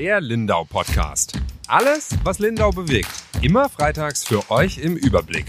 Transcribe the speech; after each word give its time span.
Der 0.00 0.18
Lindau 0.22 0.64
Podcast. 0.64 1.34
Alles, 1.68 2.16
was 2.24 2.38
Lindau 2.38 2.70
bewegt. 2.70 3.10
Immer 3.42 3.68
freitags 3.68 4.24
für 4.24 4.50
euch 4.50 4.78
im 4.78 4.96
Überblick. 4.96 5.44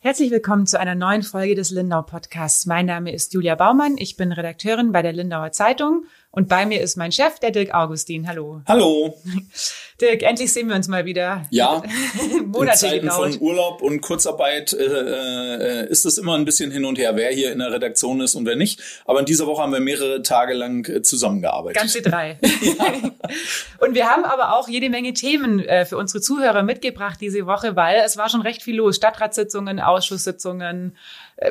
Herzlich 0.00 0.32
willkommen 0.32 0.66
zu 0.66 0.80
einer 0.80 0.96
neuen 0.96 1.22
Folge 1.22 1.54
des 1.54 1.70
Lindau 1.70 2.02
Podcasts. 2.02 2.66
Mein 2.66 2.86
Name 2.86 3.12
ist 3.12 3.34
Julia 3.34 3.54
Baumann. 3.54 3.96
Ich 3.96 4.16
bin 4.16 4.32
Redakteurin 4.32 4.90
bei 4.90 5.00
der 5.00 5.12
Lindauer 5.12 5.52
Zeitung 5.52 6.06
und 6.34 6.48
bei 6.48 6.66
mir 6.66 6.80
ist 6.80 6.96
mein 6.96 7.12
Chef, 7.12 7.38
der 7.38 7.52
Dirk 7.52 7.72
Augustin. 7.72 8.26
Hallo. 8.26 8.60
Hallo. 8.66 9.16
Dirk, 10.00 10.22
endlich 10.22 10.52
sehen 10.52 10.68
wir 10.68 10.74
uns 10.74 10.88
mal 10.88 11.04
wieder. 11.04 11.46
Ja. 11.50 11.80
Monate 12.44 12.72
in 12.72 12.76
Zeiten 12.76 13.00
gedauert. 13.02 13.34
von 13.34 13.42
Urlaub 13.42 13.82
und 13.82 14.00
Kurzarbeit 14.00 14.72
äh, 14.72 14.82
äh, 14.84 15.88
ist 15.88 16.04
es 16.04 16.18
immer 16.18 16.34
ein 16.34 16.44
bisschen 16.44 16.72
hin 16.72 16.84
und 16.84 16.98
her, 16.98 17.14
wer 17.14 17.30
hier 17.30 17.52
in 17.52 17.60
der 17.60 17.70
Redaktion 17.70 18.20
ist 18.20 18.34
und 18.34 18.46
wer 18.46 18.56
nicht. 18.56 18.80
Aber 19.04 19.20
in 19.20 19.26
dieser 19.26 19.46
Woche 19.46 19.62
haben 19.62 19.72
wir 19.72 19.78
mehrere 19.78 20.22
Tage 20.22 20.54
lang 20.54 20.88
äh, 20.88 21.02
zusammengearbeitet. 21.02 21.80
Ganze 21.80 22.02
drei. 22.02 22.38
Und 23.78 23.94
wir 23.94 24.06
haben 24.06 24.24
aber 24.24 24.56
auch 24.56 24.68
jede 24.68 24.88
Menge 24.88 25.12
Themen 25.12 25.60
äh, 25.60 25.84
für 25.84 25.96
unsere 25.96 26.20
Zuhörer 26.20 26.62
mitgebracht 26.62 27.20
diese 27.20 27.46
Woche, 27.46 27.76
weil 27.76 28.02
es 28.04 28.16
war 28.16 28.28
schon 28.28 28.42
recht 28.42 28.62
viel 28.62 28.76
los. 28.76 28.96
Stadtratssitzungen, 28.96 29.78
Ausschusssitzungen, 29.78 30.96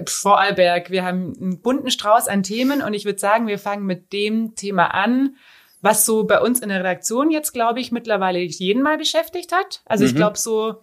Vorarlberg. 0.06 0.90
Wir 0.90 1.04
haben 1.04 1.34
einen 1.40 1.62
bunten 1.62 1.92
Strauß 1.92 2.28
an 2.28 2.44
Themen 2.44 2.82
und 2.82 2.94
ich 2.94 3.06
würde 3.06 3.20
sagen, 3.20 3.48
wir 3.48 3.60
fangen 3.60 3.86
mit 3.86 4.14
dem 4.14 4.56
Thema 4.56 4.94
an, 4.94 5.36
was 5.82 6.06
so 6.06 6.24
bei 6.24 6.40
uns 6.40 6.62
in 6.62 6.70
der 6.70 6.80
Redaktion 6.80 7.30
jetzt, 7.30 7.52
glaube 7.52 7.82
ich, 7.82 7.92
mittlerweile 7.92 8.40
jeden 8.40 8.82
mal 8.82 8.98
beschäftigt 8.98 9.52
hat. 9.52 9.82
Also 9.86 10.06
ich 10.06 10.16
glaube 10.16 10.38
so 10.38 10.82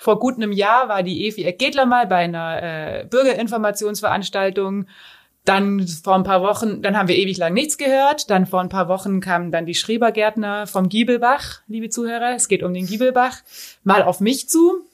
vor 0.00 0.18
gut 0.18 0.36
einem 0.36 0.52
Jahr 0.52 0.88
war 0.88 1.02
die 1.02 1.26
Evi 1.26 1.44
Eckgedler 1.44 1.84
mal 1.84 2.06
bei 2.06 2.24
einer 2.24 2.62
äh, 2.62 3.04
Bürgerinformationsveranstaltung. 3.04 4.86
Dann 5.44 5.86
vor 5.86 6.14
ein 6.14 6.22
paar 6.22 6.40
Wochen, 6.40 6.80
dann 6.80 6.96
haben 6.96 7.08
wir 7.08 7.16
ewig 7.16 7.36
lang 7.36 7.52
nichts 7.52 7.76
gehört. 7.76 8.30
Dann 8.30 8.46
vor 8.46 8.62
ein 8.62 8.70
paar 8.70 8.88
Wochen 8.88 9.20
kamen 9.20 9.52
dann 9.52 9.66
die 9.66 9.74
Schrebergärtner 9.74 10.66
vom 10.66 10.88
Giebelbach, 10.88 11.60
liebe 11.66 11.90
Zuhörer, 11.90 12.34
es 12.34 12.48
geht 12.48 12.62
um 12.62 12.72
den 12.72 12.86
Giebelbach, 12.86 13.42
mal 13.84 14.02
auf 14.02 14.20
mich 14.20 14.48
zu 14.48 14.80
äh, 14.80 14.89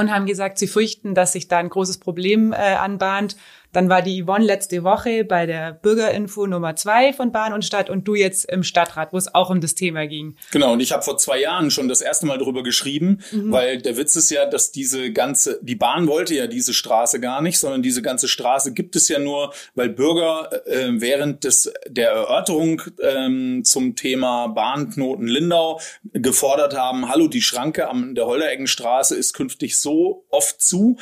und 0.00 0.10
haben 0.10 0.26
gesagt, 0.26 0.58
sie 0.58 0.66
fürchten, 0.66 1.14
dass 1.14 1.32
sich 1.32 1.48
da 1.48 1.58
ein 1.58 1.68
großes 1.68 1.98
Problem 1.98 2.52
äh, 2.52 2.56
anbahnt. 2.56 3.36
Dann 3.72 3.88
war 3.88 4.02
die 4.02 4.24
Yvonne 4.24 4.44
letzte 4.44 4.84
Woche 4.84 5.24
bei 5.24 5.46
der 5.46 5.72
Bürgerinfo 5.72 6.46
Nummer 6.46 6.76
zwei 6.76 7.12
von 7.12 7.32
Bahn 7.32 7.52
und 7.52 7.64
Stadt 7.64 7.90
und 7.90 8.06
du 8.08 8.14
jetzt 8.14 8.50
im 8.50 8.62
Stadtrat, 8.62 9.12
wo 9.12 9.18
es 9.18 9.34
auch 9.34 9.50
um 9.50 9.60
das 9.60 9.74
Thema 9.74 10.06
ging. 10.06 10.36
Genau, 10.50 10.72
und 10.72 10.80
ich 10.80 10.92
habe 10.92 11.02
vor 11.02 11.18
zwei 11.18 11.40
Jahren 11.40 11.70
schon 11.70 11.88
das 11.88 12.00
erste 12.00 12.26
Mal 12.26 12.38
drüber 12.38 12.62
geschrieben, 12.62 13.20
weil 13.32 13.78
der 13.80 13.96
Witz 13.96 14.16
ist 14.16 14.30
ja, 14.30 14.46
dass 14.46 14.72
diese 14.72 15.12
ganze, 15.12 15.58
die 15.62 15.74
Bahn 15.74 16.06
wollte 16.06 16.34
ja 16.34 16.46
diese 16.46 16.74
Straße 16.74 17.20
gar 17.20 17.42
nicht, 17.42 17.58
sondern 17.58 17.82
diese 17.82 18.02
ganze 18.02 18.28
Straße 18.28 18.72
gibt 18.72 18.96
es 18.96 19.08
ja 19.08 19.18
nur, 19.18 19.52
weil 19.74 19.88
Bürger 19.88 20.50
äh, 20.66 20.88
während 21.00 21.44
des 21.44 21.72
der 21.86 22.10
Erörterung 22.10 22.82
ähm, 23.02 23.62
zum 23.64 23.96
Thema 23.96 24.48
Bahnknoten 24.48 25.26
Lindau 25.26 25.80
gefordert 26.12 26.74
haben, 26.74 27.08
hallo, 27.08 27.28
die 27.28 27.42
Schranke 27.42 27.88
am 27.88 28.14
der 28.14 28.26
Holdereckenstraße 28.26 29.16
ist 29.16 29.32
künftig 29.32 29.78
so 29.78 30.24
oft 30.30 30.60
zu, 30.60 30.96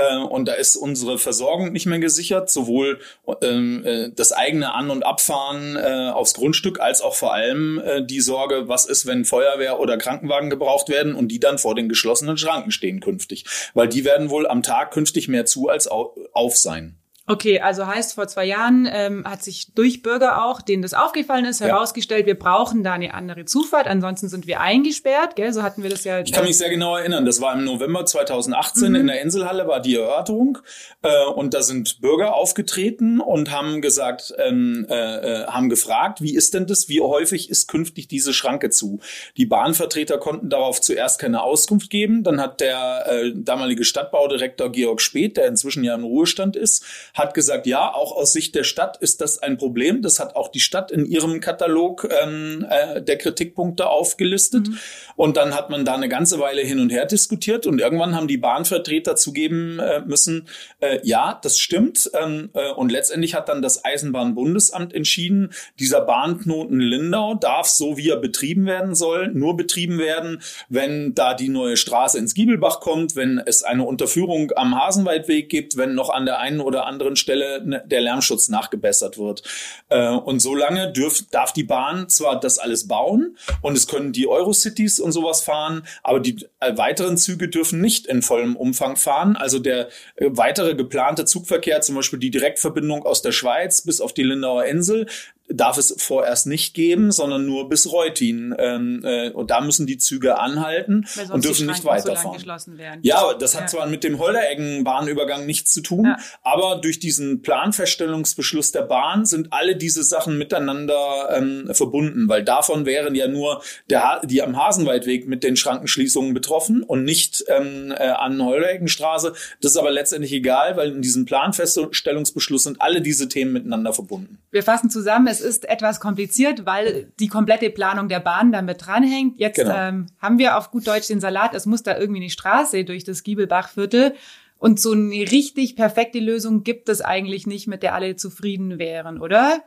äh, 0.00 0.16
und 0.18 0.46
da 0.46 0.52
ist 0.54 0.76
unsere 0.76 1.18
Versorgung 1.18 1.72
nicht 1.72 1.86
mehr 1.86 1.98
gesichert, 1.98 2.50
sowohl 2.50 3.00
ähm, 3.42 3.84
äh, 3.84 4.10
das 4.14 4.32
eigene 4.32 4.74
An- 4.74 4.90
und 4.90 5.04
Abfahren 5.04 5.76
äh, 5.76 6.10
aufs 6.10 6.34
Grundstück 6.34 6.80
als 6.80 7.02
auch 7.02 7.14
vor 7.14 7.34
allem 7.34 7.80
äh, 7.84 8.04
die 8.04 8.20
Sorge, 8.20 8.68
was 8.68 8.84
ist, 8.84 9.06
wenn 9.06 9.24
Feuerwehr 9.24 9.80
oder 9.80 9.98
Krankenwagen 9.98 10.50
gebraucht 10.50 10.88
werden 10.88 11.14
und 11.14 11.28
die 11.28 11.40
dann 11.40 11.58
vor 11.58 11.74
den 11.74 11.88
geschlossenen 11.88 12.36
Schranken 12.36 12.70
stehen 12.70 13.00
künftig, 13.00 13.44
weil 13.74 13.88
die 13.88 14.04
werden 14.04 14.30
wohl 14.30 14.46
am 14.46 14.62
Tag 14.62 14.92
künftig 14.92 15.28
mehr 15.28 15.46
zu 15.46 15.68
als 15.68 15.90
au 15.90 16.14
auf 16.32 16.56
sein. 16.56 16.99
Okay, 17.30 17.60
also 17.60 17.86
heißt, 17.86 18.14
vor 18.14 18.26
zwei 18.26 18.44
Jahren 18.44 18.88
ähm, 18.90 19.24
hat 19.24 19.44
sich 19.44 19.72
durch 19.72 20.02
Bürger 20.02 20.44
auch, 20.44 20.60
denen 20.60 20.82
das 20.82 20.94
aufgefallen 20.94 21.44
ist, 21.44 21.60
herausgestellt, 21.60 22.26
wir 22.26 22.36
brauchen 22.36 22.82
da 22.82 22.94
eine 22.94 23.14
andere 23.14 23.44
Zufahrt, 23.44 23.86
ansonsten 23.86 24.28
sind 24.28 24.48
wir 24.48 24.60
eingesperrt, 24.60 25.36
gell? 25.36 25.52
So 25.52 25.62
hatten 25.62 25.84
wir 25.84 25.90
das 25.90 26.02
ja. 26.02 26.18
Ich 26.18 26.32
kann 26.32 26.44
mich 26.44 26.58
sehr 26.58 26.70
genau 26.70 26.96
erinnern. 26.96 27.24
Das 27.24 27.40
war 27.40 27.54
im 27.54 27.64
November 27.64 28.04
2018 28.04 28.96
in 28.96 29.06
der 29.06 29.20
Inselhalle 29.22 29.68
war 29.68 29.78
die 29.78 29.94
Erörterung 29.94 30.58
äh, 31.02 31.26
und 31.26 31.54
da 31.54 31.62
sind 31.62 32.00
Bürger 32.00 32.34
aufgetreten 32.34 33.20
und 33.20 33.52
haben 33.52 33.80
gesagt, 33.80 34.34
ähm, 34.38 34.84
äh, 34.90 34.94
äh, 34.94 35.46
haben 35.46 35.68
gefragt, 35.68 36.20
wie 36.22 36.34
ist 36.34 36.54
denn 36.54 36.66
das? 36.66 36.88
Wie 36.88 37.00
häufig 37.00 37.48
ist 37.48 37.68
künftig 37.68 38.08
diese 38.08 38.32
Schranke 38.32 38.70
zu? 38.70 38.98
Die 39.36 39.46
Bahnvertreter 39.46 40.18
konnten 40.18 40.50
darauf 40.50 40.80
zuerst 40.80 41.20
keine 41.20 41.42
Auskunft 41.42 41.90
geben. 41.90 42.24
Dann 42.24 42.40
hat 42.40 42.60
der 42.60 43.06
äh, 43.06 43.32
damalige 43.36 43.84
Stadtbaudirektor 43.84 44.72
Georg 44.72 45.00
Speth, 45.00 45.36
der 45.36 45.46
inzwischen 45.46 45.84
ja 45.84 45.94
im 45.94 46.02
Ruhestand 46.02 46.56
ist, 46.56 46.84
hat 47.20 47.34
gesagt, 47.34 47.66
ja, 47.66 47.92
auch 47.92 48.16
aus 48.16 48.32
Sicht 48.32 48.54
der 48.54 48.64
Stadt 48.64 48.96
ist 48.96 49.20
das 49.20 49.38
ein 49.38 49.58
Problem. 49.58 50.02
Das 50.02 50.18
hat 50.18 50.34
auch 50.34 50.48
die 50.48 50.60
Stadt 50.60 50.90
in 50.90 51.04
ihrem 51.04 51.40
Katalog 51.40 52.08
ähm, 52.22 52.66
äh, 52.68 53.02
der 53.02 53.18
Kritikpunkte 53.18 53.88
aufgelistet. 53.88 54.68
Und 55.16 55.36
dann 55.36 55.54
hat 55.54 55.70
man 55.70 55.84
da 55.84 55.94
eine 55.94 56.08
ganze 56.08 56.40
Weile 56.40 56.62
hin 56.62 56.80
und 56.80 56.90
her 56.90 57.06
diskutiert 57.06 57.66
und 57.66 57.78
irgendwann 57.78 58.16
haben 58.16 58.26
die 58.26 58.38
Bahnvertreter 58.38 59.16
zugeben 59.16 59.78
äh, 59.78 60.00
müssen, 60.00 60.48
äh, 60.80 60.98
ja, 61.02 61.38
das 61.42 61.58
stimmt. 61.58 62.10
Ähm, 62.20 62.50
äh, 62.54 62.72
und 62.72 62.90
letztendlich 62.90 63.34
hat 63.34 63.48
dann 63.48 63.62
das 63.62 63.84
Eisenbahnbundesamt 63.84 64.94
entschieden, 64.94 65.50
dieser 65.78 66.00
Bahnknoten 66.00 66.80
Lindau 66.80 67.34
darf, 67.34 67.66
so 67.66 67.96
wie 67.96 68.08
er 68.08 68.16
betrieben 68.16 68.66
werden 68.66 68.94
soll, 68.94 69.28
nur 69.28 69.56
betrieben 69.56 69.98
werden, 69.98 70.42
wenn 70.68 71.14
da 71.14 71.34
die 71.34 71.48
neue 71.48 71.76
Straße 71.76 72.18
ins 72.18 72.34
Giebelbach 72.34 72.80
kommt, 72.80 73.14
wenn 73.14 73.38
es 73.38 73.62
eine 73.62 73.84
Unterführung 73.84 74.52
am 74.56 74.80
Hasenwaldweg 74.80 75.48
gibt, 75.48 75.76
wenn 75.76 75.94
noch 75.94 76.10
an 76.10 76.24
der 76.24 76.38
einen 76.38 76.60
oder 76.60 76.86
anderen 76.86 77.09
Stelle 77.16 77.62
ne- 77.64 77.82
der 77.86 78.00
Lärmschutz 78.00 78.48
nachgebessert 78.48 79.18
wird. 79.18 79.42
Äh, 79.88 80.08
und 80.08 80.40
solange 80.40 80.92
dürf, 80.92 81.22
darf 81.30 81.52
die 81.52 81.64
Bahn 81.64 82.08
zwar 82.08 82.38
das 82.40 82.58
alles 82.58 82.88
bauen 82.88 83.36
und 83.62 83.76
es 83.76 83.86
können 83.86 84.12
die 84.12 84.28
Eurocities 84.28 85.00
und 85.00 85.12
sowas 85.12 85.42
fahren, 85.42 85.86
aber 86.02 86.20
die 86.20 86.46
äh, 86.60 86.76
weiteren 86.76 87.16
Züge 87.16 87.48
dürfen 87.48 87.80
nicht 87.80 88.06
in 88.06 88.22
vollem 88.22 88.56
Umfang 88.56 88.96
fahren. 88.96 89.36
Also 89.36 89.58
der 89.58 89.88
äh, 90.16 90.26
weitere 90.30 90.74
geplante 90.74 91.24
Zugverkehr, 91.24 91.80
zum 91.80 91.94
Beispiel 91.96 92.18
die 92.18 92.30
Direktverbindung 92.30 93.04
aus 93.04 93.22
der 93.22 93.32
Schweiz 93.32 93.82
bis 93.82 94.00
auf 94.00 94.12
die 94.12 94.22
Lindauer 94.22 94.64
Insel, 94.64 95.06
darf 95.52 95.76
es 95.78 95.94
vorerst 95.98 96.46
nicht 96.46 96.74
geben, 96.74 97.10
sondern 97.12 97.44
nur 97.46 97.68
bis 97.68 97.90
Reutin. 97.92 98.54
Ähm, 98.58 99.00
äh, 99.04 99.30
und 99.30 99.50
da 99.50 99.60
müssen 99.60 99.86
die 99.86 99.98
Züge 99.98 100.38
anhalten 100.38 101.06
und 101.32 101.44
dürfen 101.44 101.66
nicht 101.66 101.82
so 101.82 101.88
weiterfahren. 101.88 102.40
werden. 102.78 103.00
Ja, 103.02 103.34
das 103.34 103.54
hat 103.54 103.62
Ja. 103.62 103.66
zwar 103.68 103.86
mit 103.86 104.04
dem 104.04 104.18
Holdereggen-Bahnübergang 104.18 105.46
nichts 105.46 105.72
zu 105.72 105.80
tun, 105.80 106.04
Ja. 106.06 106.16
aber 106.42 106.80
durch 106.80 106.98
diesen 106.98 107.42
Planfeststellungsbeschluss 107.42 108.72
der 108.72 108.82
Bahn 108.82 109.24
sind 109.26 109.52
alle 109.52 109.76
diese 109.76 110.02
Sachen 110.02 110.38
miteinander 110.38 111.28
ähm, 111.32 111.68
verbunden, 111.72 112.28
weil 112.28 112.44
davon 112.44 112.86
wären 112.86 113.14
ja 113.14 113.28
nur 113.28 113.62
der, 113.88 114.20
die 114.24 114.42
am 114.42 114.56
Hasenwaldweg 114.56 115.26
mit 115.26 115.42
den 115.42 115.56
Schrankenschließungen 115.56 116.34
betroffen 116.34 116.82
und 116.82 117.04
nicht 117.04 117.44
ähm, 117.48 117.92
äh, 117.96 118.08
an 118.10 118.42
Holdereckenstraße. 118.42 119.32
Das 119.60 119.72
ist 119.72 119.76
aber 119.76 119.90
letztendlich 119.90 120.32
egal, 120.32 120.76
weil 120.76 120.90
in 120.90 121.02
diesem 121.02 121.24
Planfeststellungsbeschluss 121.24 122.64
sind 122.64 122.80
alle 122.80 123.00
diese 123.00 123.28
Themen 123.28 123.52
miteinander 123.52 123.92
verbunden. 123.92 124.38
Wir 124.50 124.62
fassen 124.62 124.90
zusammen, 124.90 125.26
es 125.26 125.39
ist 125.40 125.68
etwas 125.68 126.00
kompliziert, 126.00 126.66
weil 126.66 127.12
die 127.18 127.28
komplette 127.28 127.70
Planung 127.70 128.08
der 128.08 128.20
Bahn 128.20 128.52
damit 128.52 128.86
dranhängt. 128.86 129.38
Jetzt 129.38 129.56
Genau. 129.56 129.74
ähm, 129.76 130.06
haben 130.18 130.38
wir 130.38 130.56
auf 130.56 130.70
gut 130.70 130.86
Deutsch 130.86 131.08
den 131.08 131.20
Salat, 131.20 131.54
es 131.54 131.66
muss 131.66 131.82
da 131.82 131.98
irgendwie 131.98 132.20
eine 132.20 132.30
Straße 132.30 132.84
durch 132.84 133.04
das 133.04 133.22
Giebelbachviertel. 133.22 134.14
Und 134.58 134.78
so 134.78 134.92
eine 134.92 135.14
richtig 135.30 135.74
perfekte 135.74 136.18
Lösung 136.18 136.64
gibt 136.64 136.90
es 136.90 137.00
eigentlich 137.00 137.46
nicht, 137.46 137.66
mit 137.66 137.82
der 137.82 137.94
alle 137.94 138.16
zufrieden 138.16 138.78
wären, 138.78 139.20
oder? 139.20 139.62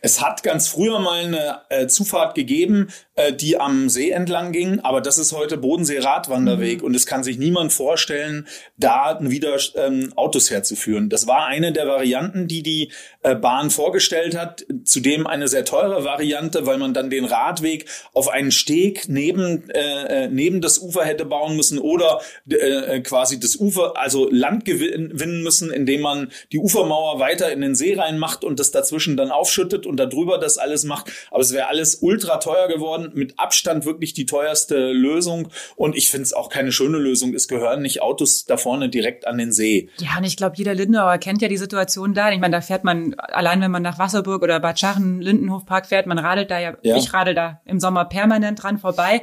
Es 0.00 0.20
hat 0.22 0.42
ganz 0.42 0.68
früher 0.68 0.98
mal 0.98 1.24
eine 1.24 1.60
äh, 1.68 1.86
Zufahrt 1.86 2.34
gegeben, 2.34 2.88
äh, 3.14 3.32
die 3.32 3.58
am 3.58 3.88
See 3.88 4.10
entlang 4.10 4.52
ging, 4.52 4.80
aber 4.80 5.00
das 5.00 5.18
ist 5.18 5.32
heute 5.32 5.58
Bodensee-Radwanderweg 5.58 6.82
und 6.82 6.94
es 6.94 7.06
kann 7.06 7.22
sich 7.22 7.38
niemand 7.38 7.72
vorstellen, 7.72 8.46
da 8.78 9.18
wieder 9.20 9.58
ähm, 9.76 10.12
Autos 10.16 10.50
herzuführen. 10.50 11.10
Das 11.10 11.26
war 11.26 11.46
eine 11.46 11.72
der 11.72 11.86
Varianten, 11.86 12.48
die 12.48 12.62
die 12.62 12.90
äh, 13.22 13.34
Bahn 13.34 13.70
vorgestellt 13.70 14.36
hat, 14.36 14.64
zudem 14.84 15.26
eine 15.26 15.48
sehr 15.48 15.64
teure 15.64 16.04
Variante, 16.04 16.66
weil 16.66 16.78
man 16.78 16.94
dann 16.94 17.10
den 17.10 17.24
Radweg 17.24 17.86
auf 18.14 18.28
einen 18.28 18.50
Steg 18.50 19.08
neben, 19.08 19.68
äh, 19.70 20.24
äh, 20.24 20.28
neben 20.28 20.60
das 20.60 20.78
Ufer 20.78 21.04
hätte 21.04 21.24
bauen 21.24 21.56
müssen 21.56 21.78
oder 21.78 22.20
äh, 22.48 23.00
quasi 23.00 23.38
das 23.38 23.56
Ufer, 23.56 23.92
also 23.96 24.28
Land 24.30 24.64
gewinnen 24.64 25.42
müssen, 25.42 25.70
indem 25.70 26.00
man 26.00 26.32
die 26.50 26.58
Ufermauer 26.58 27.18
weiter 27.20 27.52
in 27.52 27.60
den 27.60 27.74
See 27.74 27.94
reinmacht 27.94 28.44
und 28.44 28.58
das 28.58 28.70
dazwischen 28.70 29.16
dann 29.16 29.30
aufschüttet 29.30 29.86
und 29.86 29.98
darüber 29.98 30.38
das 30.38 30.58
alles 30.58 30.84
macht. 30.84 31.10
Aber 31.30 31.40
es 31.40 31.52
wäre 31.52 31.68
alles 31.68 31.96
ultra 31.96 32.38
teuer 32.38 32.68
geworden, 32.68 33.01
mit 33.14 33.38
Abstand 33.38 33.84
wirklich 33.84 34.12
die 34.14 34.26
teuerste 34.26 34.92
Lösung. 34.92 35.48
Und 35.76 35.96
ich 35.96 36.10
finde 36.10 36.24
es 36.24 36.32
auch 36.32 36.48
keine 36.48 36.72
schöne 36.72 36.98
Lösung. 36.98 37.34
Es 37.34 37.48
gehören 37.48 37.82
nicht 37.82 38.02
Autos 38.02 38.44
da 38.44 38.56
vorne 38.56 38.88
direkt 38.88 39.26
an 39.26 39.38
den 39.38 39.52
See. 39.52 39.88
Ja, 39.98 40.18
und 40.18 40.24
ich 40.24 40.36
glaube, 40.36 40.56
jeder 40.56 40.74
Lindauer 40.74 41.18
kennt 41.18 41.42
ja 41.42 41.48
die 41.48 41.56
Situation 41.56 42.14
da. 42.14 42.30
Ich 42.30 42.40
meine, 42.40 42.56
da 42.56 42.60
fährt 42.60 42.84
man, 42.84 43.14
allein 43.14 43.60
wenn 43.60 43.70
man 43.70 43.82
nach 43.82 43.98
Wasserburg 43.98 44.42
oder 44.42 44.60
Bad 44.60 44.78
Schachen, 44.78 45.20
Lindenhofpark 45.20 45.86
fährt, 45.86 46.06
man 46.06 46.18
radelt 46.18 46.50
da 46.50 46.58
ja, 46.58 46.76
Ja. 46.82 46.96
ich 46.96 47.12
radel 47.12 47.34
da 47.34 47.60
im 47.64 47.80
Sommer 47.80 48.04
permanent 48.06 48.62
dran 48.62 48.78
vorbei. 48.78 49.22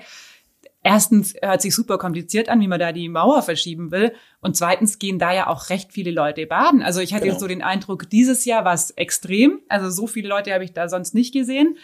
erstens 0.81 1.33
hört 1.41 1.61
sich 1.61 1.75
super 1.75 1.97
kompliziert 1.97 2.47
an, 2.47 2.61
wie 2.61 2.67
man 2.67 2.79
da 2.79 2.91
die 2.93 3.09
Mauer 3.09 3.41
verschieben 3.41 3.91
will. 3.91 4.13
Und 4.41 4.55
zweitens 4.55 4.97
gehen 4.97 5.19
da 5.19 5.33
ja 5.33 5.47
auch 5.47 5.69
recht 5.69 5.91
viele 5.91 6.11
Leute 6.11 6.45
baden. 6.45 6.81
Also 6.81 7.01
ich 7.01 7.13
hatte 7.13 7.23
genau. 7.23 7.33
jetzt 7.33 7.41
so 7.41 7.47
den 7.47 7.61
Eindruck, 7.61 8.09
dieses 8.09 8.45
Jahr 8.45 8.63
war 8.63 8.73
es 8.73 8.91
extrem. 8.91 9.59
Also 9.67 9.89
so 9.89 10.07
viele 10.07 10.29
Leute 10.29 10.53
habe 10.53 10.63
ich 10.63 10.71
da 10.71 10.87
sonst 10.87 11.13
nicht 11.13 11.33
gesehen. 11.33 11.77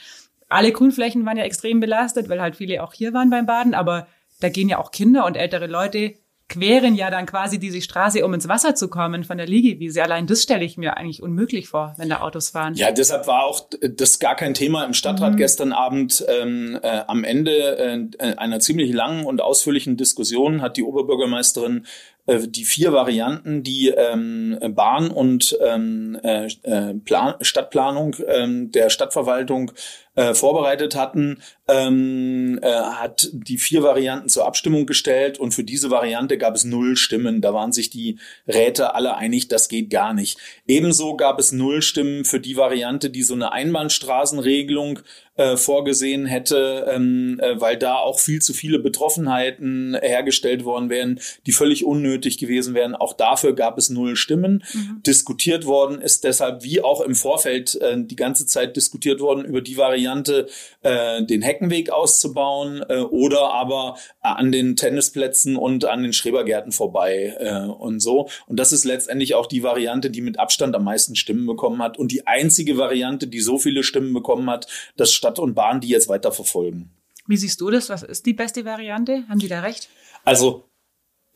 Alle 0.48 0.72
Grünflächen 0.72 1.26
waren 1.26 1.38
ja 1.38 1.44
extrem 1.44 1.80
belastet, 1.80 2.30
weil 2.30 2.42
halt 2.42 2.56
viele 2.56 2.84
auch 2.84 2.94
hier 2.94 3.14
waren 3.14 3.30
beim 3.30 3.46
Baden. 3.46 3.74
Aber 3.74 4.08
da 4.40 4.50
gehen 4.50 4.70
ja 4.70 4.78
auch 4.78 4.92
Kinder 4.92 5.26
und 5.26 5.36
ältere 5.36 5.68
Leute 5.68 6.16
queren 6.48 6.94
ja 6.94 7.10
dann 7.10 7.26
quasi 7.26 7.60
diese 7.60 7.82
Straße, 7.82 8.24
um 8.24 8.34
ins 8.34 8.48
Wasser 8.48 8.76
zu 8.76 8.88
kommen 8.88 9.24
von 9.24 9.38
der 9.38 9.48
Liegewiese. 9.48 10.04
Allein 10.04 10.28
das 10.28 10.44
stelle 10.44 10.64
ich 10.64 10.78
mir 10.78 10.96
eigentlich 10.96 11.24
unmöglich 11.24 11.68
vor, 11.68 11.96
wenn 11.98 12.10
da 12.10 12.22
Autos 12.22 12.50
fahren. 12.50 12.76
Ja, 12.76 12.92
deshalb 12.92 13.26
war 13.26 13.46
auch 13.46 13.68
das 13.82 14.20
gar 14.20 14.36
kein 14.36 14.54
Thema 14.54 14.84
im 14.84 14.94
Stadtrat 14.94 15.34
mhm. 15.34 15.38
gestern 15.38 15.74
Abend. 15.74 16.24
Ähm, 16.28 16.78
äh, 16.84 17.02
am 17.08 17.24
Ende 17.24 18.12
äh, 18.20 18.36
einer 18.36 18.60
ziemlich 18.60 18.94
langen 18.94 19.26
und 19.26 19.42
ausführlichen 19.42 19.98
Diskussion 19.98 20.62
hat 20.62 20.78
die 20.78 20.84
Oberbürgermeisterin 20.84 21.88
äh, 22.28 22.48
die 22.48 22.66
vier 22.66 22.94
Varianten, 22.94 23.64
die 23.64 23.90
ähm, 23.90 24.58
Bahn 24.70 25.10
und 25.10 25.58
ähm, 25.66 26.20
äh, 26.24 26.46
äh 26.62 26.94
Plan 26.94 27.36
Stadtplanung 27.42 28.16
ähm, 28.28 28.72
der 28.72 28.92
Stadtverwaltung 28.92 29.72
äh, 30.16 30.34
vorbereitet 30.34 30.96
hatten, 30.96 31.42
ähm, 31.68 32.60
äh, 32.62 32.72
hat 32.72 33.30
die 33.34 33.58
vier 33.58 33.84
Varianten 33.84 34.30
zur 34.30 34.46
Abstimmung 34.46 34.86
gestellt 34.86 35.40
und 35.40 35.54
für 35.54 35.64
diese 35.64 35.90
Variante 35.90 36.38
gab 36.38 36.56
es 36.56 36.64
null 36.64 36.96
Stimmen. 36.96 37.42
Da 37.42 37.54
waren 37.54 37.72
sich 37.72 37.90
die 37.90 38.20
Räte 38.48 38.96
alle 38.96 39.16
einig, 39.16 39.48
das 39.48 39.68
geht 39.68 39.90
gar 39.90 40.14
nicht. 40.14 40.38
Ebenso 40.68 41.16
gab 41.16 41.40
es 41.40 41.52
null 41.52 41.82
Stimmen 41.82 42.26
für 42.26 42.40
die 42.40 42.58
Variante, 42.58 43.10
die 43.10 43.24
so 43.24 43.34
eine 43.34 43.52
Einbahnstraßenregelung 43.52 45.00
äh, 45.38 45.58
vorgesehen 45.58 46.26
hätte, 46.26 46.86
ähm, 46.90 47.40
äh, 47.42 47.60
weil 47.60 47.78
da 47.78 47.96
auch 47.96 48.20
viel 48.20 48.42
zu 48.42 48.54
viele 48.54 48.80
Betroffenheiten 48.80 49.98
hergestellt 50.02 50.64
worden 50.64 50.90
wären, 50.90 51.20
die 51.46 51.52
völlig 51.52 51.84
unnötig 51.84 52.38
gewesen 52.38 52.74
wären. 52.74 52.96
Auch 52.96 53.12
dafür 53.14 53.54
gab 53.54 53.78
es 53.78 53.90
null 53.90 54.16
Stimmen. 54.16 54.64
Mhm. 54.74 55.02
Diskutiert 55.06 55.66
worden 55.66 56.02
ist 56.02 56.24
deshalb, 56.24 56.64
wie 56.64 56.82
auch 56.82 57.02
im 57.02 57.16
Vorfeld 57.16 57.76
äh, 57.82 57.98
die 57.98 58.16
ganze 58.16 58.46
Zeit 58.46 58.78
diskutiert 58.78 59.20
worden 59.20 59.44
über 59.44 59.60
die 59.60 59.76
Variante, 59.76 60.05
äh, 60.82 61.24
den 61.24 61.42
Heckenweg 61.42 61.90
auszubauen 61.90 62.84
äh, 62.88 63.00
oder 63.00 63.52
aber 63.52 63.98
an 64.22 64.52
den 64.52 64.76
Tennisplätzen 64.76 65.56
und 65.56 65.86
an 65.86 66.04
den 66.04 66.14
Schrebergärten 66.14 66.72
vorbei 66.72 67.36
äh, 67.40 67.68
und 67.68 68.00
so. 68.00 68.30
Und 68.48 68.58
das 68.58 68.72
ist 68.72 68.86
letztendlich 68.86 69.36
auch 69.36 69.46
die 69.46 69.64
Variante, 69.64 70.10
die 70.10 70.22
mit 70.22 70.40
Abstand 70.40 70.76
am 70.76 70.84
meisten 70.84 71.16
Stimmen 71.16 71.46
bekommen 71.46 71.82
hat 71.82 71.98
und 71.98 72.12
die 72.12 72.28
einzige 72.28 72.78
Variante, 72.78 73.28
die 73.28 73.42
so 73.42 73.58
viele 73.58 73.84
Stimmen 73.84 74.14
bekommen 74.14 74.50
hat, 74.50 74.68
dass 74.98 75.12
Stadt 75.12 75.40
und 75.40 75.56
Bahn 75.56 75.82
die 75.82 75.90
jetzt 75.90 76.08
weiter 76.08 76.32
verfolgen. 76.32 76.92
Wie 77.28 77.38
siehst 77.38 77.60
du 77.62 77.72
das? 77.72 77.90
Was 77.90 78.04
ist 78.04 78.26
die 78.26 78.34
beste 78.34 78.66
Variante? 78.66 79.24
Haben 79.28 79.40
die 79.40 79.48
da 79.48 79.62
recht? 79.62 79.90
Also 80.24 80.66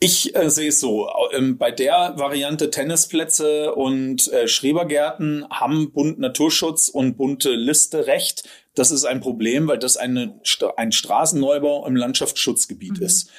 ich 0.02 0.34
äh, 0.34 0.48
sehe 0.48 0.70
es 0.70 0.80
so, 0.80 1.10
ähm, 1.32 1.58
bei 1.58 1.70
der 1.70 2.14
Variante 2.16 2.70
Tennisplätze 2.70 3.74
und 3.74 4.32
äh, 4.32 4.48
Schrebergärten 4.48 5.46
haben 5.50 5.92
Bund 5.92 6.18
Naturschutz 6.18 6.88
und 6.88 7.18
bunte 7.18 7.50
Liste 7.50 8.06
recht. 8.06 8.48
Das 8.74 8.90
ist 8.90 9.04
ein 9.04 9.20
Problem, 9.20 9.68
weil 9.68 9.78
das 9.78 9.96
eine, 9.96 10.40
ein 10.76 10.92
Straßenneubau 10.92 11.86
im 11.86 11.96
Landschaftsschutzgebiet 11.96 12.98
mhm. 12.98 13.06
ist. 13.06 13.30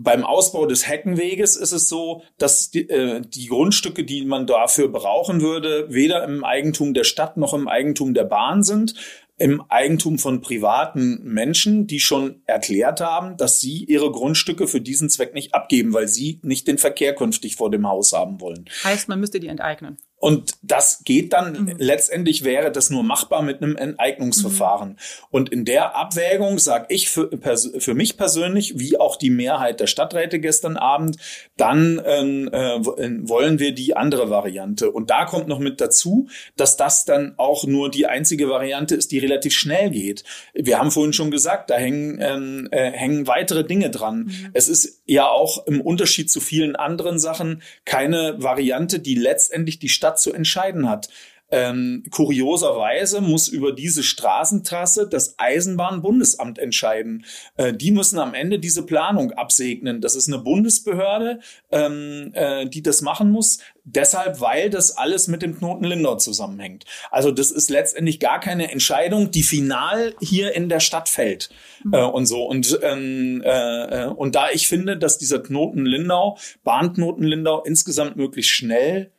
Beim 0.00 0.24
Ausbau 0.24 0.66
des 0.66 0.88
Heckenweges 0.88 1.56
ist 1.56 1.72
es 1.72 1.88
so, 1.88 2.22
dass 2.38 2.70
die, 2.70 2.88
äh, 2.88 3.20
die 3.20 3.46
Grundstücke, 3.46 4.04
die 4.04 4.24
man 4.24 4.46
dafür 4.46 4.88
brauchen 4.88 5.40
würde, 5.40 5.86
weder 5.90 6.22
im 6.22 6.44
Eigentum 6.44 6.94
der 6.94 7.02
Stadt 7.02 7.36
noch 7.36 7.52
im 7.52 7.66
Eigentum 7.66 8.14
der 8.14 8.24
Bahn 8.24 8.62
sind 8.62 8.94
im 9.38 9.62
Eigentum 9.68 10.18
von 10.18 10.40
privaten 10.40 11.22
Menschen, 11.22 11.86
die 11.86 12.00
schon 12.00 12.42
erklärt 12.46 13.00
haben, 13.00 13.36
dass 13.36 13.60
sie 13.60 13.84
ihre 13.84 14.10
Grundstücke 14.10 14.66
für 14.66 14.80
diesen 14.80 15.08
Zweck 15.08 15.32
nicht 15.32 15.54
abgeben, 15.54 15.92
weil 15.92 16.08
sie 16.08 16.40
nicht 16.42 16.66
den 16.66 16.78
Verkehr 16.78 17.14
künftig 17.14 17.56
vor 17.56 17.70
dem 17.70 17.86
Haus 17.86 18.12
haben 18.12 18.40
wollen. 18.40 18.68
Heißt, 18.82 19.08
man 19.08 19.20
müsste 19.20 19.40
die 19.40 19.46
enteignen. 19.46 19.98
Und 20.20 20.52
das 20.62 21.04
geht 21.04 21.32
dann, 21.32 21.52
mhm. 21.52 21.74
letztendlich 21.78 22.42
wäre 22.42 22.72
das 22.72 22.90
nur 22.90 23.04
machbar 23.04 23.42
mit 23.42 23.62
einem 23.62 23.76
Enteignungsverfahren. 23.76 24.90
Mhm. 24.90 24.96
Und 25.30 25.48
in 25.50 25.64
der 25.64 25.94
Abwägung 25.94 26.58
sage 26.58 26.86
ich 26.88 27.08
für, 27.08 27.30
für 27.78 27.94
mich 27.94 28.16
persönlich, 28.16 28.78
wie 28.78 28.98
auch 28.98 29.16
die 29.16 29.30
Mehrheit 29.30 29.78
der 29.78 29.86
Stadträte 29.86 30.40
gestern 30.40 30.76
Abend, 30.76 31.18
dann 31.56 32.02
ähm, 32.04 32.48
äh, 32.52 32.80
wollen 33.28 33.60
wir 33.60 33.72
die 33.72 33.96
andere 33.96 34.28
Variante. 34.28 34.90
Und 34.90 35.10
da 35.10 35.24
kommt 35.24 35.46
noch 35.46 35.60
mit 35.60 35.80
dazu, 35.80 36.28
dass 36.56 36.76
das 36.76 37.04
dann 37.04 37.34
auch 37.36 37.64
nur 37.64 37.88
die 37.88 38.06
einzige 38.06 38.48
Variante 38.48 38.96
ist, 38.96 39.12
die 39.12 39.18
relativ 39.18 39.52
schnell 39.52 39.90
geht. 39.90 40.24
Wir 40.52 40.78
haben 40.78 40.90
vorhin 40.90 41.12
schon 41.12 41.30
gesagt, 41.30 41.70
da 41.70 41.76
hängen, 41.76 42.18
ähm, 42.20 42.68
äh, 42.72 42.90
hängen 42.90 43.28
weitere 43.28 43.62
Dinge 43.62 43.90
dran. 43.90 44.24
Mhm. 44.24 44.50
Es 44.52 44.68
ist 44.68 45.00
ja 45.06 45.28
auch 45.28 45.66
im 45.66 45.80
Unterschied 45.80 46.28
zu 46.28 46.40
vielen 46.40 46.74
anderen 46.74 47.20
Sachen 47.20 47.62
keine 47.84 48.34
Variante, 48.38 48.98
die 48.98 49.14
letztendlich 49.14 49.78
die 49.78 49.88
Stadt 49.88 50.07
Stadt 50.08 50.20
zu 50.20 50.32
entscheiden 50.32 50.88
hat. 50.88 51.08
Ähm, 51.50 52.02
kurioserweise 52.10 53.22
muss 53.22 53.48
über 53.48 53.72
diese 53.72 54.02
Straßentrasse 54.02 55.08
das 55.08 55.38
Eisenbahnbundesamt 55.38 56.58
entscheiden. 56.58 57.24
Äh, 57.56 57.72
die 57.72 57.90
müssen 57.90 58.18
am 58.18 58.34
Ende 58.34 58.58
diese 58.58 58.84
Planung 58.84 59.32
absegnen. 59.32 60.02
Das 60.02 60.14
ist 60.14 60.28
eine 60.28 60.42
Bundesbehörde, 60.42 61.40
ähm, 61.70 62.32
äh, 62.34 62.66
die 62.66 62.82
das 62.82 63.00
machen 63.00 63.30
muss. 63.30 63.60
Deshalb, 63.84 64.42
weil 64.42 64.68
das 64.68 64.98
alles 64.98 65.26
mit 65.26 65.40
dem 65.40 65.56
Knoten 65.56 65.84
Lindau 65.84 66.16
zusammenhängt. 66.16 66.84
Also 67.10 67.30
das 67.30 67.50
ist 67.50 67.70
letztendlich 67.70 68.20
gar 68.20 68.40
keine 68.40 68.70
Entscheidung, 68.70 69.30
die 69.30 69.42
final 69.42 70.14
hier 70.20 70.54
in 70.54 70.68
der 70.68 70.80
Stadt 70.80 71.08
fällt 71.08 71.48
mhm. 71.82 71.94
äh, 71.94 72.02
und 72.02 72.26
so. 72.26 72.44
Und 72.44 72.78
ähm, 72.82 73.40
äh, 73.42 74.04
äh 74.04 74.06
und 74.08 74.34
da 74.34 74.50
ich 74.52 74.68
finde, 74.68 74.98
dass 74.98 75.16
dieser 75.16 75.42
Knoten 75.42 75.86
Lindau, 75.86 76.36
Bahnknoten 76.62 77.24
Lindau 77.24 77.62
insgesamt 77.62 78.16
möglichst 78.16 78.50
schnell 78.50 79.12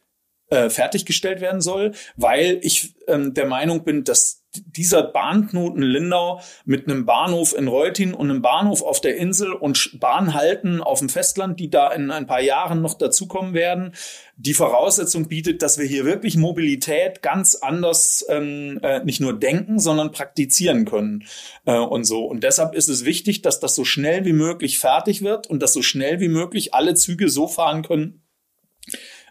äh, 0.50 0.69
fertiggestellt 0.69 1.42
werden 1.42 1.62
soll, 1.62 1.92
weil 2.16 2.60
ich 2.62 2.96
ähm, 3.07 3.34
der 3.34 3.46
Meinung 3.46 3.84
bin, 3.84 4.04
dass 4.04 4.40
dieser 4.56 5.04
Bahnknoten 5.04 5.84
Lindau 5.84 6.42
mit 6.66 6.88
einem 6.88 7.06
Bahnhof 7.06 7.56
in 7.56 7.68
Reutin 7.68 8.16
und 8.16 8.31
einem 8.31 8.42
Bahnhof 8.42 8.81
auf 8.81 9.00
der 9.00 9.16
Insel 9.18 9.54
und 9.54 10.00
Bahnhalten 10.00 10.81
auf 10.81 11.00
dem 11.00 11.10
Festland, 11.10 11.60
die 11.60 11.69
da 11.69 11.92
in 11.92 12.10
ein 12.10 12.25
paar 12.25 12.42
Jahren 12.42 12.81
noch 12.81 12.96
dazukommen 12.96 13.54
werden, 13.54 13.94
die 14.38 14.56
Voraussetzung 14.56 15.28
bietet, 15.28 15.62
dass 15.62 15.78
wir 15.78 15.86
hier 15.86 16.06
wirklich 16.06 16.36
Mobilität 16.36 17.22
ganz 17.22 17.56
anders 17.56 18.25
ähm, 18.30 18.80
äh, 18.81 19.04
nicht 19.04 19.22
nur 19.22 19.38
denken, 19.38 19.78
sondern 19.78 20.12
praktizieren 20.12 20.86
können 20.86 21.25
äh, 21.66 21.78
und 21.78 22.06
so. 22.06 22.25
Und 22.25 22.44
deshalb 22.44 22.74
ist 22.74 22.90
es 22.90 23.06
wichtig, 23.06 23.44
dass 23.44 23.60
das 23.60 23.75
so 23.75 23.86
schnell 23.86 24.25
wie 24.25 24.34
möglich 24.34 24.80
fertig 24.80 25.22
wird 25.22 25.46
und 25.48 25.62
dass 25.62 25.74
so 25.74 25.84
schnell 25.84 26.19
wie 26.19 26.30
möglich 26.30 26.74
alle 26.74 26.96
Züge 26.96 27.30
so 27.30 27.48
fahren 27.48 27.84
können, 27.84 28.24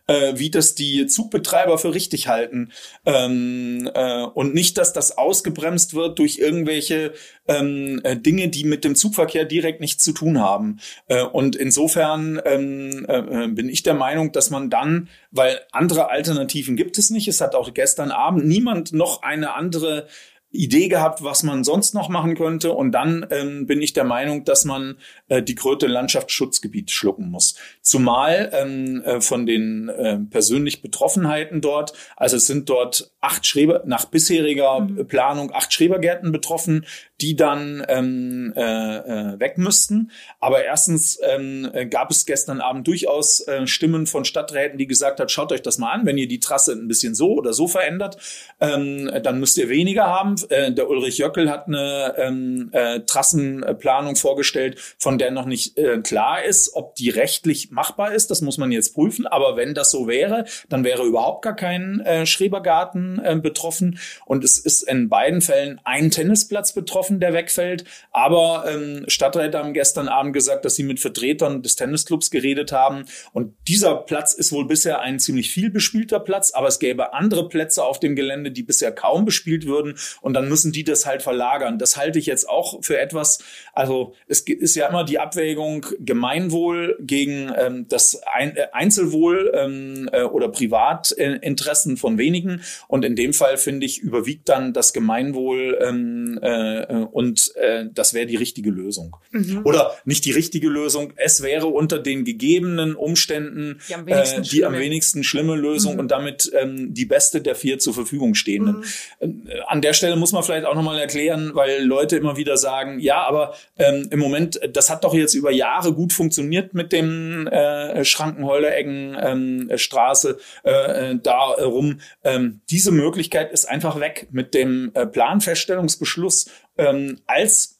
äh, 0.08 0.32
wie 0.36 0.50
das 0.50 0.74
die 0.74 1.06
Zugbetreiber 1.06 1.78
für 1.78 1.94
richtig 1.94 2.26
halten. 2.26 2.72
Ähm, 3.06 3.88
äh, 3.94 4.24
und 4.24 4.54
nicht, 4.54 4.78
dass 4.78 4.92
das 4.92 5.16
ausgebremst 5.16 5.94
wird 5.94 6.18
durch 6.18 6.38
irgendwelche 6.38 7.12
ähm, 7.46 8.00
äh, 8.02 8.16
Dinge, 8.16 8.48
die 8.48 8.64
mit 8.64 8.84
dem 8.84 8.96
Zugverkehr 8.96 9.44
direkt 9.44 9.80
nichts 9.80 10.02
zu 10.02 10.12
tun 10.12 10.40
haben. 10.40 10.80
Äh, 11.06 11.22
und 11.22 11.54
insofern 11.54 12.40
ähm, 12.44 13.06
äh, 13.08 13.44
äh, 13.44 13.48
bin 13.48 13.68
ich 13.68 13.82
der 13.82 13.94
Meinung, 13.94 14.32
dass 14.32 14.50
man 14.50 14.70
dann, 14.70 15.08
weil 15.30 15.60
andere 15.72 16.10
Alternativen 16.10 16.76
gibt 16.76 16.98
es 16.98 17.10
nicht, 17.10 17.28
es 17.28 17.40
hat 17.40 17.54
auch 17.54 17.72
gestern 17.72 18.10
Abend 18.10 18.46
niemand 18.46 18.92
noch 18.92 19.22
eine 19.22 19.54
andere 19.54 20.08
Idee 20.50 20.88
gehabt, 20.88 21.22
was 21.22 21.42
man 21.42 21.62
sonst 21.62 21.94
noch 21.94 22.08
machen 22.08 22.34
könnte. 22.34 22.72
Und 22.72 22.92
dann 22.92 23.26
ähm, 23.30 23.66
bin 23.66 23.82
ich 23.82 23.92
der 23.92 24.04
Meinung, 24.04 24.44
dass 24.44 24.64
man 24.64 24.96
äh, 25.28 25.42
die 25.42 25.54
Kröte 25.54 25.86
Landschaftsschutzgebiet 25.86 26.90
schlucken 26.90 27.30
muss. 27.30 27.54
Zumal 27.82 28.50
ähm, 28.52 29.02
äh, 29.04 29.20
von 29.20 29.46
den 29.46 29.88
äh, 29.88 30.18
persönlich 30.18 30.82
Betroffenheiten 30.82 31.60
dort, 31.60 31.92
also 32.16 32.36
es 32.36 32.46
sind 32.46 32.68
dort 32.68 33.12
acht 33.20 33.46
Schreber, 33.46 33.82
nach 33.86 34.06
bisheriger 34.06 34.80
mhm. 34.80 35.06
Planung 35.06 35.52
acht 35.52 35.72
Schrebergärten 35.72 36.32
betroffen, 36.32 36.86
die 37.20 37.34
dann 37.34 37.84
ähm, 37.88 38.52
äh, 38.56 38.62
äh, 38.62 39.40
weg 39.40 39.58
müssten. 39.58 40.10
Aber 40.40 40.64
erstens 40.64 41.18
ähm, 41.22 41.68
gab 41.90 42.10
es 42.10 42.26
gestern 42.26 42.60
Abend 42.60 42.86
durchaus 42.86 43.40
äh, 43.40 43.66
Stimmen 43.66 44.06
von 44.06 44.24
Stadträten, 44.24 44.78
die 44.78 44.86
gesagt 44.86 45.18
hat, 45.18 45.30
schaut 45.30 45.52
euch 45.52 45.62
das 45.62 45.78
mal 45.78 45.90
an, 45.90 46.06
wenn 46.06 46.16
ihr 46.16 46.28
die 46.28 46.40
Trasse 46.40 46.72
ein 46.72 46.86
bisschen 46.86 47.14
so 47.14 47.32
oder 47.32 47.52
so 47.52 47.66
verändert, 47.66 48.18
ähm, 48.60 49.10
dann 49.22 49.40
müsst 49.40 49.58
ihr 49.58 49.68
weniger 49.68 50.06
haben. 50.06 50.36
Äh, 50.48 50.72
der 50.72 50.88
Ulrich 50.88 51.18
Jöckel 51.18 51.50
hat 51.50 51.66
eine 51.66 52.14
ähm, 52.18 52.70
äh, 52.72 53.00
Trassenplanung 53.00 54.16
vorgestellt, 54.16 54.78
von 54.98 55.17
der 55.18 55.30
noch 55.30 55.46
nicht 55.46 55.76
äh, 55.78 55.98
klar 55.98 56.44
ist, 56.44 56.74
ob 56.74 56.94
die 56.94 57.10
rechtlich 57.10 57.70
machbar 57.70 58.14
ist. 58.14 58.30
Das 58.30 58.40
muss 58.40 58.58
man 58.58 58.72
jetzt 58.72 58.94
prüfen. 58.94 59.26
Aber 59.26 59.56
wenn 59.56 59.74
das 59.74 59.90
so 59.90 60.06
wäre, 60.06 60.44
dann 60.68 60.84
wäre 60.84 61.04
überhaupt 61.04 61.42
gar 61.42 61.56
kein 61.56 62.00
äh, 62.00 62.26
Schrebergarten 62.26 63.20
äh, 63.24 63.36
betroffen. 63.36 63.98
Und 64.24 64.44
es 64.44 64.58
ist 64.58 64.82
in 64.82 65.08
beiden 65.08 65.40
Fällen 65.40 65.80
ein 65.84 66.10
Tennisplatz 66.10 66.72
betroffen 66.72 67.20
der 67.20 67.32
wegfällt. 67.32 67.84
Aber 68.10 68.64
ähm, 68.68 69.04
Stadträte 69.08 69.58
haben 69.58 69.74
gestern 69.74 70.08
Abend 70.08 70.32
gesagt, 70.32 70.64
dass 70.64 70.76
sie 70.76 70.82
mit 70.82 71.00
Vertretern 71.00 71.62
des 71.62 71.76
Tennisclubs 71.76 72.30
geredet 72.30 72.72
haben. 72.72 73.04
Und 73.32 73.54
dieser 73.66 73.96
Platz 73.96 74.32
ist 74.32 74.52
wohl 74.52 74.66
bisher 74.66 75.00
ein 75.00 75.18
ziemlich 75.18 75.50
viel 75.50 75.70
bespielter 75.70 76.20
Platz, 76.20 76.52
aber 76.52 76.68
es 76.68 76.78
gäbe 76.78 77.14
andere 77.14 77.48
Plätze 77.48 77.84
auf 77.84 78.00
dem 78.00 78.16
Gelände, 78.16 78.50
die 78.50 78.62
bisher 78.62 78.92
kaum 78.92 79.24
bespielt 79.24 79.66
würden. 79.66 79.98
Und 80.20 80.34
dann 80.34 80.48
müssen 80.48 80.72
die 80.72 80.84
das 80.84 81.06
halt 81.06 81.22
verlagern. 81.22 81.78
Das 81.78 81.96
halte 81.96 82.18
ich 82.18 82.26
jetzt 82.26 82.48
auch 82.48 82.82
für 82.82 82.98
etwas, 82.98 83.38
also 83.72 84.14
es 84.26 84.40
ist 84.40 84.74
ja 84.74 84.88
immer 84.88 85.04
die 85.08 85.18
Abwägung 85.18 85.86
Gemeinwohl 86.00 86.96
gegen 87.00 87.52
ähm, 87.56 87.86
das 87.88 88.20
Ein 88.32 88.56
äh, 88.56 88.66
Einzelwohl 88.72 89.52
ähm, 89.54 90.08
äh, 90.12 90.22
oder 90.22 90.48
Privatinteressen 90.48 91.96
von 91.96 92.18
wenigen 92.18 92.62
und 92.86 93.04
in 93.04 93.16
dem 93.16 93.32
Fall 93.32 93.56
finde 93.56 93.86
ich 93.86 93.98
überwiegt 94.00 94.48
dann 94.48 94.72
das 94.72 94.92
Gemeinwohl 94.92 95.78
ähm, 95.80 96.38
äh, 96.42 96.94
und 97.10 97.52
äh, 97.56 97.86
das 97.92 98.14
wäre 98.14 98.26
die 98.26 98.36
richtige 98.36 98.70
Lösung. 98.70 99.16
Mhm. 99.30 99.62
Oder 99.64 99.96
nicht 100.04 100.24
die 100.24 100.32
richtige 100.32 100.68
Lösung, 100.68 101.12
es 101.16 101.42
wäre 101.42 101.66
unter 101.66 101.98
den 101.98 102.24
gegebenen 102.24 102.94
Umständen 102.94 103.80
die 103.88 103.94
am 103.94 104.06
wenigsten, 104.06 104.40
äh, 104.40 104.44
die 104.44 104.64
am 104.64 104.74
wenigsten 104.74 105.24
schlimme 105.24 105.56
Lösung 105.56 105.94
mhm. 105.94 106.00
und 106.00 106.10
damit 106.10 106.50
ähm, 106.54 106.94
die 106.94 107.04
beste 107.04 107.40
der 107.40 107.54
vier 107.54 107.78
zur 107.78 107.94
Verfügung 107.94 108.34
stehenden. 108.34 108.84
Mhm. 109.20 109.46
Äh, 109.48 109.60
an 109.66 109.82
der 109.82 109.92
Stelle 109.92 110.16
muss 110.16 110.32
man 110.32 110.42
vielleicht 110.42 110.66
auch 110.66 110.74
nochmal 110.74 110.98
erklären, 110.98 111.50
weil 111.54 111.84
Leute 111.84 112.16
immer 112.16 112.36
wieder 112.36 112.56
sagen, 112.56 112.98
ja, 113.00 113.22
aber 113.22 113.54
ähm, 113.78 114.08
im 114.10 114.18
Moment, 114.18 114.60
das 114.72 114.90
hat 114.90 114.97
doch 114.98 115.14
jetzt 115.14 115.34
über 115.34 115.50
Jahre 115.50 115.92
gut 115.92 116.12
funktioniert 116.12 116.74
mit 116.74 116.92
dem 116.92 117.46
äh, 117.46 118.04
Schrankenholderecken 118.04 119.16
ähm, 119.20 119.70
äh, 119.70 120.70
äh 120.70 121.18
da 121.22 121.38
rum. 121.38 122.00
Ähm, 122.24 122.60
diese 122.70 122.92
Möglichkeit 122.92 123.52
ist 123.52 123.66
einfach 123.66 124.00
weg 124.00 124.28
mit 124.30 124.54
dem 124.54 124.90
äh, 124.94 125.06
Planfeststellungsbeschluss 125.06 126.50
ähm, 126.76 127.18
als 127.26 127.78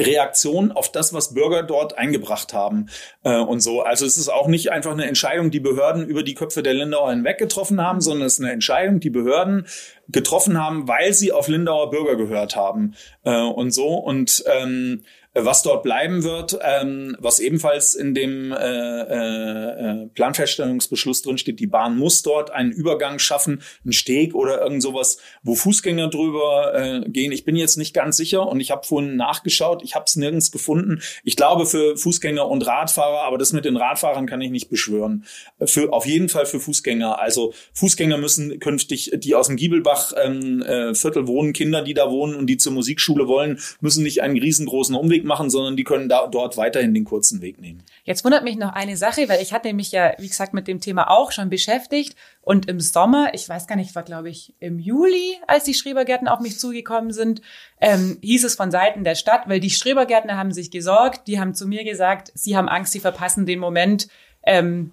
Reaktion 0.00 0.72
auf 0.72 0.90
das, 0.90 1.12
was 1.12 1.34
Bürger 1.34 1.62
dort 1.62 1.96
eingebracht 1.96 2.52
haben 2.52 2.86
äh, 3.22 3.38
und 3.38 3.60
so. 3.60 3.82
Also 3.82 4.06
es 4.06 4.16
ist 4.16 4.28
auch 4.28 4.48
nicht 4.48 4.72
einfach 4.72 4.92
eine 4.92 5.06
Entscheidung, 5.06 5.50
die 5.50 5.60
Behörden 5.60 6.06
über 6.06 6.22
die 6.22 6.34
Köpfe 6.34 6.62
der 6.62 6.74
Lindauer 6.74 7.10
hinweg 7.10 7.38
getroffen 7.38 7.80
haben, 7.80 8.00
sondern 8.00 8.26
es 8.26 8.34
ist 8.34 8.40
eine 8.40 8.52
Entscheidung, 8.52 9.00
die 9.00 9.10
Behörden 9.10 9.66
getroffen 10.08 10.58
haben, 10.58 10.88
weil 10.88 11.14
sie 11.14 11.32
auf 11.32 11.48
Lindauer 11.48 11.90
Bürger 11.90 12.16
gehört 12.16 12.56
haben 12.56 12.94
äh, 13.24 13.40
und 13.40 13.70
so. 13.70 13.94
Und 13.94 14.44
ähm, 14.46 15.02
was 15.34 15.62
dort 15.62 15.82
bleiben 15.82 16.22
wird, 16.22 16.58
ähm, 16.62 17.16
was 17.18 17.40
ebenfalls 17.40 17.94
in 17.94 18.14
dem 18.14 18.52
äh, 18.52 19.00
äh, 19.00 20.06
Planfeststellungsbeschluss 20.14 21.22
drin 21.22 21.38
steht, 21.38 21.58
die 21.58 21.66
Bahn 21.66 21.98
muss 21.98 22.22
dort 22.22 22.52
einen 22.52 22.70
Übergang 22.70 23.18
schaffen, 23.18 23.60
einen 23.82 23.92
Steg 23.92 24.34
oder 24.34 24.62
irgend 24.62 24.82
sowas, 24.82 25.18
wo 25.42 25.56
Fußgänger 25.56 26.08
drüber 26.08 26.72
äh, 26.74 27.08
gehen. 27.10 27.32
Ich 27.32 27.44
bin 27.44 27.56
jetzt 27.56 27.76
nicht 27.76 27.94
ganz 27.94 28.16
sicher 28.16 28.46
und 28.46 28.60
ich 28.60 28.70
habe 28.70 28.86
vorhin 28.86 29.16
nachgeschaut, 29.16 29.82
ich 29.82 29.96
habe 29.96 30.04
es 30.06 30.14
nirgends 30.14 30.52
gefunden. 30.52 31.00
Ich 31.24 31.34
glaube 31.34 31.66
für 31.66 31.96
Fußgänger 31.96 32.46
und 32.46 32.64
Radfahrer, 32.64 33.24
aber 33.24 33.36
das 33.36 33.52
mit 33.52 33.64
den 33.64 33.76
Radfahrern 33.76 34.26
kann 34.26 34.40
ich 34.40 34.50
nicht 34.50 34.70
beschwören. 34.70 35.24
Für 35.64 35.92
auf 35.92 36.06
jeden 36.06 36.28
Fall 36.28 36.46
für 36.46 36.60
Fußgänger. 36.60 37.18
Also 37.18 37.54
Fußgänger 37.72 38.18
müssen 38.18 38.60
künftig, 38.60 39.10
die 39.16 39.34
aus 39.34 39.48
dem 39.48 39.56
Giebelbach 39.56 40.12
ähm, 40.22 40.62
äh, 40.62 40.94
Viertel 40.94 41.26
wohnen, 41.26 41.52
Kinder, 41.52 41.82
die 41.82 41.94
da 41.94 42.08
wohnen 42.08 42.36
und 42.36 42.46
die 42.46 42.56
zur 42.56 42.72
Musikschule 42.72 43.26
wollen, 43.26 43.58
müssen 43.80 44.04
nicht 44.04 44.22
einen 44.22 44.38
riesengroßen 44.38 44.94
Umweg 44.94 45.23
machen, 45.24 45.50
sondern 45.50 45.76
die 45.76 45.84
können 45.84 46.08
da, 46.08 46.26
dort 46.26 46.56
weiterhin 46.56 46.94
den 46.94 47.04
kurzen 47.04 47.40
Weg 47.42 47.60
nehmen. 47.60 47.82
Jetzt 48.04 48.24
wundert 48.24 48.44
mich 48.44 48.56
noch 48.56 48.72
eine 48.72 48.96
Sache, 48.96 49.28
weil 49.28 49.42
ich 49.42 49.52
hatte 49.52 49.72
mich 49.72 49.92
ja, 49.92 50.12
wie 50.18 50.28
gesagt, 50.28 50.54
mit 50.54 50.68
dem 50.68 50.80
Thema 50.80 51.10
auch 51.10 51.32
schon 51.32 51.50
beschäftigt. 51.50 52.16
Und 52.42 52.68
im 52.68 52.80
Sommer, 52.80 53.32
ich 53.32 53.48
weiß 53.48 53.66
gar 53.66 53.76
nicht, 53.76 53.94
war 53.94 54.02
glaube 54.02 54.30
ich 54.30 54.54
im 54.60 54.78
Juli, 54.78 55.36
als 55.46 55.64
die 55.64 55.74
Schrebergärten 55.74 56.28
auf 56.28 56.40
mich 56.40 56.58
zugekommen 56.58 57.12
sind, 57.12 57.40
ähm, 57.80 58.18
hieß 58.22 58.44
es 58.44 58.54
von 58.54 58.70
Seiten 58.70 59.04
der 59.04 59.14
Stadt, 59.14 59.48
weil 59.48 59.60
die 59.60 59.70
Schrebergärtner 59.70 60.36
haben 60.36 60.52
sich 60.52 60.70
gesorgt, 60.70 61.26
die 61.26 61.40
haben 61.40 61.54
zu 61.54 61.66
mir 61.66 61.84
gesagt, 61.84 62.30
sie 62.34 62.56
haben 62.56 62.68
Angst, 62.68 62.92
sie 62.92 63.00
verpassen 63.00 63.46
den 63.46 63.58
Moment, 63.58 64.08
ähm, 64.46 64.92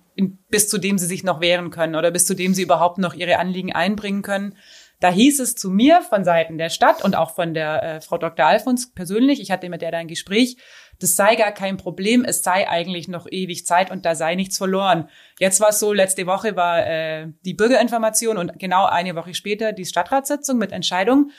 bis 0.49 0.69
zu 0.69 0.77
dem 0.77 0.97
sie 0.97 1.05
sich 1.05 1.23
noch 1.23 1.41
wehren 1.41 1.71
können 1.71 1.95
oder 1.95 2.11
bis 2.11 2.25
zu 2.25 2.35
dem 2.35 2.53
sie 2.53 2.63
überhaupt 2.63 2.97
noch 2.97 3.13
ihre 3.13 3.39
Anliegen 3.39 3.73
einbringen 3.73 4.21
können. 4.21 4.55
Da 5.01 5.09
hieß 5.09 5.39
es 5.39 5.55
zu 5.55 5.71
mir 5.71 6.03
von 6.03 6.23
Seiten 6.23 6.59
der 6.59 6.69
Stadt 6.69 7.03
und 7.03 7.15
auch 7.15 7.33
von 7.33 7.55
der 7.55 7.83
äh, 7.83 8.01
Frau 8.01 8.19
Dr. 8.19 8.45
Alfons 8.45 8.93
persönlich, 8.93 9.41
ich 9.41 9.49
hatte 9.49 9.67
mit 9.67 9.81
der 9.81 9.89
da 9.89 9.97
ein 9.97 10.07
Gespräch, 10.07 10.57
das 10.99 11.15
sei 11.15 11.35
gar 11.35 11.51
kein 11.51 11.77
Problem, 11.77 12.23
es 12.23 12.43
sei 12.43 12.69
eigentlich 12.69 13.07
noch 13.07 13.25
ewig 13.29 13.65
Zeit 13.65 13.89
und 13.89 14.05
da 14.05 14.13
sei 14.13 14.35
nichts 14.35 14.59
verloren. 14.59 15.09
Jetzt 15.39 15.59
war 15.59 15.69
es 15.69 15.79
so, 15.79 15.91
letzte 15.91 16.27
Woche 16.27 16.55
war 16.55 16.85
äh, 16.85 17.27
die 17.43 17.55
Bürgerinformation 17.55 18.37
und 18.37 18.59
genau 18.59 18.85
eine 18.85 19.15
Woche 19.15 19.33
später 19.33 19.73
die 19.73 19.85
Stadtratssitzung 19.85 20.59
mit 20.59 20.71
Entscheidung. 20.71 21.31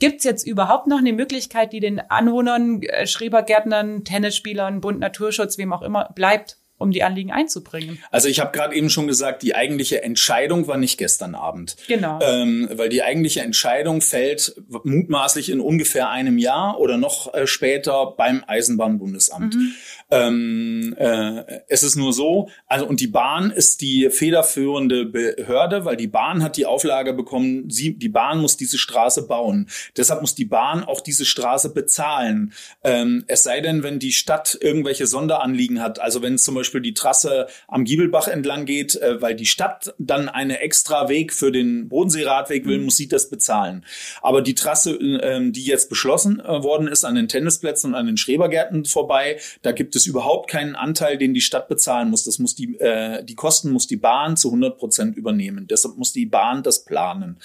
Gibt 0.00 0.18
es 0.18 0.24
jetzt 0.24 0.44
überhaupt 0.44 0.88
noch 0.88 0.98
eine 0.98 1.12
Möglichkeit, 1.12 1.72
die 1.72 1.78
den 1.78 2.00
Anwohnern, 2.00 2.82
äh, 2.82 3.06
Schrebergärtnern, 3.06 4.02
Tennisspielern, 4.02 4.80
Bund 4.80 4.98
Naturschutz, 4.98 5.56
wem 5.56 5.72
auch 5.72 5.82
immer, 5.82 6.10
bleibt? 6.16 6.58
Um 6.78 6.90
die 6.90 7.02
Anliegen 7.02 7.30
einzubringen. 7.30 7.98
Also 8.10 8.28
ich 8.28 8.40
habe 8.40 8.52
gerade 8.52 8.74
eben 8.74 8.90
schon 8.90 9.06
gesagt, 9.06 9.42
die 9.42 9.54
eigentliche 9.54 10.02
Entscheidung 10.02 10.66
war 10.66 10.76
nicht 10.76 10.98
gestern 10.98 11.34
Abend. 11.34 11.76
Genau. 11.86 12.18
Ähm, 12.20 12.68
weil 12.72 12.88
die 12.88 13.02
eigentliche 13.02 13.42
Entscheidung 13.42 14.00
fällt 14.00 14.60
mutmaßlich 14.82 15.50
in 15.50 15.60
ungefähr 15.60 16.10
einem 16.10 16.36
Jahr 16.36 16.80
oder 16.80 16.96
noch 16.96 17.32
äh, 17.32 17.46
später 17.46 18.14
beim 18.16 18.42
Eisenbahnbundesamt. 18.46 19.54
Mhm. 19.54 19.74
Ähm, 20.10 20.94
äh, 20.98 21.60
es 21.68 21.82
ist 21.84 21.96
nur 21.96 22.12
so, 22.12 22.48
also 22.66 22.86
und 22.86 23.00
die 23.00 23.06
Bahn 23.06 23.50
ist 23.50 23.80
die 23.80 24.10
federführende 24.10 25.06
Behörde, 25.06 25.84
weil 25.84 25.96
die 25.96 26.08
Bahn 26.08 26.42
hat 26.42 26.56
die 26.56 26.66
Auflage 26.66 27.14
bekommen, 27.14 27.70
sie, 27.70 27.96
die 27.96 28.08
Bahn 28.08 28.40
muss 28.40 28.56
diese 28.56 28.78
Straße 28.78 29.26
bauen. 29.26 29.68
Deshalb 29.96 30.20
muss 30.20 30.34
die 30.34 30.44
Bahn 30.44 30.82
auch 30.84 31.00
diese 31.00 31.24
Straße 31.24 31.72
bezahlen. 31.72 32.52
Ähm, 32.82 33.24
es 33.28 33.44
sei 33.44 33.60
denn, 33.60 33.82
wenn 33.82 33.98
die 33.98 34.12
Stadt 34.12 34.58
irgendwelche 34.60 35.06
Sonderanliegen 35.06 35.80
hat, 35.80 36.00
also 36.00 36.20
wenn 36.20 36.36
zum 36.36 36.54
Beispiel 36.54 36.63
die 36.72 36.94
Trasse 36.94 37.48
am 37.66 37.84
Giebelbach 37.84 38.28
entlang 38.28 38.66
geht, 38.66 38.94
äh, 38.94 39.20
weil 39.20 39.34
die 39.34 39.46
Stadt 39.46 39.94
dann 39.98 40.28
eine 40.28 40.60
extra 40.60 41.08
Weg 41.08 41.32
für 41.32 41.50
den 41.50 41.88
Bodenseeradweg 41.88 42.66
will, 42.66 42.78
mhm. 42.78 42.84
muss 42.84 42.96
sie 42.96 43.08
das 43.08 43.30
bezahlen. 43.30 43.84
Aber 44.22 44.42
die 44.42 44.54
Trasse, 44.54 44.92
äh, 44.92 45.50
die 45.50 45.64
jetzt 45.64 45.88
beschlossen 45.88 46.38
äh, 46.38 46.62
worden 46.62 46.86
ist 46.86 47.04
an 47.04 47.16
den 47.16 47.26
Tennisplätzen 47.26 47.90
und 47.90 47.94
an 47.96 48.06
den 48.06 48.16
Schrebergärten 48.16 48.84
vorbei, 48.84 49.40
da 49.62 49.72
gibt 49.72 49.96
es 49.96 50.04
es 50.04 50.10
überhaupt 50.10 50.50
keinen 50.50 50.76
Anteil, 50.76 51.18
den 51.18 51.34
die 51.34 51.40
Stadt 51.40 51.68
bezahlen 51.68 52.10
muss. 52.10 52.24
Das 52.24 52.38
muss 52.38 52.54
die, 52.54 52.78
äh, 52.78 53.24
die 53.24 53.34
Kosten 53.34 53.70
muss 53.70 53.86
die 53.86 53.96
Bahn 53.96 54.36
zu 54.36 54.48
100 54.48 54.78
Prozent 54.78 55.16
übernehmen. 55.16 55.66
Deshalb 55.66 55.96
muss 55.96 56.12
die 56.12 56.26
Bahn 56.26 56.62
das 56.62 56.84
planen. 56.84 57.38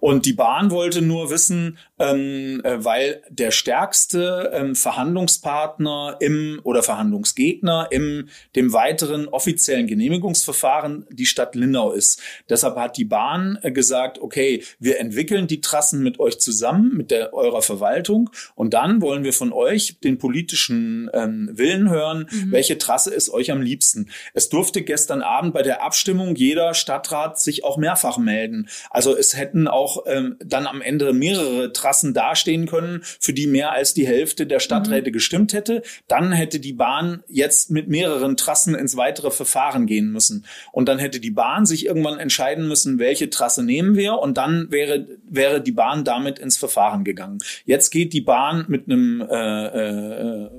Und 0.00 0.26
die 0.26 0.32
Bahn 0.32 0.70
wollte 0.70 1.02
nur 1.02 1.30
wissen, 1.30 1.78
ähm, 1.98 2.60
äh, 2.64 2.84
weil 2.84 3.22
der 3.30 3.50
stärkste 3.50 4.50
ähm, 4.52 4.74
Verhandlungspartner 4.74 6.16
im 6.20 6.60
oder 6.62 6.82
Verhandlungsgegner 6.82 7.88
im 7.90 8.28
dem 8.54 8.63
weiteren 8.72 9.28
offiziellen 9.28 9.86
Genehmigungsverfahren 9.86 11.06
die 11.10 11.26
Stadt 11.26 11.54
Lindau 11.54 11.92
ist. 11.92 12.20
Deshalb 12.48 12.76
hat 12.76 12.96
die 12.96 13.04
Bahn 13.04 13.58
äh, 13.62 13.72
gesagt, 13.72 14.18
okay, 14.20 14.62
wir 14.78 15.00
entwickeln 15.00 15.46
die 15.46 15.60
Trassen 15.60 16.02
mit 16.02 16.20
euch 16.20 16.38
zusammen, 16.38 16.96
mit 16.96 17.10
der 17.10 17.34
eurer 17.34 17.62
Verwaltung 17.62 18.30
und 18.54 18.74
dann 18.74 19.02
wollen 19.02 19.24
wir 19.24 19.32
von 19.32 19.52
euch 19.52 19.98
den 20.00 20.18
politischen 20.18 21.10
ähm, 21.12 21.50
Willen 21.52 21.90
hören 21.90 22.04
hören, 22.04 22.26
mhm. 22.30 22.52
welche 22.52 22.78
Trasse 22.78 23.12
ist 23.12 23.30
euch 23.30 23.50
am 23.50 23.62
liebsten. 23.62 24.10
Es 24.34 24.48
durfte 24.48 24.82
gestern 24.82 25.22
Abend 25.22 25.54
bei 25.54 25.62
der 25.62 25.82
Abstimmung 25.82 26.34
jeder 26.36 26.74
Stadtrat 26.74 27.40
sich 27.40 27.64
auch 27.64 27.76
mehrfach 27.76 28.18
melden. 28.18 28.68
Also 28.90 29.16
es 29.16 29.36
hätten 29.36 29.68
auch 29.68 30.04
ähm, 30.06 30.36
dann 30.44 30.66
am 30.66 30.82
Ende 30.82 31.12
mehrere 31.12 31.72
Trassen 31.72 32.14
dastehen 32.14 32.66
können, 32.66 33.00
für 33.02 33.32
die 33.32 33.46
mehr 33.46 33.72
als 33.72 33.94
die 33.94 34.06
Hälfte 34.06 34.46
der 34.46 34.60
Stadträte 34.60 35.10
mhm. 35.10 35.14
gestimmt 35.14 35.52
hätte. 35.52 35.82
Dann 36.08 36.32
hätte 36.32 36.60
die 36.60 36.72
Bahn 36.72 37.22
jetzt 37.28 37.70
mit 37.70 37.88
mehreren 37.88 38.36
Trassen 38.36 38.53
ins 38.54 38.96
weitere 38.96 39.30
Verfahren 39.30 39.86
gehen 39.86 40.10
müssen. 40.10 40.44
Und 40.72 40.88
dann 40.88 40.98
hätte 40.98 41.20
die 41.20 41.30
Bahn 41.30 41.66
sich 41.66 41.86
irgendwann 41.86 42.18
entscheiden 42.18 42.68
müssen, 42.68 42.98
welche 42.98 43.30
Trasse 43.30 43.62
nehmen 43.62 43.96
wir. 43.96 44.18
Und 44.18 44.38
dann 44.38 44.70
wäre, 44.70 45.06
wäre 45.28 45.60
die 45.60 45.72
Bahn 45.72 46.04
damit 46.04 46.38
ins 46.38 46.56
Verfahren 46.56 47.04
gegangen. 47.04 47.38
Jetzt 47.64 47.90
geht 47.90 48.12
die 48.12 48.20
Bahn 48.20 48.64
mit 48.68 48.86
einem 48.86 49.20
äh, 49.20 49.66
äh, 49.66 50.50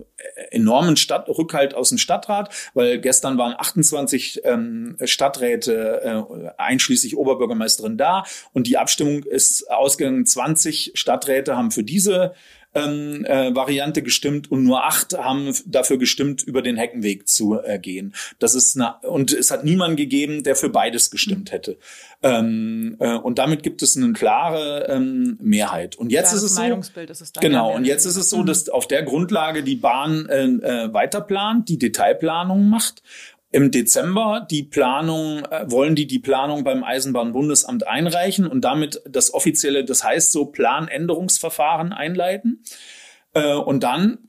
enormen 0.51 0.97
Stadt 0.97 1.27
Rückhalt 1.29 1.73
aus 1.73 1.89
dem 1.89 1.97
Stadtrat, 1.97 2.53
weil 2.73 2.99
gestern 2.99 3.37
waren 3.37 3.55
28 3.57 4.41
ähm, 4.43 4.97
Stadträte 5.03 6.01
äh, 6.03 6.49
einschließlich 6.57 7.17
Oberbürgermeisterin 7.17 7.97
da 7.97 8.23
und 8.53 8.67
die 8.67 8.77
Abstimmung 8.77 9.23
ist 9.23 9.69
ausgegangen. 9.71 10.25
20 10.25 10.91
Stadträte 10.95 11.55
haben 11.55 11.71
für 11.71 11.83
diese 11.83 12.33
ähm, 12.75 13.25
äh, 13.25 13.55
Variante 13.55 14.03
gestimmt 14.03 14.51
und 14.51 14.63
nur 14.63 14.85
acht 14.85 15.17
haben 15.17 15.53
dafür 15.65 15.97
gestimmt, 15.97 16.43
über 16.43 16.61
den 16.61 16.75
Heckenweg 16.75 17.27
zu 17.27 17.59
äh, 17.59 17.79
gehen. 17.79 18.13
Das 18.39 18.53
ist 18.53 18.75
eine, 18.75 18.95
und 19.09 19.33
es 19.33 19.49
hat 19.49 19.63
niemanden 19.63 19.95
gegeben, 19.95 20.43
der 20.43 20.55
für 20.55 20.69
beides 20.69 21.09
gestimmt 21.09 21.51
hätte. 21.51 21.77
Ähm, 22.21 22.97
äh, 22.99 23.15
und 23.15 23.39
damit 23.39 23.63
gibt 23.63 23.81
es 23.81 23.95
eine 23.95 24.13
klare 24.13 24.87
ähm, 24.89 25.37
Mehrheit. 25.41 25.95
Und 25.95 26.11
jetzt 26.11 26.33
ist 26.33 26.43
es 26.43 26.55
so, 26.55 26.63
ist 26.63 27.21
es 27.21 27.33
genau. 27.33 27.73
Und 27.73 27.85
jetzt 27.85 28.05
ist 28.05 28.17
es 28.17 28.29
so, 28.29 28.43
dass 28.43 28.69
auf 28.69 28.87
der 28.87 29.03
Grundlage 29.03 29.63
die 29.63 29.77
Bahn 29.77 30.27
äh, 30.27 30.43
äh, 30.45 30.93
weiterplant, 30.93 31.69
die 31.69 31.79
Detailplanung 31.79 32.69
macht 32.69 33.01
im 33.55 33.71
Dezember 33.71 34.45
die 34.51 34.63
Planung, 34.63 35.45
äh, 35.45 35.63
wollen 35.71 35.95
die 35.95 36.07
die 36.07 36.19
Planung 36.19 36.65
beim 36.65 36.83
Eisenbahnbundesamt 36.83 37.87
einreichen 37.87 38.47
und 38.47 38.65
damit 38.65 39.01
das 39.07 39.33
offizielle, 39.33 39.85
das 39.85 40.03
heißt 40.03 40.33
so 40.33 40.47
Planänderungsverfahren 40.47 41.93
einleiten. 41.93 42.65
Äh, 43.33 43.53
und 43.53 43.83
dann 43.83 44.27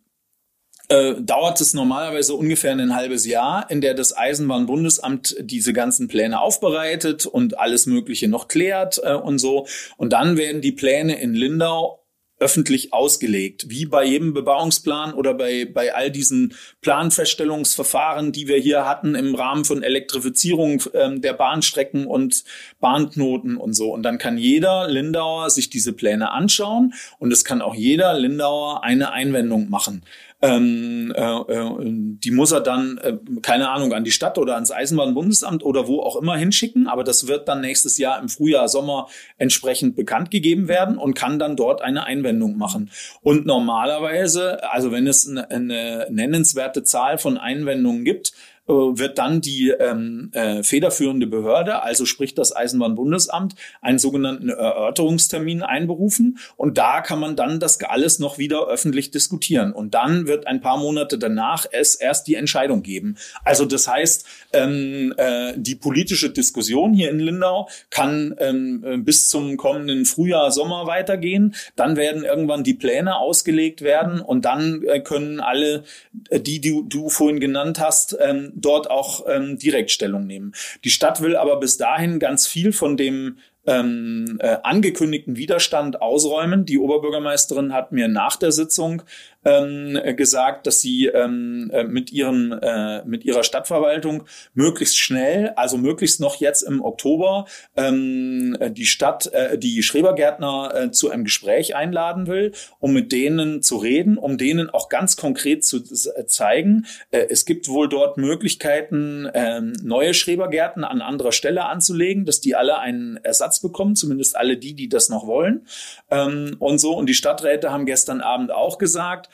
äh, 0.89 1.15
dauert 1.21 1.61
es 1.61 1.75
normalerweise 1.75 2.37
ungefähr 2.37 2.71
ein 2.71 2.95
halbes 2.95 3.27
Jahr, 3.27 3.69
in 3.69 3.81
der 3.81 3.95
das 3.95 4.17
Eisenbahnbundesamt 4.17 5.35
diese 5.41 5.73
ganzen 5.73 6.07
Pläne 6.07 6.41
aufbereitet 6.41 7.27
und 7.27 7.59
alles 7.59 7.87
Mögliche 7.87 8.29
noch 8.29 8.47
klärt 8.47 9.01
äh, 9.03 9.15
und 9.15 9.41
so. 9.41 9.67
Und 9.97 10.13
dann 10.13 10.37
werden 10.37 10.61
die 10.61 10.71
Pläne 10.71 11.21
in 11.21 11.35
Lindau 11.35 12.06
öffentlich 12.39 12.93
ausgelegt, 12.93 13.71
wie 13.71 13.87
bei 13.87 14.05
jedem 14.05 14.35
Bebauungsplan 14.35 15.15
oder 15.15 15.33
bei, 15.35 15.65
bei 15.65 15.95
all 15.95 16.11
diesen 16.11 16.55
Planfeststellungsverfahren, 16.83 18.33
die 18.33 18.47
wir 18.47 18.59
hier 18.59 18.85
hatten 18.85 19.15
im 19.15 19.35
Rahmen 19.35 19.65
von 19.65 19.83
Elektrifizierung 19.83 20.83
ähm, 20.93 21.23
der 21.23 21.33
Bahnstrecken 21.33 22.07
und 22.07 22.45
Bahnknoten 22.79 23.57
und 23.57 23.73
so. 23.73 23.93
Und 23.93 24.03
dann 24.03 24.19
kann 24.19 24.37
jeder 24.37 24.89
Lindauer 24.89 25.49
sich 25.49 25.71
diese 25.71 25.95
Pläne 25.95 26.31
anschauen 26.31 26.93
und 27.19 27.33
es 27.33 27.45
kann 27.45 27.63
auch 27.63 27.75
jeder 27.75 28.13
Lindauer 28.19 28.85
eine 28.85 29.13
Einwendung 29.13 29.71
machen 29.71 30.03
ähm, 30.43 31.15
äh, 31.17 31.23
äh, 31.23 31.71
die 31.87 32.31
muss 32.31 32.53
er 32.53 32.61
dann, 32.61 32.99
äh, 32.99 33.17
keine 33.41 33.71
Ahnung, 33.71 33.95
an 33.95 34.05
die 34.05 34.11
Stadt 34.11 34.37
oder 34.37 34.55
ans 34.55 34.71
Eisenbahnbundesamt 34.71 35.63
oder 35.63 35.89
wo 35.89 36.01
auch 36.01 36.17
immer 36.17 36.37
hinschicken. 36.37 36.89
Aber 36.89 37.05
das 37.05 37.27
wird 37.27 37.49
dann 37.49 37.63
nächstes 37.63 37.97
Jahr 37.97 38.21
im 38.21 38.29
Frühjahr, 38.29 38.69
Sommer 38.69 39.09
entsprechend 39.39 39.97
bekannt 39.97 40.31
gegeben 40.31 40.69
werden 40.69 40.99
und 40.99 41.15
kann 41.15 41.39
dann 41.39 41.57
dort 41.57 41.81
eine 41.81 42.05
Einwendung 42.05 42.59
machen. 42.59 42.91
Und 43.23 43.47
normalerweise, 43.47 44.63
also 44.71 44.93
wenn 44.93 45.07
es 45.07 45.27
eine, 45.27 45.51
eine 45.51 46.07
nennenswerte 46.11 46.83
Zahl 46.83 47.17
von 47.17 47.39
Einwendungen 47.39 48.05
gibt, 48.05 48.33
wird 48.67 49.19
dann 49.19 49.41
die 49.41 49.71
ähm, 49.71 50.31
äh, 50.33 50.63
federführende 50.63 51.27
Behörde, 51.27 51.83
also 51.83 52.05
sprich 52.05 52.35
das 52.35 52.55
Eisenbahnbundesamt, 52.55 53.55
einen 53.81 53.99
sogenannten 53.99 54.49
Erörterungstermin 54.49 55.63
einberufen. 55.63 56.39
Und 56.57 56.79
da 56.79 57.01
kann 57.01 57.21
man 57.21 57.37
dann 57.37 57.61
das 57.61 57.81
alles 57.83 58.19
noch 58.19 58.39
wieder 58.39 58.67
öffentlich 58.67 59.11
diskutieren. 59.11 59.73
Und 59.73 59.95
dann 59.95 60.27
wird 60.27 60.47
ein 60.47 60.61
paar 60.61 60.79
Monate 60.79 61.19
danach 61.19 61.67
es 61.71 61.95
erst 61.95 62.27
die 62.27 62.35
Entscheidung 62.35 62.83
geben. 62.83 63.17
Also 63.45 63.65
das 63.65 63.87
heißt, 63.87 64.27
ähm, 64.53 65.15
äh, 65.17 65.53
die 65.57 65.77
politische 65.77 66.31
Diskussion 66.31 66.93
hier 66.93 67.11
in 67.11 67.21
Lindau 67.21 67.69
kann 67.91 68.35
ähm, 68.39 68.85
äh, 68.85 68.97
bis 68.97 69.29
zum 69.29 69.57
kommenden 69.57 70.05
Frühjahr, 70.05 70.51
Sommer 70.51 70.87
weitergehen. 70.87 71.55
Dann 71.77 71.97
werden 71.97 72.25
irgendwann 72.25 72.65
die 72.65 72.75
Pläne 72.75 73.17
ausgelegt 73.17 73.83
werden 73.83 74.21
und 74.21 74.45
dann 74.45 74.83
äh, 74.83 75.01
können 75.01 75.41
alle, 75.41 75.85
äh, 76.31 76.41
die, 76.41 76.61
die 76.61 76.83
du 76.89 77.09
vorhin 77.09 77.41
genannt 77.41 77.79
hast, 77.79 78.17
ähm, 78.21 78.53
dort 78.57 78.91
auch 78.91 79.25
ähm, 79.29 79.59
direkt 79.59 79.91
Stellung 79.91 80.27
nehmen. 80.27 80.53
Die 80.83 80.91
Stadt 80.91 81.21
will 81.21 81.37
aber 81.37 81.61
bis 81.61 81.77
dahin 81.77 82.19
ganz 82.19 82.47
viel 82.47 82.73
von 82.73 82.97
dem 82.97 83.39
ähm, 83.67 84.39
äh, 84.41 84.59
angekündigten 84.63 85.37
Widerstand 85.37 86.01
ausräumen. 86.01 86.65
Die 86.65 86.79
Oberbürgermeisterin 86.79 87.73
hat 87.73 87.93
mir 87.93 88.09
nach 88.09 88.37
der 88.37 88.53
Sitzung 88.53 89.03
ähm, 89.47 89.99
gesagt, 90.17 90.67
dass 90.67 90.81
sie 90.81 91.07
ähm, 91.07 91.71
äh, 91.73 91.85
mit 91.85 92.13
ihren 92.13 92.53
äh, 92.53 93.05
mit 93.05 93.25
ihrer 93.25 93.45
Stadtverwaltung 93.45 94.25
möglichst 94.55 94.99
schnell, 94.99 95.53
also 95.57 95.79
möglichst 95.79 96.21
noch 96.21 96.37
jetzt 96.37 96.63
im 96.63 96.85
Oktober, 96.85 97.47
ähm, 97.77 98.59
die 98.71 98.87
Stadt, 98.87 99.33
äh, 99.33 99.57
die 99.57 99.85
Schrebergärtner 99.85 100.73
äh, 100.75 100.91
zu 100.91 101.11
einem 101.11 101.25
Gespräch 101.25 101.77
einladen 101.77 102.27
will, 102.27 102.53
um 102.81 102.93
mit 102.93 103.13
denen 103.13 103.63
zu 103.63 103.77
reden, 103.77 104.19
um 104.19 104.37
denen 104.37 104.69
auch 104.69 104.89
ganz 104.89 105.17
konkret 105.17 105.65
zu 105.65 105.77
äh, 105.77 106.27
zeigen, 106.27 106.87
äh, 107.13 107.27
es 107.31 107.45
gibt 107.45 107.69
wohl 107.69 107.89
dort 107.89 108.17
Möglichkeiten, 108.17 109.27
äh, 109.27 109.61
neue 109.61 110.13
Schrebergärten 110.13 110.83
an 110.83 111.01
anderer 111.01 111.33
Stelle 111.33 111.67
anzulegen, 111.67 112.25
dass 112.25 112.41
die 112.41 112.57
alle 112.57 112.79
einen 112.81 113.17
Ersatz 113.19 113.61
bekommen, 113.61 113.95
zumindest 113.95 114.37
alle 114.37 114.57
die, 114.57 114.75
die 114.75 114.89
das 114.89 115.09
noch 115.09 115.29
wollen 115.29 115.67
ähm, 116.11 116.57
und 116.59 116.79
so. 116.79 116.97
Und 116.97 117.09
die 117.09 117.15
Stadträte 117.15 117.71
haben 117.71 117.87
gestern 117.87 118.21
Abend 118.21 118.51
auch 118.51 118.79
gesagt, 118.79 119.31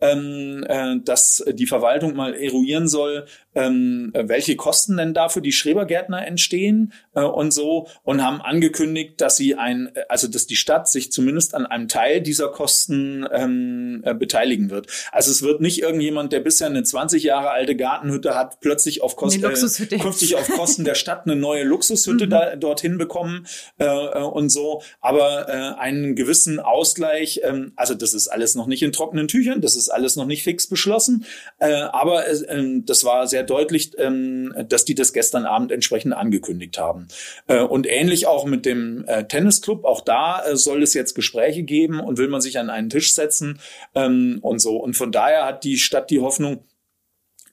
ähm, 0.00 0.64
äh, 0.68 0.96
dass 1.04 1.44
die 1.52 1.66
Verwaltung 1.66 2.14
mal 2.14 2.34
eruieren 2.34 2.88
soll, 2.88 3.26
ähm, 3.54 4.12
welche 4.14 4.56
Kosten 4.56 4.96
denn 4.96 5.14
da 5.14 5.28
für 5.28 5.40
die 5.40 5.52
Schrebergärtner 5.52 6.26
entstehen 6.26 6.92
äh, 7.14 7.22
und 7.22 7.52
so 7.52 7.88
und 8.02 8.22
haben 8.22 8.40
angekündigt, 8.40 9.20
dass 9.20 9.36
sie 9.36 9.54
ein, 9.54 9.92
also 10.08 10.28
dass 10.28 10.46
die 10.46 10.56
Stadt 10.56 10.88
sich 10.88 11.12
zumindest 11.12 11.54
an 11.54 11.66
einem 11.66 11.88
Teil 11.88 12.20
dieser 12.20 12.48
Kosten 12.48 13.26
ähm, 13.32 14.02
äh, 14.04 14.14
beteiligen 14.14 14.70
wird. 14.70 14.88
Also 15.12 15.30
es 15.30 15.42
wird 15.42 15.60
nicht 15.60 15.80
irgendjemand, 15.80 16.32
der 16.32 16.40
bisher 16.40 16.66
eine 16.66 16.82
20 16.82 17.22
Jahre 17.22 17.50
alte 17.50 17.76
Gartenhütte 17.76 18.34
hat, 18.34 18.60
plötzlich 18.60 19.02
auf 19.02 19.16
Kosten 19.16 19.44
äh, 19.44 19.98
künftig 19.98 20.36
auf 20.36 20.48
Kosten 20.56 20.84
der 20.84 20.94
Stadt 20.94 21.24
eine 21.24 21.36
neue 21.36 21.64
Luxushütte 21.64 22.26
mhm. 22.26 22.30
da, 22.30 22.56
dorthin 22.56 22.98
bekommen 22.98 23.46
äh, 23.78 23.84
äh, 23.84 24.22
und 24.22 24.50
so, 24.50 24.82
aber 25.00 25.48
äh, 25.48 25.80
einen 25.80 26.16
gewissen 26.16 26.60
Ausgleich, 26.60 27.40
ähm, 27.44 27.72
also 27.76 27.94
das 27.94 28.14
ist 28.14 28.28
alles 28.28 28.54
noch 28.54 28.66
nicht 28.66 28.82
in 28.82 28.92
trockenen 28.92 29.28
Tüchern, 29.28 29.60
das 29.60 29.76
ist 29.76 29.83
alles 29.88 30.16
noch 30.16 30.26
nicht 30.26 30.42
fix 30.42 30.66
beschlossen, 30.66 31.24
äh, 31.58 31.72
aber 31.72 32.26
äh, 32.26 32.80
das 32.84 33.04
war 33.04 33.26
sehr 33.26 33.42
deutlich, 33.42 33.92
ähm, 33.98 34.54
dass 34.68 34.84
die 34.84 34.94
das 34.94 35.12
gestern 35.12 35.46
Abend 35.46 35.72
entsprechend 35.72 36.14
angekündigt 36.14 36.78
haben. 36.78 37.08
Äh, 37.46 37.60
und 37.60 37.86
ähnlich 37.86 38.26
auch 38.26 38.44
mit 38.44 38.66
dem 38.66 39.04
äh, 39.06 39.24
Tennisclub, 39.24 39.84
auch 39.84 40.00
da 40.00 40.44
äh, 40.44 40.56
soll 40.56 40.82
es 40.82 40.94
jetzt 40.94 41.14
Gespräche 41.14 41.62
geben 41.62 42.00
und 42.00 42.18
will 42.18 42.28
man 42.28 42.40
sich 42.40 42.58
an 42.58 42.70
einen 42.70 42.90
Tisch 42.90 43.14
setzen 43.14 43.60
ähm, 43.94 44.38
und 44.42 44.58
so. 44.58 44.76
Und 44.76 44.96
von 44.96 45.12
daher 45.12 45.44
hat 45.44 45.64
die 45.64 45.78
Stadt 45.78 46.10
die 46.10 46.20
Hoffnung, 46.20 46.64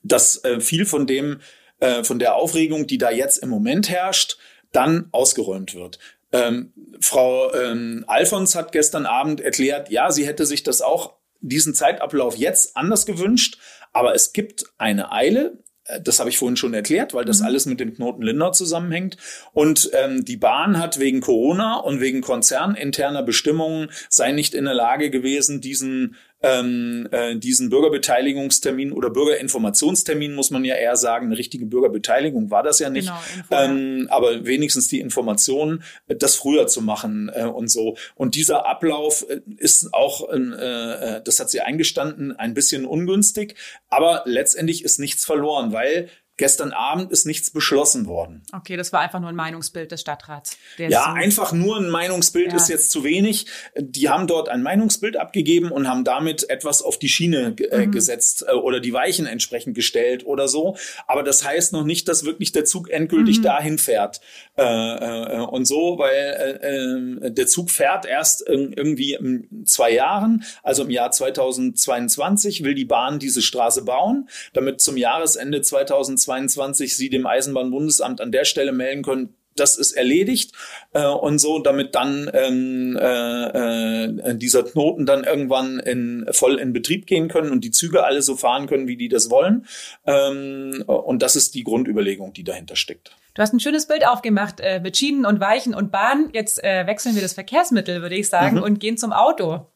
dass 0.02 0.42
äh, 0.44 0.60
viel 0.60 0.86
von 0.86 1.06
dem, 1.06 1.40
äh, 1.80 2.04
von 2.04 2.18
der 2.18 2.36
Aufregung, 2.36 2.86
die 2.86 2.98
da 2.98 3.10
jetzt 3.10 3.38
im 3.38 3.48
Moment 3.48 3.88
herrscht, 3.88 4.38
dann 4.72 5.08
ausgeräumt 5.12 5.74
wird. 5.74 5.98
Ähm, 6.32 6.72
Frau 7.00 7.52
ähm, 7.54 8.04
Alfons 8.06 8.54
hat 8.54 8.72
gestern 8.72 9.06
Abend 9.06 9.40
erklärt, 9.40 9.90
ja, 9.90 10.10
sie 10.10 10.26
hätte 10.26 10.46
sich 10.46 10.62
das 10.62 10.80
auch 10.80 11.14
diesen 11.42 11.74
Zeitablauf 11.74 12.36
jetzt 12.36 12.76
anders 12.76 13.06
gewünscht, 13.06 13.58
aber 13.92 14.14
es 14.14 14.32
gibt 14.32 14.64
eine 14.78 15.12
Eile. 15.12 15.58
Äh, 15.84 16.00
das 16.00 16.18
habe 16.18 16.30
ich 16.30 16.38
vorhin 16.38 16.56
schon 16.56 16.74
erklärt, 16.74 17.14
weil 17.14 17.24
das 17.24 17.40
mhm. 17.40 17.46
alles 17.46 17.66
mit 17.66 17.80
dem 17.80 17.94
Knoten 17.94 18.22
Lindau 18.22 18.50
zusammenhängt. 18.50 19.16
Und 19.52 19.90
ähm, 19.92 20.24
die 20.24 20.36
Bahn 20.36 20.78
hat 20.78 20.98
wegen 20.98 21.20
Corona 21.20 21.76
und 21.76 22.00
wegen 22.00 22.22
konzerninterner 22.22 23.22
Bestimmungen 23.22 23.90
sei 24.08 24.32
nicht 24.32 24.54
in 24.54 24.64
der 24.64 24.74
Lage 24.74 25.10
gewesen, 25.10 25.60
diesen 25.60 26.16
ähm, 26.42 27.08
äh, 27.10 27.36
diesen 27.36 27.70
Bürgerbeteiligungstermin 27.70 28.92
oder 28.92 29.10
Bürgerinformationstermin, 29.10 30.34
muss 30.34 30.50
man 30.50 30.64
ja 30.64 30.74
eher 30.74 30.96
sagen, 30.96 31.26
eine 31.26 31.38
richtige 31.38 31.66
Bürgerbeteiligung 31.66 32.50
war 32.50 32.62
das 32.62 32.78
ja 32.78 32.90
nicht, 32.90 33.12
genau, 33.48 33.62
ähm, 33.62 34.08
aber 34.10 34.44
wenigstens 34.44 34.88
die 34.88 35.00
Information, 35.00 35.82
äh, 36.08 36.16
das 36.16 36.36
früher 36.36 36.66
zu 36.66 36.82
machen 36.82 37.30
äh, 37.32 37.44
und 37.44 37.70
so. 37.70 37.96
Und 38.14 38.34
dieser 38.34 38.66
Ablauf 38.66 39.24
äh, 39.28 39.40
ist 39.56 39.94
auch, 39.94 40.28
äh, 40.30 40.36
äh, 40.36 41.22
das 41.24 41.38
hat 41.40 41.50
sie 41.50 41.60
eingestanden, 41.60 42.36
ein 42.36 42.54
bisschen 42.54 42.86
ungünstig, 42.86 43.54
aber 43.88 44.22
letztendlich 44.24 44.84
ist 44.84 44.98
nichts 44.98 45.24
verloren, 45.24 45.72
weil 45.72 46.08
Gestern 46.42 46.72
Abend 46.72 47.12
ist 47.12 47.24
nichts 47.24 47.52
beschlossen 47.52 48.06
worden. 48.06 48.42
Okay, 48.52 48.76
das 48.76 48.92
war 48.92 48.98
einfach 48.98 49.20
nur 49.20 49.28
ein 49.28 49.36
Meinungsbild 49.36 49.92
des 49.92 50.00
Stadtrats. 50.00 50.58
ja, 50.76 51.12
einfach 51.12 51.52
nur 51.52 51.76
ein 51.76 51.88
Meinungsbild 51.88 52.50
ja. 52.50 52.56
ist 52.56 52.68
jetzt 52.68 52.90
zu 52.90 53.04
wenig. 53.04 53.46
Die 53.78 54.08
haben 54.08 54.26
dort 54.26 54.48
ein 54.48 54.60
Meinungsbild 54.60 55.16
abgegeben 55.16 55.70
und 55.70 55.86
haben 55.86 56.02
damit 56.02 56.50
etwas 56.50 56.82
auf 56.82 56.98
die 56.98 57.08
Schiene 57.08 57.54
äh, 57.70 57.86
mhm. 57.86 57.92
gesetzt 57.92 58.44
äh, 58.48 58.54
oder 58.54 58.80
die 58.80 58.92
Weichen 58.92 59.26
entsprechend 59.26 59.76
gestellt 59.76 60.26
oder 60.26 60.48
so. 60.48 60.76
Aber 61.06 61.22
das 61.22 61.44
heißt 61.44 61.72
noch 61.72 61.84
nicht, 61.84 62.08
dass 62.08 62.24
wirklich 62.24 62.50
der 62.50 62.64
Zug 62.64 62.90
endgültig 62.90 63.38
mhm. 63.38 63.42
dahin 63.42 63.78
fährt. 63.78 64.20
Äh, 64.58 64.64
äh, 64.64 65.40
und 65.42 65.66
so, 65.66 65.96
weil 65.98 66.58
äh, 66.60 67.26
äh, 67.26 67.30
der 67.30 67.46
Zug 67.46 67.70
fährt 67.70 68.04
erst 68.04 68.42
irgendwie 68.48 69.14
in 69.14 69.64
zwei 69.64 69.92
Jahren, 69.92 70.42
also 70.64 70.82
im 70.82 70.90
Jahr 70.90 71.12
2022 71.12 72.64
will 72.64 72.74
die 72.74 72.84
Bahn 72.84 73.20
diese 73.20 73.42
Straße 73.42 73.84
bauen, 73.84 74.28
damit 74.54 74.80
zum 74.80 74.96
Jahresende 74.96 75.62
2022 75.62 76.31
2022 76.32 76.96
Sie 76.96 77.10
dem 77.10 77.26
Eisenbahnbundesamt 77.26 78.20
an 78.20 78.32
der 78.32 78.44
Stelle 78.44 78.72
melden 78.72 79.02
können, 79.02 79.34
das 79.56 79.76
ist 79.76 79.92
erledigt 79.92 80.52
äh, 80.92 81.06
und 81.06 81.38
so, 81.38 81.58
damit 81.58 81.94
dann 81.94 82.30
ähm, 82.32 82.96
äh, 83.00 84.04
äh, 84.04 84.34
dieser 84.36 84.62
Knoten 84.62 85.06
dann 85.06 85.24
irgendwann 85.24 85.78
in, 85.78 86.26
voll 86.30 86.58
in 86.58 86.72
Betrieb 86.72 87.06
gehen 87.06 87.28
können 87.28 87.50
und 87.50 87.62
die 87.62 87.70
Züge 87.70 88.04
alle 88.04 88.22
so 88.22 88.36
fahren 88.36 88.66
können, 88.66 88.86
wie 88.86 88.96
die 88.96 89.08
das 89.08 89.30
wollen. 89.30 89.66
Ähm, 90.06 90.82
und 90.86 91.22
das 91.22 91.36
ist 91.36 91.54
die 91.54 91.64
Grundüberlegung, 91.64 92.32
die 92.32 92.44
dahinter 92.44 92.76
steckt. 92.76 93.14
Du 93.34 93.42
hast 93.42 93.52
ein 93.52 93.60
schönes 93.60 93.86
Bild 93.86 94.06
aufgemacht 94.06 94.60
äh, 94.60 94.80
mit 94.80 94.96
Schienen 94.96 95.24
und 95.24 95.40
Weichen 95.40 95.74
und 95.74 95.90
Bahn. 95.90 96.30
Jetzt 96.32 96.62
äh, 96.62 96.86
wechseln 96.86 97.14
wir 97.14 97.22
das 97.22 97.34
Verkehrsmittel, 97.34 98.02
würde 98.02 98.14
ich 98.14 98.28
sagen, 98.28 98.56
mhm. 98.56 98.62
und 98.62 98.80
gehen 98.80 98.96
zum 98.96 99.12
Auto. 99.12 99.66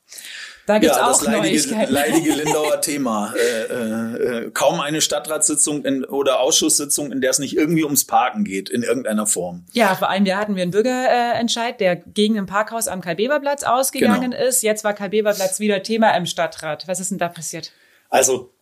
Da 0.66 0.80
gibt's 0.80 0.96
ja, 0.96 1.04
auch 1.04 1.18
das 1.18 1.22
leidige, 1.22 1.86
leidige 1.88 2.32
Lindauer 2.42 2.80
Thema. 2.80 3.32
Äh, 3.36 3.62
äh, 3.72 4.46
äh, 4.46 4.50
kaum 4.50 4.80
eine 4.80 5.00
Stadtratssitzung 5.00 5.84
in, 5.84 6.04
oder 6.04 6.40
Ausschusssitzung, 6.40 7.12
in 7.12 7.20
der 7.20 7.30
es 7.30 7.38
nicht 7.38 7.56
irgendwie 7.56 7.84
ums 7.84 8.04
Parken 8.04 8.44
geht, 8.44 8.68
in 8.68 8.82
irgendeiner 8.82 9.26
Form. 9.26 9.64
Ja, 9.72 9.94
vor 9.94 10.10
allem, 10.10 10.24
wir 10.24 10.36
hatten 10.36 10.56
wir 10.56 10.62
einen 10.62 10.72
Bürgerentscheid, 10.72 11.80
der 11.80 11.94
gegen 11.94 12.36
ein 12.36 12.46
Parkhaus 12.46 12.88
am 12.88 13.00
Karl-Beber-Platz 13.00 13.62
ausgegangen 13.62 14.32
genau. 14.32 14.44
ist. 14.44 14.62
Jetzt 14.62 14.82
war 14.82 14.92
Karl-Beber-Platz 14.92 15.60
wieder 15.60 15.84
Thema 15.84 16.16
im 16.16 16.26
Stadtrat. 16.26 16.88
Was 16.88 16.98
ist 16.98 17.12
denn 17.12 17.18
da 17.18 17.28
passiert? 17.28 17.72
Also 18.10 18.52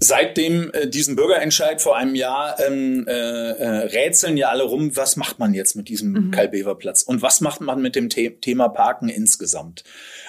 Seitdem 0.00 0.70
äh, 0.72 0.88
diesem 0.88 1.14
Bürgerentscheid 1.14 1.80
vor 1.80 1.96
einem 1.96 2.16
Jahr 2.16 2.58
ähm, 2.60 3.06
äh, 3.06 3.12
äh, 3.12 3.66
rätseln 3.86 4.36
ja 4.36 4.48
alle 4.48 4.64
rum, 4.64 4.96
was 4.96 5.16
macht 5.16 5.38
man 5.38 5.54
jetzt 5.54 5.76
mit 5.76 5.88
diesem 5.88 6.12
mhm. 6.12 6.30
Karl-Bever-Platz 6.32 7.04
und 7.04 7.22
was 7.22 7.40
macht 7.40 7.60
man 7.60 7.80
mit 7.80 7.94
dem 7.94 8.10
The 8.10 8.30
Thema 8.40 8.68
Parken 8.68 9.08
insgesamt? 9.08 9.84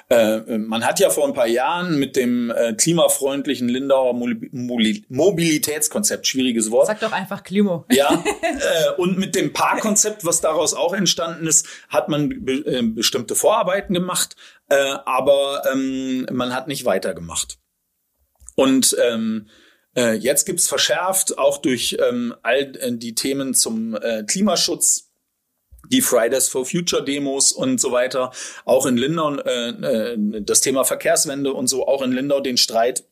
Äh, 0.08 0.60
man 0.60 0.86
hat 0.86 1.00
ja 1.00 1.10
vor 1.10 1.26
ein 1.26 1.34
paar 1.34 1.48
Jahren 1.48 1.98
mit 1.98 2.16
dem 2.16 2.52
äh, 2.52 2.74
klimafreundlichen 2.74 3.68
Lindauer 3.68 4.14
Mobilitätskonzept, 4.14 6.28
schwieriges 6.28 6.70
Wort. 6.70 6.86
Sag 6.86 7.00
doch 7.00 7.12
einfach 7.12 7.44
Klimo. 7.44 7.86
Ja, 7.92 8.14
äh, 8.42 8.92
und 8.98 9.18
mit 9.18 9.34
dem 9.34 9.52
Parkkonzept, 9.52 10.24
was 10.24 10.42
daraus 10.42 10.76
auch 10.76 10.94
entstanden 10.94 11.48
ist, 11.48 11.68
hat 11.90 12.08
man 12.08 12.46
be 12.46 12.54
äh, 12.66 12.84
bestimmte 12.84 13.34
Vorarbeiten 13.34 13.96
gemacht, 13.96 14.36
äh, 14.70 14.94
aber 15.06 15.64
ähm, 15.72 16.28
man 16.32 16.54
hat 16.54 16.68
nicht 16.68 16.86
weitergemacht. 16.86 17.58
Und 18.56 18.96
ähm, 19.04 19.48
äh, 19.96 20.14
jetzt 20.14 20.46
gibt's 20.46 20.68
verschärft, 20.68 21.40
auch 21.40 21.58
durch 21.58 21.98
ähm, 22.08 22.36
all 22.44 22.74
äh, 22.78 22.92
die 22.92 23.16
Themen 23.16 23.56
zum 23.56 23.96
äh, 23.96 24.24
Klimaschutz, 24.24 25.10
die 25.92 26.02
Fridays 26.02 26.48
for 26.48 26.66
Future 26.66 27.04
Demos 27.04 27.52
und 27.52 27.80
so 27.80 27.92
weiter, 27.92 28.32
auch 28.66 28.86
in 28.86 28.98
Lindau 28.98 29.36
äh, 29.36 29.70
äh, 29.70 30.42
das 30.42 30.62
Thema 30.62 30.84
Verkehrswende 30.84 31.54
und 31.54 31.68
so, 31.68 31.88
auch 31.88 32.02
in 32.02 32.12
Lindau 32.12 32.40
den 32.40 32.58
Streit 32.58 33.04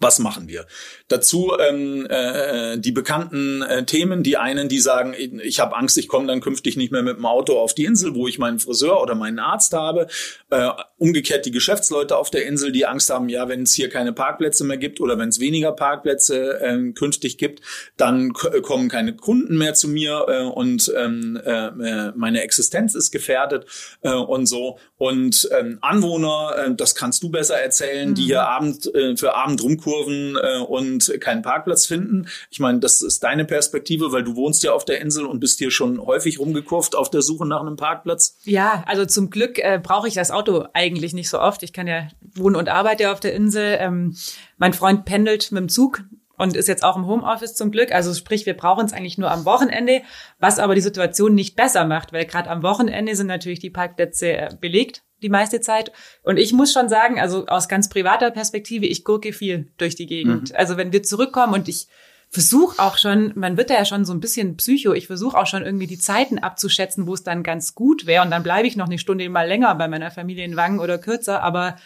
was 0.00 0.18
machen 0.18 0.48
wir? 0.48 0.66
Dazu 1.08 1.52
ähm, 1.60 2.06
äh, 2.08 2.78
die 2.78 2.90
bekannten 2.90 3.60
äh, 3.60 3.84
Themen, 3.84 4.22
die 4.22 4.38
einen, 4.38 4.68
die 4.68 4.80
sagen, 4.80 5.14
ich 5.14 5.60
habe 5.60 5.76
Angst, 5.76 5.98
ich 5.98 6.08
komme 6.08 6.26
dann 6.26 6.40
künftig 6.40 6.78
nicht 6.78 6.90
mehr 6.90 7.02
mit 7.02 7.18
dem 7.18 7.26
Auto 7.26 7.58
auf 7.58 7.74
die 7.74 7.84
Insel, 7.84 8.14
wo 8.14 8.26
ich 8.26 8.38
meinen 8.38 8.58
Friseur 8.58 9.02
oder 9.02 9.14
meinen 9.14 9.38
Arzt 9.38 9.74
habe. 9.74 10.06
Äh, 10.48 10.70
umgekehrt 10.96 11.44
die 11.44 11.50
Geschäftsleute 11.50 12.16
auf 12.16 12.30
der 12.30 12.46
Insel, 12.46 12.72
die 12.72 12.86
Angst 12.86 13.10
haben, 13.10 13.28
ja, 13.28 13.46
wenn 13.48 13.64
es 13.64 13.74
hier 13.74 13.90
keine 13.90 14.14
Parkplätze 14.14 14.64
mehr 14.64 14.78
gibt 14.78 15.00
oder 15.00 15.18
wenn 15.18 15.28
es 15.28 15.38
weniger 15.38 15.72
Parkplätze 15.72 16.60
äh, 16.60 16.92
künftig 16.92 17.36
gibt, 17.36 17.60
dann 17.98 18.32
kommen 18.32 18.88
keine 18.88 19.14
Kunden 19.14 19.58
mehr 19.58 19.74
zu 19.74 19.88
mir 19.88 20.24
äh, 20.28 20.44
und 20.44 20.90
ähm, 20.96 21.38
äh, 21.44 22.12
meine 22.12 22.40
Existenz 22.40 22.94
ist 22.94 23.10
gefährdet 23.10 23.66
äh, 24.00 24.12
und 24.12 24.46
so. 24.46 24.78
Und 24.96 25.46
ähm, 25.58 25.78
Anwohner, 25.82 26.54
äh, 26.56 26.74
das 26.74 26.94
kannst 26.94 27.22
du 27.22 27.28
besser 27.28 27.60
erzählen, 27.60 28.10
mhm. 28.10 28.14
die 28.14 28.22
hier 28.22 28.44
Abend 28.44 28.94
äh, 28.94 29.14
für 29.14 29.34
Abend 29.34 29.62
rumkommen 29.62 29.89
Kurven 29.90 30.36
äh, 30.36 30.58
und 30.58 31.12
keinen 31.20 31.42
Parkplatz 31.42 31.86
finden. 31.86 32.28
Ich 32.50 32.60
meine, 32.60 32.78
das 32.78 33.02
ist 33.02 33.24
deine 33.24 33.44
Perspektive, 33.44 34.12
weil 34.12 34.22
du 34.22 34.36
wohnst 34.36 34.62
ja 34.62 34.72
auf 34.72 34.84
der 34.84 35.00
Insel 35.00 35.26
und 35.26 35.40
bist 35.40 35.58
hier 35.58 35.72
schon 35.72 36.00
häufig 36.00 36.38
rumgekurvt 36.38 36.94
auf 36.94 37.10
der 37.10 37.22
Suche 37.22 37.46
nach 37.46 37.60
einem 37.60 37.76
Parkplatz. 37.76 38.38
Ja, 38.44 38.84
also 38.86 39.04
zum 39.04 39.30
Glück 39.30 39.58
äh, 39.58 39.80
brauche 39.82 40.06
ich 40.06 40.14
das 40.14 40.30
Auto 40.30 40.64
eigentlich 40.74 41.12
nicht 41.12 41.28
so 41.28 41.40
oft. 41.40 41.62
Ich 41.64 41.72
kann 41.72 41.88
ja 41.88 42.08
wohnen 42.34 42.54
und 42.54 42.68
arbeite 42.68 43.10
auf 43.10 43.18
der 43.18 43.34
Insel. 43.34 43.78
Ähm, 43.80 44.16
mein 44.58 44.74
Freund 44.74 45.04
pendelt 45.04 45.50
mit 45.50 45.60
dem 45.60 45.68
Zug 45.68 46.04
und 46.36 46.56
ist 46.56 46.68
jetzt 46.68 46.84
auch 46.84 46.96
im 46.96 47.06
Homeoffice 47.06 47.54
zum 47.54 47.72
Glück. 47.72 47.92
Also 47.92 48.14
sprich, 48.14 48.46
wir 48.46 48.54
brauchen 48.54 48.86
es 48.86 48.92
eigentlich 48.92 49.18
nur 49.18 49.30
am 49.30 49.44
Wochenende, 49.44 50.02
was 50.38 50.58
aber 50.60 50.76
die 50.76 50.80
Situation 50.80 51.34
nicht 51.34 51.56
besser 51.56 51.84
macht, 51.84 52.12
weil 52.12 52.26
gerade 52.26 52.48
am 52.48 52.62
Wochenende 52.62 53.16
sind 53.16 53.26
natürlich 53.26 53.58
die 53.58 53.70
Parkplätze 53.70 54.32
äh, 54.32 54.50
belegt 54.58 55.02
die 55.22 55.28
meiste 55.28 55.60
Zeit. 55.60 55.92
Und 56.22 56.38
ich 56.38 56.52
muss 56.52 56.72
schon 56.72 56.88
sagen, 56.88 57.20
also 57.20 57.46
aus 57.46 57.68
ganz 57.68 57.88
privater 57.88 58.30
Perspektive, 58.30 58.86
ich 58.86 59.04
gurke 59.04 59.32
viel 59.32 59.68
durch 59.78 59.94
die 59.94 60.06
Gegend. 60.06 60.50
Mhm. 60.50 60.56
Also 60.56 60.76
wenn 60.76 60.92
wir 60.92 61.02
zurückkommen 61.02 61.54
und 61.54 61.68
ich 61.68 61.88
versuche 62.30 62.80
auch 62.80 62.96
schon, 62.96 63.32
man 63.34 63.56
wird 63.56 63.70
da 63.70 63.74
ja 63.74 63.84
schon 63.84 64.04
so 64.04 64.12
ein 64.12 64.20
bisschen 64.20 64.56
psycho, 64.56 64.92
ich 64.92 65.08
versuche 65.08 65.36
auch 65.36 65.48
schon 65.48 65.64
irgendwie 65.64 65.88
die 65.88 65.98
Zeiten 65.98 66.38
abzuschätzen, 66.38 67.06
wo 67.08 67.14
es 67.14 67.24
dann 67.24 67.42
ganz 67.42 67.74
gut 67.74 68.06
wäre. 68.06 68.24
Und 68.24 68.30
dann 68.30 68.44
bleibe 68.44 68.68
ich 68.68 68.76
noch 68.76 68.86
eine 68.86 68.98
Stunde 68.98 69.28
mal 69.28 69.48
länger 69.48 69.74
bei 69.74 69.88
meiner 69.88 70.12
Familie 70.12 70.44
in 70.44 70.56
Wangen 70.56 70.78
oder 70.78 70.98
kürzer. 70.98 71.42
Aber 71.42 71.76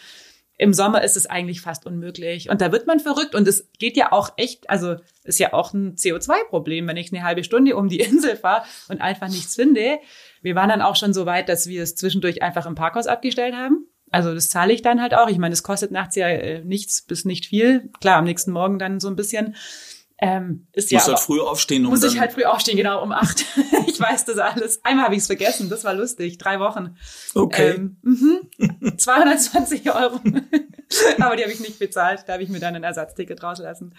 im 0.57 0.73
Sommer 0.73 1.03
ist 1.03 1.17
es 1.17 1.25
eigentlich 1.25 1.61
fast 1.61 1.85
unmöglich. 1.85 2.49
Und 2.49 2.61
da 2.61 2.71
wird 2.71 2.87
man 2.87 2.99
verrückt. 2.99 3.35
Und 3.35 3.47
es 3.47 3.69
geht 3.77 3.97
ja 3.97 4.11
auch 4.11 4.31
echt, 4.37 4.69
also 4.69 4.95
ist 5.23 5.39
ja 5.39 5.53
auch 5.53 5.73
ein 5.73 5.95
CO2-Problem, 5.95 6.87
wenn 6.87 6.97
ich 6.97 7.11
eine 7.11 7.23
halbe 7.23 7.43
Stunde 7.43 7.75
um 7.75 7.89
die 7.89 7.99
Insel 8.01 8.37
fahre 8.37 8.65
und 8.87 9.01
einfach 9.01 9.27
nichts 9.27 9.55
finde. 9.55 9.99
Wir 10.41 10.55
waren 10.55 10.69
dann 10.69 10.81
auch 10.81 10.95
schon 10.95 11.13
so 11.13 11.25
weit, 11.25 11.49
dass 11.49 11.67
wir 11.67 11.83
es 11.83 11.95
zwischendurch 11.95 12.41
einfach 12.41 12.65
im 12.65 12.75
Parkhaus 12.75 13.07
abgestellt 13.07 13.53
haben. 13.53 13.87
Also 14.11 14.33
das 14.33 14.49
zahle 14.49 14.71
ich 14.71 14.81
dann 14.81 15.01
halt 15.01 15.13
auch. 15.13 15.27
Ich 15.27 15.37
meine, 15.37 15.53
es 15.53 15.63
kostet 15.63 15.91
nachts 15.91 16.15
ja 16.15 16.29
äh, 16.29 16.63
nichts 16.63 17.01
bis 17.01 17.25
nicht 17.25 17.47
viel. 17.47 17.89
Klar, 17.99 18.17
am 18.17 18.23
nächsten 18.23 18.51
Morgen 18.51 18.79
dann 18.79 18.99
so 18.99 19.09
ein 19.09 19.15
bisschen. 19.15 19.55
Ähm, 20.17 20.67
ist 20.71 20.91
ja. 20.91 20.99
Muss 20.99 21.07
halt 21.07 21.19
früh 21.19 21.41
aufstehen. 21.41 21.85
Um 21.85 21.91
muss 21.91 22.03
ich 22.03 22.19
halt 22.19 22.31
früh 22.31 22.45
aufstehen, 22.45 22.77
genau, 22.77 23.03
um 23.03 23.11
acht. 23.11 23.43
ich 23.87 23.99
weiß 23.99 24.23
das 24.25 24.37
alles. 24.37 24.79
Einmal 24.83 25.05
habe 25.05 25.15
ich 25.15 25.21
es 25.21 25.27
vergessen, 25.27 25.69
das 25.69 25.83
war 25.83 25.93
lustig. 25.93 26.37
Drei 26.37 26.59
Wochen. 26.59 26.95
Okay. 27.33 27.75
Ähm, 27.75 27.97
mh, 28.79 28.97
220 28.97 29.93
Euro. 29.93 30.21
Aber 31.19 31.35
die 31.35 31.43
habe 31.43 31.51
ich 31.51 31.59
nicht 31.59 31.79
bezahlt. 31.79 32.23
Da 32.27 32.33
habe 32.33 32.43
ich 32.43 32.49
mir 32.49 32.59
dann 32.59 32.75
ein 32.75 32.83
Ersatzticket 32.83 33.43
rauslassen. 33.43 33.93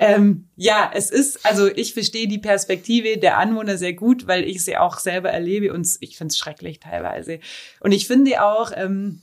Ähm, 0.00 0.48
ja, 0.56 0.90
es 0.92 1.10
ist, 1.10 1.46
also 1.46 1.68
ich 1.68 1.94
verstehe 1.94 2.26
die 2.26 2.38
Perspektive 2.38 3.18
der 3.18 3.38
Anwohner 3.38 3.76
sehr 3.76 3.92
gut, 3.92 4.26
weil 4.26 4.44
ich 4.44 4.64
sie 4.64 4.76
auch 4.76 4.98
selber 4.98 5.30
erlebe 5.30 5.72
und 5.72 5.86
ich 6.00 6.16
finde 6.16 6.32
es 6.32 6.38
schrecklich 6.38 6.80
teilweise. 6.80 7.38
Und 7.78 7.92
ich 7.92 8.08
finde 8.08 8.42
auch, 8.42 8.72
ähm, 8.74 9.20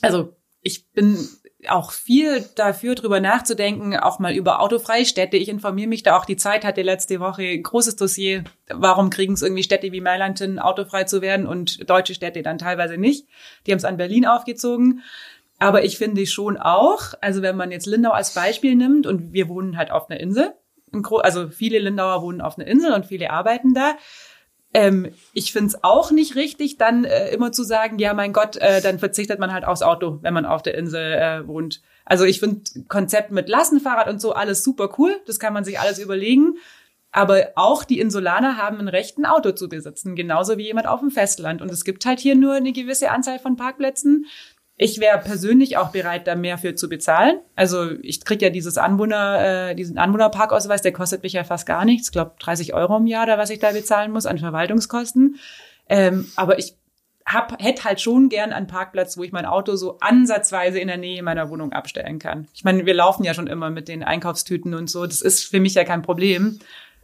also 0.00 0.34
ich 0.62 0.90
bin 0.92 1.28
auch 1.68 1.92
viel 1.92 2.44
dafür, 2.54 2.94
drüber 2.94 3.20
nachzudenken, 3.20 3.96
auch 3.96 4.18
mal 4.18 4.34
über 4.34 4.60
autofreie 4.60 5.04
Städte. 5.04 5.36
Ich 5.36 5.48
informiere 5.48 5.88
mich 5.88 6.02
da 6.02 6.16
auch. 6.16 6.24
Die 6.24 6.36
Zeit 6.36 6.64
hatte 6.64 6.82
letzte 6.82 7.20
Woche 7.20 7.58
großes 7.58 7.96
Dossier. 7.96 8.44
Warum 8.68 9.10
kriegen 9.10 9.34
es 9.34 9.42
irgendwie 9.42 9.62
Städte 9.62 9.92
wie 9.92 10.00
Mailand 10.00 10.38
hin, 10.38 10.58
autofrei 10.58 11.04
zu 11.04 11.22
werden 11.22 11.46
und 11.46 11.88
deutsche 11.88 12.14
Städte 12.14 12.42
dann 12.42 12.58
teilweise 12.58 12.96
nicht? 12.96 13.26
Die 13.66 13.72
haben 13.72 13.78
es 13.78 13.84
an 13.84 13.96
Berlin 13.96 14.26
aufgezogen. 14.26 15.02
Aber 15.58 15.84
ich 15.84 15.98
finde 15.98 16.26
schon 16.26 16.56
auch, 16.56 17.14
also 17.20 17.42
wenn 17.42 17.56
man 17.56 17.70
jetzt 17.70 17.86
Lindau 17.86 18.10
als 18.10 18.34
Beispiel 18.34 18.74
nimmt 18.74 19.06
und 19.06 19.32
wir 19.32 19.48
wohnen 19.48 19.76
halt 19.76 19.90
auf 19.90 20.10
einer 20.10 20.20
Insel, 20.20 20.52
also 21.22 21.48
viele 21.48 21.78
Lindauer 21.78 22.22
wohnen 22.22 22.40
auf 22.40 22.58
einer 22.58 22.66
Insel 22.66 22.92
und 22.92 23.06
viele 23.06 23.30
arbeiten 23.30 23.74
da, 23.74 23.96
ähm, 24.74 25.08
ich 25.32 25.52
finde 25.52 25.68
es 25.68 25.84
auch 25.84 26.10
nicht 26.10 26.34
richtig, 26.34 26.76
dann 26.76 27.04
äh, 27.04 27.30
immer 27.30 27.52
zu 27.52 27.62
sagen, 27.62 27.98
ja, 28.00 28.12
mein 28.12 28.32
Gott, 28.32 28.56
äh, 28.56 28.82
dann 28.82 28.98
verzichtet 28.98 29.38
man 29.38 29.52
halt 29.52 29.64
aufs 29.64 29.82
Auto, 29.82 30.18
wenn 30.22 30.34
man 30.34 30.44
auf 30.44 30.62
der 30.62 30.76
Insel 30.76 31.12
äh, 31.12 31.46
wohnt. 31.46 31.80
Also 32.04 32.24
ich 32.24 32.40
finde 32.40 32.62
Konzept 32.88 33.30
mit 33.30 33.48
Lastenfahrrad 33.48 34.08
und 34.08 34.20
so 34.20 34.32
alles 34.32 34.64
super 34.64 34.90
cool, 34.98 35.14
das 35.26 35.38
kann 35.38 35.54
man 35.54 35.64
sich 35.64 35.78
alles 35.78 36.00
überlegen. 36.00 36.56
Aber 37.12 37.52
auch 37.54 37.84
die 37.84 38.00
Insulaner 38.00 38.56
haben 38.56 38.80
ein 38.80 38.88
Recht, 38.88 39.18
ein 39.18 39.24
Auto 39.24 39.52
zu 39.52 39.68
besitzen, 39.68 40.16
genauso 40.16 40.58
wie 40.58 40.64
jemand 40.64 40.88
auf 40.88 40.98
dem 40.98 41.12
Festland. 41.12 41.62
Und 41.62 41.70
es 41.70 41.84
gibt 41.84 42.04
halt 42.04 42.18
hier 42.18 42.34
nur 42.34 42.54
eine 42.54 42.72
gewisse 42.72 43.12
Anzahl 43.12 43.38
von 43.38 43.54
Parkplätzen. 43.54 44.26
Ich 44.76 44.98
wäre 44.98 45.18
persönlich 45.18 45.76
auch 45.76 45.90
bereit, 45.90 46.26
da 46.26 46.34
mehr 46.34 46.58
für 46.58 46.74
zu 46.74 46.88
bezahlen. 46.88 47.38
Also 47.54 47.92
ich 48.02 48.24
krieg 48.24 48.42
ja 48.42 48.50
dieses 48.50 48.76
Anwohner, 48.76 49.70
äh, 49.70 49.74
diesen 49.76 49.98
Anwohnerparkausweis, 49.98 50.82
der 50.82 50.92
kostet 50.92 51.22
mich 51.22 51.34
ja 51.34 51.44
fast 51.44 51.64
gar 51.66 51.84
nichts. 51.84 52.08
Ich 52.08 52.12
glaube 52.12 52.32
30 52.40 52.74
Euro 52.74 52.96
im 52.96 53.06
Jahr, 53.06 53.26
da 53.26 53.38
was 53.38 53.50
ich 53.50 53.60
da 53.60 53.70
bezahlen 53.70 54.10
muss 54.10 54.26
an 54.26 54.38
Verwaltungskosten. 54.38 55.36
Ähm, 55.88 56.26
aber 56.34 56.58
ich 56.58 56.76
hab, 57.24 57.62
hätte 57.62 57.84
halt 57.84 58.00
schon 58.00 58.28
gern 58.28 58.52
einen 58.52 58.66
Parkplatz, 58.66 59.16
wo 59.16 59.22
ich 59.22 59.32
mein 59.32 59.46
Auto 59.46 59.76
so 59.76 59.98
ansatzweise 60.00 60.80
in 60.80 60.88
der 60.88 60.98
Nähe 60.98 61.22
meiner 61.22 61.48
Wohnung 61.50 61.72
abstellen 61.72 62.18
kann. 62.18 62.48
Ich 62.52 62.64
meine, 62.64 62.84
wir 62.84 62.94
laufen 62.94 63.24
ja 63.24 63.32
schon 63.32 63.46
immer 63.46 63.70
mit 63.70 63.86
den 63.86 64.02
Einkaufstüten 64.02 64.74
und 64.74 64.90
so. 64.90 65.06
Das 65.06 65.22
ist 65.22 65.44
für 65.44 65.60
mich 65.60 65.74
ja 65.74 65.84
kein 65.84 66.02
Problem. 66.02 66.58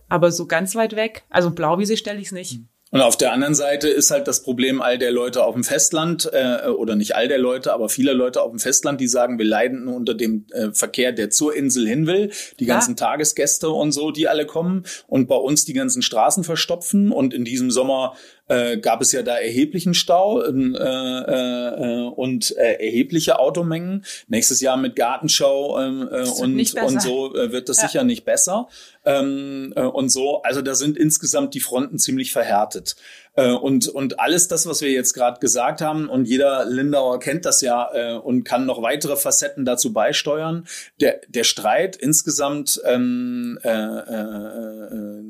Aber 0.08 0.32
so 0.32 0.46
ganz 0.46 0.74
weit 0.74 0.96
weg, 0.96 1.22
also 1.30 1.52
Blauwiese 1.52 1.96
stelle 1.96 2.18
ich 2.18 2.26
es 2.26 2.32
nicht. 2.32 2.58
Mhm. 2.58 2.68
Und 2.92 3.02
auf 3.02 3.16
der 3.16 3.32
anderen 3.32 3.54
Seite 3.54 3.88
ist 3.88 4.10
halt 4.10 4.26
das 4.26 4.42
Problem 4.42 4.82
all 4.82 4.98
der 4.98 5.12
Leute 5.12 5.44
auf 5.44 5.54
dem 5.54 5.62
Festland, 5.62 6.28
äh, 6.32 6.68
oder 6.68 6.96
nicht 6.96 7.14
all 7.14 7.28
der 7.28 7.38
Leute, 7.38 7.72
aber 7.72 7.88
viele 7.88 8.12
Leute 8.12 8.42
auf 8.42 8.50
dem 8.50 8.58
Festland, 8.58 9.00
die 9.00 9.06
sagen, 9.06 9.38
wir 9.38 9.44
leiden 9.44 9.86
unter 9.86 10.14
dem 10.14 10.46
äh, 10.50 10.72
Verkehr, 10.72 11.12
der 11.12 11.30
zur 11.30 11.54
Insel 11.54 11.86
hin 11.86 12.08
will. 12.08 12.32
Die 12.58 12.64
ja. 12.64 12.74
ganzen 12.74 12.96
Tagesgäste 12.96 13.70
und 13.70 13.92
so, 13.92 14.10
die 14.10 14.26
alle 14.26 14.44
kommen 14.44 14.84
und 15.06 15.28
bei 15.28 15.36
uns 15.36 15.64
die 15.64 15.72
ganzen 15.72 16.02
Straßen 16.02 16.42
verstopfen. 16.42 17.12
Und 17.12 17.32
in 17.32 17.44
diesem 17.44 17.70
Sommer 17.70 18.16
äh, 18.50 18.78
gab 18.78 19.00
es 19.00 19.12
ja 19.12 19.22
da 19.22 19.36
erheblichen 19.36 19.94
Stau 19.94 20.44
ähm, 20.44 20.74
äh, 20.74 20.80
äh, 20.80 22.08
und 22.08 22.56
äh, 22.56 22.84
erhebliche 22.84 23.38
Automengen. 23.38 24.04
Nächstes 24.26 24.60
Jahr 24.60 24.76
mit 24.76 24.96
Gartenschau 24.96 25.80
ähm, 25.80 26.08
äh, 26.10 26.28
und, 26.28 26.74
und 26.74 27.02
so 27.02 27.34
äh, 27.36 27.52
wird 27.52 27.68
das 27.68 27.80
ja. 27.80 27.88
sicher 27.88 28.04
nicht 28.04 28.24
besser. 28.24 28.68
Ähm, 29.04 29.72
äh, 29.76 29.82
und 29.82 30.10
so, 30.10 30.42
also 30.42 30.62
da 30.62 30.74
sind 30.74 30.98
insgesamt 30.98 31.54
die 31.54 31.60
Fronten 31.60 31.98
ziemlich 31.98 32.32
verhärtet. 32.32 32.96
Äh, 33.34 33.52
und, 33.52 33.88
und 33.88 34.18
alles 34.18 34.48
das, 34.48 34.66
was 34.66 34.80
wir 34.80 34.90
jetzt 34.90 35.14
gerade 35.14 35.40
gesagt 35.40 35.80
haben, 35.80 36.08
und 36.08 36.26
jeder 36.26 36.64
Lindauer 36.64 37.20
kennt 37.20 37.44
das 37.44 37.60
ja 37.60 37.90
äh, 37.92 38.18
und 38.18 38.44
kann 38.44 38.66
noch 38.66 38.82
weitere 38.82 39.16
Facetten 39.16 39.64
dazu 39.64 39.92
beisteuern. 39.92 40.66
Der, 41.00 41.20
der 41.28 41.44
Streit 41.44 41.96
insgesamt 41.96 42.80
ähm, 42.84 43.58
äh, 43.62 43.68
äh, 43.68 44.50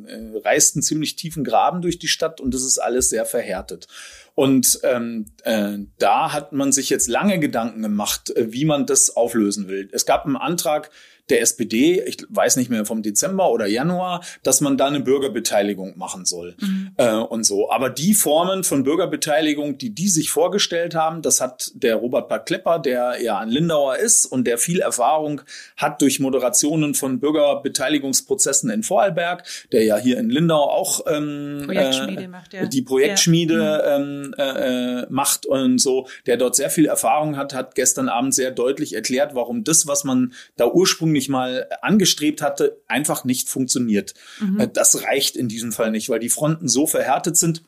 äh, 0.07 0.41
reißt 0.43 0.77
einen 0.77 0.83
ziemlich 0.83 1.17
tiefen 1.17 1.45
Graben 1.45 1.83
durch 1.83 1.99
die 1.99 2.09
Stadt 2.09 2.41
und 2.41 2.55
das 2.55 2.63
ist 2.63 2.79
alles 2.79 3.11
sehr 3.11 3.27
verhärtet. 3.27 3.87
Und 4.35 4.81
ähm, 4.85 5.27
äh, 5.43 5.79
da 5.99 6.33
hat 6.33 6.53
man 6.53 6.73
sich 6.73 6.89
jetzt 6.89 7.09
lange 7.09 7.39
Gedanken 7.39 7.83
gemacht, 7.83 8.31
äh, 8.31 8.53
wie 8.53 8.65
man 8.65 8.87
das 8.87 9.15
auflösen 9.15 9.69
will. 9.69 9.91
Es 9.93 10.07
gab 10.07 10.25
einen 10.25 10.37
Antrag 10.37 10.91
der 11.31 11.41
SPD, 11.41 12.03
ich 12.07 12.19
weiß 12.29 12.57
nicht 12.57 12.71
mehr 12.71 12.85
vom 12.85 13.03
Dezember 13.03 13.51
oder 13.51 13.67
Januar, 13.67 14.23
dass 14.43 14.61
man 14.61 14.77
da 14.77 14.87
eine 14.87 15.01
Bürgerbeteiligung 15.01 15.97
machen 15.97 16.25
soll 16.25 16.57
mhm. 16.61 16.91
äh, 16.97 17.15
und 17.15 17.45
so. 17.45 17.71
Aber 17.71 17.91
die 17.91 18.15
Formen 18.15 18.65
von 18.65 18.83
Bürgerbeteiligung, 18.83 19.79
die 19.79 19.91
die 19.91 20.09
sich 20.09 20.31
vorgestellt 20.31 20.95
haben, 20.95 21.23
das 21.23 21.41
hat 21.41 21.71
der 21.75 21.97
Robert 21.97 22.29
Bad 22.29 22.47
Klepper, 22.47 22.79
der 22.79 23.23
ja 23.23 23.39
ein 23.39 23.49
Lindauer 23.49 23.97
ist 23.97 24.27
und 24.27 24.47
der 24.47 24.59
viel 24.59 24.81
Erfahrung 24.81 25.43
hat 25.77 26.03
durch 26.03 26.21
Moderationen 26.21 26.95
von 26.95 27.21
Bürgerbeteiligungsprozessen 27.21 28.71
in 28.71 28.83
Vorarlberg, 28.83 29.45
der 29.73 29.85
ja 29.85 29.97
hier 29.97 30.19
in 30.19 30.31
Lindau 30.31 30.71
auch 30.71 31.01
ähm, 31.07 31.63
Projektschmiede 31.65 32.23
äh, 32.25 32.29
macht, 32.29 32.53
ja. 32.53 32.67
die 32.67 32.83
Projektschmiede 32.83 33.55
ja. 33.55 33.99
Mhm. 33.99 34.35
ähm, 34.35 34.35
äh, 34.39 35.07
macht 35.11 35.47
und 35.47 35.79
so, 35.79 36.09
der 36.27 36.37
dort 36.37 36.57
sehr 36.57 36.71
viel 36.71 36.87
Erfahrung 36.87 37.37
hat, 37.37 37.55
hat 37.55 37.75
gestern 37.75 38.09
Abend 38.09 38.35
sehr 38.35 38.51
deutlich 38.51 38.95
erklärt, 38.95 39.35
warum 39.35 39.65
das, 39.65 39.87
was 39.87 40.05
man 40.05 40.33
da 40.57 40.67
ursprünglich 40.67 41.20
mal 41.29 41.69
angestrebt 41.83 42.43
hatte, 42.43 42.81
einfach 42.89 43.25
nicht 43.25 43.49
funktioniert. 43.49 44.15
Mhm. 44.41 44.61
Äh, 44.61 44.69
das 44.73 45.05
reicht 45.05 45.37
in 45.37 45.49
diesem 45.49 45.73
Fall 45.73 45.91
nicht, 45.91 46.09
weil 46.09 46.21
die 46.21 46.29
Fronten 46.29 46.69
so 46.69 46.87
verhärtet 46.87 47.37
sind. 47.37 47.63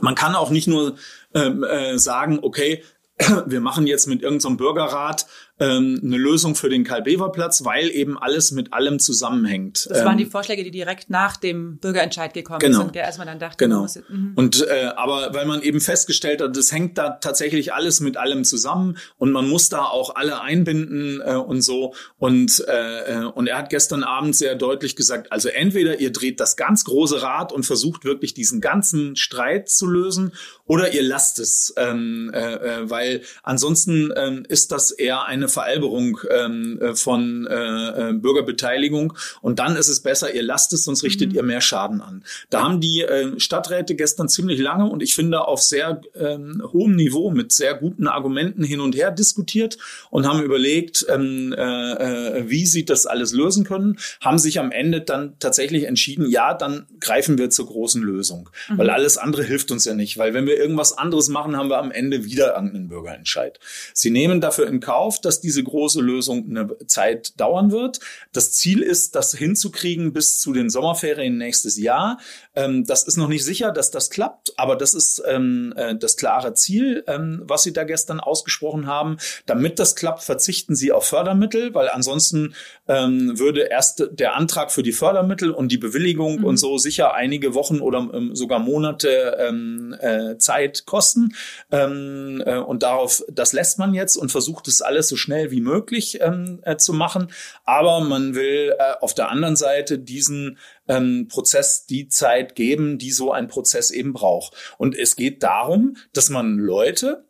Man 0.00 0.14
kann 0.14 0.34
auch 0.34 0.50
nicht 0.50 0.66
nur 0.66 0.96
ähm, 1.34 1.62
äh, 1.62 1.98
sagen, 1.98 2.38
okay, 2.42 2.82
wir 3.46 3.60
machen 3.60 3.86
jetzt 3.86 4.06
mit 4.06 4.22
irgendeinem 4.22 4.58
so 4.58 4.64
Bürgerrat 4.64 5.26
ähm, 5.60 6.00
eine 6.02 6.16
Lösung 6.16 6.56
für 6.56 6.68
den 6.68 6.82
Karl-Bever-Platz, 6.82 7.64
weil 7.64 7.88
eben 7.90 8.18
alles 8.18 8.50
mit 8.50 8.72
allem 8.72 8.98
zusammenhängt. 8.98 9.86
Das 9.88 10.04
waren 10.04 10.18
die 10.18 10.24
ähm, 10.24 10.30
Vorschläge, 10.30 10.64
die 10.64 10.72
direkt 10.72 11.10
nach 11.10 11.36
dem 11.36 11.78
Bürgerentscheid 11.78 12.34
gekommen 12.34 12.58
genau. 12.58 12.80
sind, 12.80 12.94
der 12.94 13.04
erstmal 13.04 13.26
dann 13.26 13.38
dachte, 13.38 13.64
genau. 13.64 13.82
Muss, 13.82 14.00
mhm. 14.08 14.32
und 14.34 14.66
äh, 14.66 14.90
aber 14.96 15.32
weil 15.32 15.46
man 15.46 15.62
eben 15.62 15.80
festgestellt 15.80 16.40
hat, 16.40 16.56
das 16.56 16.72
hängt 16.72 16.98
da 16.98 17.10
tatsächlich 17.10 17.72
alles 17.72 18.00
mit 18.00 18.16
allem 18.16 18.44
zusammen 18.44 18.98
und 19.16 19.30
man 19.30 19.48
muss 19.48 19.68
da 19.68 19.84
auch 19.84 20.16
alle 20.16 20.40
einbinden 20.40 21.20
äh, 21.24 21.34
und 21.34 21.62
so 21.62 21.94
und 22.18 22.64
äh, 22.68 23.22
äh, 23.22 23.24
und 23.24 23.46
er 23.46 23.58
hat 23.58 23.70
gestern 23.70 24.02
Abend 24.02 24.34
sehr 24.34 24.56
deutlich 24.56 24.96
gesagt, 24.96 25.30
also 25.30 25.48
entweder 25.48 26.00
ihr 26.00 26.12
dreht 26.12 26.40
das 26.40 26.56
ganz 26.56 26.84
große 26.84 27.22
Rad 27.22 27.52
und 27.52 27.64
versucht 27.64 28.04
wirklich 28.04 28.34
diesen 28.34 28.60
ganzen 28.60 29.14
Streit 29.14 29.68
zu 29.68 29.86
lösen 29.86 30.32
oder 30.64 30.92
ihr 30.92 31.02
lasst 31.02 31.38
es, 31.38 31.72
ähm, 31.76 32.30
äh, 32.34 32.54
äh 32.54 32.90
weil 32.90 33.22
ansonsten 33.42 34.10
äh, 34.10 34.42
ist 34.48 34.72
das 34.72 34.90
eher 34.90 35.24
eine 35.24 35.48
Veralberung 35.54 36.20
ähm, 36.30 36.78
äh, 36.80 36.94
von 36.94 37.46
äh, 37.46 38.10
äh, 38.10 38.12
Bürgerbeteiligung. 38.12 39.14
Und 39.40 39.58
dann 39.58 39.76
ist 39.76 39.88
es 39.88 40.00
besser, 40.00 40.34
ihr 40.34 40.42
lasst 40.42 40.72
es, 40.72 40.84
sonst 40.84 41.02
richtet 41.02 41.30
mhm. 41.30 41.36
ihr 41.36 41.42
mehr 41.42 41.60
Schaden 41.60 42.00
an. 42.00 42.24
Da 42.50 42.62
haben 42.62 42.80
die 42.80 43.00
äh, 43.02 43.38
Stadträte 43.40 43.94
gestern 43.94 44.28
ziemlich 44.28 44.60
lange 44.60 44.84
und 44.90 45.02
ich 45.02 45.14
finde 45.14 45.46
auf 45.46 45.62
sehr 45.62 46.02
ähm, 46.14 46.62
hohem 46.72 46.96
Niveau 46.96 47.30
mit 47.30 47.52
sehr 47.52 47.74
guten 47.74 48.06
Argumenten 48.06 48.64
hin 48.64 48.80
und 48.80 48.94
her 48.94 49.10
diskutiert 49.10 49.78
und 50.10 50.26
haben 50.26 50.42
überlegt, 50.42 51.06
ähm, 51.08 51.54
äh, 51.56 52.40
äh, 52.40 52.50
wie 52.50 52.66
sie 52.66 52.84
das 52.84 53.06
alles 53.06 53.32
lösen 53.32 53.64
können, 53.64 53.98
haben 54.20 54.38
sich 54.38 54.58
am 54.58 54.70
Ende 54.70 55.00
dann 55.00 55.38
tatsächlich 55.38 55.84
entschieden, 55.84 56.28
ja, 56.28 56.54
dann 56.54 56.86
greifen 57.00 57.38
wir 57.38 57.50
zur 57.50 57.66
großen 57.66 58.02
Lösung. 58.02 58.50
Mhm. 58.68 58.78
Weil 58.78 58.90
alles 58.90 59.16
andere 59.16 59.44
hilft 59.44 59.70
uns 59.70 59.84
ja 59.84 59.94
nicht. 59.94 60.18
Weil 60.18 60.34
wenn 60.34 60.46
wir 60.46 60.56
irgendwas 60.56 60.96
anderes 60.96 61.28
machen, 61.28 61.56
haben 61.56 61.70
wir 61.70 61.78
am 61.78 61.90
Ende 61.90 62.24
wieder 62.24 62.54
irgendeinen 62.54 62.88
Bürgerentscheid. 62.88 63.60
Sie 63.92 64.10
nehmen 64.10 64.40
dafür 64.40 64.66
in 64.66 64.80
Kauf, 64.80 65.20
dass 65.20 65.33
dass 65.34 65.40
diese 65.40 65.64
große 65.64 66.00
Lösung 66.00 66.46
eine 66.48 66.68
Zeit 66.86 67.40
dauern 67.40 67.72
wird. 67.72 67.98
Das 68.32 68.52
Ziel 68.52 68.82
ist, 68.82 69.16
das 69.16 69.34
hinzukriegen 69.34 70.12
bis 70.12 70.38
zu 70.38 70.52
den 70.52 70.70
Sommerferien 70.70 71.36
nächstes 71.36 71.76
Jahr. 71.76 72.18
Ähm, 72.54 72.84
das 72.84 73.02
ist 73.02 73.16
noch 73.16 73.28
nicht 73.28 73.44
sicher, 73.44 73.72
dass 73.72 73.90
das 73.90 74.10
klappt, 74.10 74.52
aber 74.56 74.76
das 74.76 74.94
ist 74.94 75.20
ähm, 75.26 75.74
äh, 75.76 75.96
das 75.96 76.16
klare 76.16 76.54
Ziel, 76.54 77.02
ähm, 77.08 77.42
was 77.44 77.64
Sie 77.64 77.72
da 77.72 77.82
gestern 77.82 78.20
ausgesprochen 78.20 78.86
haben. 78.86 79.16
Damit 79.46 79.80
das 79.80 79.96
klappt, 79.96 80.22
verzichten 80.22 80.76
Sie 80.76 80.92
auf 80.92 81.04
Fördermittel, 81.04 81.74
weil 81.74 81.88
ansonsten 81.88 82.54
ähm, 82.86 83.36
würde 83.36 83.62
erst 83.62 84.06
der 84.12 84.36
Antrag 84.36 84.70
für 84.70 84.84
die 84.84 84.92
Fördermittel 84.92 85.50
und 85.50 85.72
die 85.72 85.78
Bewilligung 85.78 86.38
mhm. 86.38 86.44
und 86.44 86.56
so 86.58 86.78
sicher 86.78 87.14
einige 87.14 87.54
Wochen 87.54 87.80
oder 87.80 88.08
ähm, 88.12 88.36
sogar 88.36 88.60
Monate 88.60 89.36
ähm, 89.40 89.96
äh, 89.98 90.38
Zeit 90.38 90.86
kosten. 90.86 91.34
Äh, 91.70 91.86
und 91.86 92.82
darauf, 92.84 93.24
das 93.32 93.52
lässt 93.52 93.78
man 93.78 93.94
jetzt 93.94 94.16
und 94.16 94.30
versucht 94.30 94.68
es 94.68 94.82
alles 94.82 95.08
so 95.08 95.16
schnell 95.24 95.50
wie 95.50 95.60
möglich 95.60 96.18
ähm, 96.20 96.60
äh, 96.62 96.76
zu 96.76 96.92
machen. 96.92 97.32
Aber 97.64 98.00
man 98.00 98.34
will 98.34 98.74
äh, 98.78 98.94
auf 99.00 99.14
der 99.14 99.30
anderen 99.30 99.56
Seite 99.56 99.98
diesen 99.98 100.58
ähm, 100.86 101.28
Prozess 101.28 101.86
die 101.86 102.08
Zeit 102.08 102.54
geben, 102.54 102.98
die 102.98 103.10
so 103.10 103.32
ein 103.32 103.48
Prozess 103.48 103.90
eben 103.90 104.12
braucht. 104.12 104.54
Und 104.78 104.96
es 104.96 105.16
geht 105.16 105.42
darum, 105.42 105.96
dass 106.12 106.30
man 106.30 106.58
Leute 106.58 107.24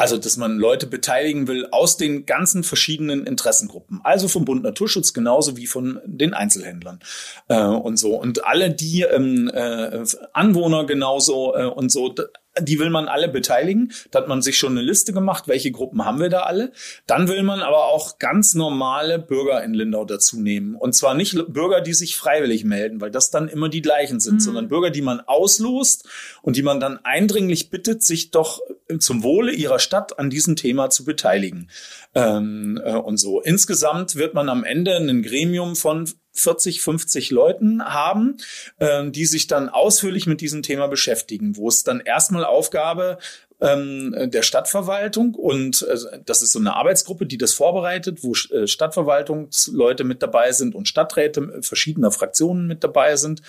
also, 0.00 0.16
dass 0.16 0.38
man 0.38 0.56
Leute 0.56 0.86
beteiligen 0.86 1.46
will 1.46 1.68
aus 1.72 1.98
den 1.98 2.24
ganzen 2.24 2.64
verschiedenen 2.64 3.26
Interessengruppen. 3.26 4.00
Also 4.02 4.28
vom 4.28 4.46
Bund 4.46 4.62
Naturschutz 4.62 5.12
genauso 5.12 5.58
wie 5.58 5.66
von 5.66 6.00
den 6.06 6.32
Einzelhändlern 6.32 7.00
äh, 7.48 7.62
und 7.62 7.98
so. 7.98 8.18
Und 8.18 8.46
alle 8.46 8.70
die 8.70 9.02
ähm, 9.02 9.50
äh, 9.52 10.02
Anwohner 10.32 10.86
genauso 10.86 11.54
äh, 11.54 11.66
und 11.66 11.92
so 11.92 12.14
die 12.58 12.78
will 12.78 12.90
man 12.90 13.06
alle 13.08 13.28
beteiligen. 13.28 13.92
Da 14.10 14.20
hat 14.20 14.28
man 14.28 14.42
sich 14.42 14.58
schon 14.58 14.72
eine 14.72 14.82
Liste 14.82 15.12
gemacht, 15.12 15.46
welche 15.46 15.70
Gruppen 15.70 16.04
haben 16.04 16.18
wir 16.18 16.28
da 16.28 16.40
alle. 16.40 16.72
Dann 17.06 17.28
will 17.28 17.42
man 17.42 17.60
aber 17.60 17.86
auch 17.86 18.18
ganz 18.18 18.54
normale 18.54 19.18
Bürger 19.18 19.62
in 19.62 19.72
Lindau 19.72 20.04
dazu 20.04 20.40
nehmen. 20.40 20.74
Und 20.74 20.94
zwar 20.94 21.14
nicht 21.14 21.36
Bürger, 21.48 21.80
die 21.80 21.94
sich 21.94 22.16
freiwillig 22.16 22.64
melden, 22.64 23.00
weil 23.00 23.10
das 23.10 23.30
dann 23.30 23.48
immer 23.48 23.68
die 23.68 23.82
gleichen 23.82 24.20
sind, 24.20 24.34
mhm. 24.34 24.40
sondern 24.40 24.68
Bürger, 24.68 24.90
die 24.90 25.02
man 25.02 25.20
auslost 25.20 26.08
und 26.42 26.56
die 26.56 26.62
man 26.62 26.80
dann 26.80 26.98
eindringlich 27.04 27.70
bittet, 27.70 28.02
sich 28.02 28.30
doch 28.30 28.60
zum 28.98 29.22
Wohle 29.22 29.52
ihrer 29.52 29.78
Stadt 29.78 30.18
an 30.18 30.30
diesem 30.30 30.56
Thema 30.56 30.90
zu 30.90 31.04
beteiligen. 31.04 31.70
Ähm, 32.14 32.80
äh, 32.84 32.94
und 32.94 33.18
so. 33.18 33.40
Insgesamt 33.40 34.16
wird 34.16 34.34
man 34.34 34.48
am 34.48 34.64
Ende 34.64 34.96
ein 34.96 35.22
Gremium 35.22 35.76
von 35.76 36.10
40, 36.32 36.80
50 36.80 37.30
Leuten 37.30 37.84
haben, 37.84 38.36
äh, 38.78 39.10
die 39.10 39.26
sich 39.26 39.46
dann 39.46 39.68
ausführlich 39.68 40.26
mit 40.26 40.40
diesem 40.40 40.62
Thema 40.62 40.86
beschäftigen, 40.86 41.56
wo 41.56 41.68
es 41.68 41.84
dann 41.84 42.00
erstmal 42.00 42.44
Aufgabe 42.44 43.18
ähm, 43.60 44.14
der 44.30 44.42
Stadtverwaltung 44.42 45.34
und 45.34 45.82
äh, 45.82 46.20
das 46.24 46.42
ist 46.42 46.52
so 46.52 46.58
eine 46.58 46.76
Arbeitsgruppe, 46.76 47.26
die 47.26 47.38
das 47.38 47.52
vorbereitet, 47.52 48.22
wo 48.22 48.32
äh, 48.32 48.66
Stadtverwaltungsleute 48.66 50.04
mit 50.04 50.22
dabei 50.22 50.52
sind 50.52 50.74
und 50.74 50.88
Stadträte 50.88 51.60
verschiedener 51.62 52.10
Fraktionen 52.10 52.66
mit 52.66 52.82
dabei 52.82 53.16
sind 53.16 53.42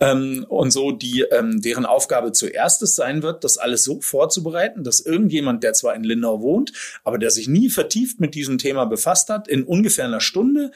ähm, 0.00 0.46
und 0.48 0.70
so, 0.70 0.90
die 0.90 1.24
ähm, 1.30 1.60
deren 1.60 1.86
Aufgabe 1.86 2.32
zuerst 2.32 2.82
es 2.82 2.94
sein 2.94 3.22
wird, 3.22 3.44
das 3.44 3.58
alles 3.58 3.84
so 3.84 4.00
vorzubereiten, 4.00 4.84
dass 4.84 5.00
irgendjemand, 5.00 5.62
der 5.62 5.74
zwar 5.74 5.94
in 5.94 6.04
Lindau 6.04 6.40
wohnt, 6.40 6.72
aber 7.04 7.18
der 7.18 7.30
sich 7.30 7.48
nie 7.48 7.68
vertieft 7.68 8.20
mit 8.20 8.34
diesem 8.34 8.58
Thema 8.58 8.86
befasst 8.86 9.28
hat, 9.28 9.48
in 9.48 9.64
ungefähr 9.64 10.06
einer 10.06 10.20
Stunde 10.20 10.70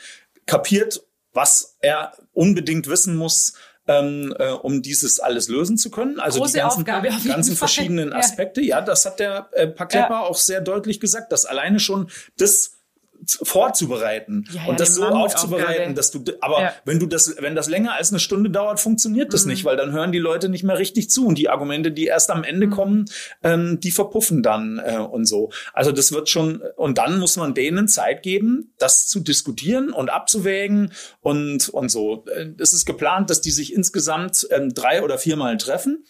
kapiert, 0.44 1.02
was 1.32 1.76
er 1.80 2.12
unbedingt 2.32 2.88
wissen 2.88 3.16
muss, 3.16 3.54
ähm, 3.88 4.34
äh, 4.38 4.50
um 4.50 4.82
dieses 4.82 5.18
alles 5.20 5.48
lösen 5.48 5.76
zu 5.76 5.90
können. 5.90 6.20
Also 6.20 6.40
Große 6.40 6.52
die 6.52 6.58
ganzen, 6.60 6.80
Aufgabe 6.80 7.08
auf 7.08 7.24
ganzen 7.24 7.56
verschiedenen 7.56 8.12
Aspekte. 8.12 8.60
Ja. 8.60 8.78
ja. 8.78 8.84
das 8.84 9.04
hat 9.06 9.18
der 9.18 9.48
äh, 9.52 9.66
Paklepper 9.66 10.10
ja. 10.10 10.20
auch 10.20 10.36
sehr 10.36 10.60
deutlich 10.60 11.00
gesagt, 11.00 11.32
dass 11.32 11.46
alleine 11.46 11.80
schon 11.80 12.08
das 12.38 12.78
vorzubereiten 13.26 14.44
ja, 14.52 14.62
ja, 14.62 14.68
und 14.68 14.80
das 14.80 14.94
so 14.94 15.04
aufzubereiten, 15.04 15.94
dass 15.94 16.10
du, 16.10 16.24
aber 16.40 16.62
ja. 16.62 16.72
wenn 16.84 16.98
du 16.98 17.06
das, 17.06 17.36
wenn 17.38 17.54
das 17.54 17.68
länger 17.68 17.94
als 17.94 18.10
eine 18.10 18.18
Stunde 18.18 18.50
dauert, 18.50 18.80
funktioniert 18.80 19.32
das 19.32 19.44
mhm. 19.44 19.52
nicht, 19.52 19.64
weil 19.64 19.76
dann 19.76 19.92
hören 19.92 20.12
die 20.12 20.18
Leute 20.18 20.48
nicht 20.48 20.64
mehr 20.64 20.78
richtig 20.78 21.10
zu 21.10 21.26
und 21.26 21.38
die 21.38 21.48
Argumente, 21.48 21.92
die 21.92 22.06
erst 22.06 22.30
am 22.30 22.44
Ende 22.44 22.66
mhm. 22.66 22.70
kommen, 22.70 23.04
ähm, 23.42 23.80
die 23.80 23.90
verpuffen 23.90 24.42
dann 24.42 24.80
äh, 24.84 24.98
und 24.98 25.26
so. 25.26 25.50
Also 25.72 25.92
das 25.92 26.12
wird 26.12 26.28
schon 26.28 26.62
und 26.76 26.98
dann 26.98 27.18
muss 27.18 27.36
man 27.36 27.54
denen 27.54 27.88
Zeit 27.88 28.22
geben, 28.22 28.72
das 28.78 29.06
zu 29.06 29.20
diskutieren 29.20 29.92
und 29.92 30.10
abzuwägen 30.10 30.92
und 31.20 31.68
und 31.68 31.90
so. 31.90 32.24
Äh, 32.26 32.50
es 32.58 32.72
ist 32.72 32.86
geplant, 32.86 33.30
dass 33.30 33.40
die 33.40 33.50
sich 33.50 33.72
insgesamt 33.72 34.46
ähm, 34.50 34.74
drei 34.74 35.02
oder 35.02 35.18
viermal 35.18 35.56
treffen 35.56 36.04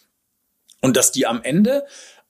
und 0.83 0.96
dass 0.96 1.12
die 1.12 1.27
am 1.27 1.42
Ende 1.42 1.85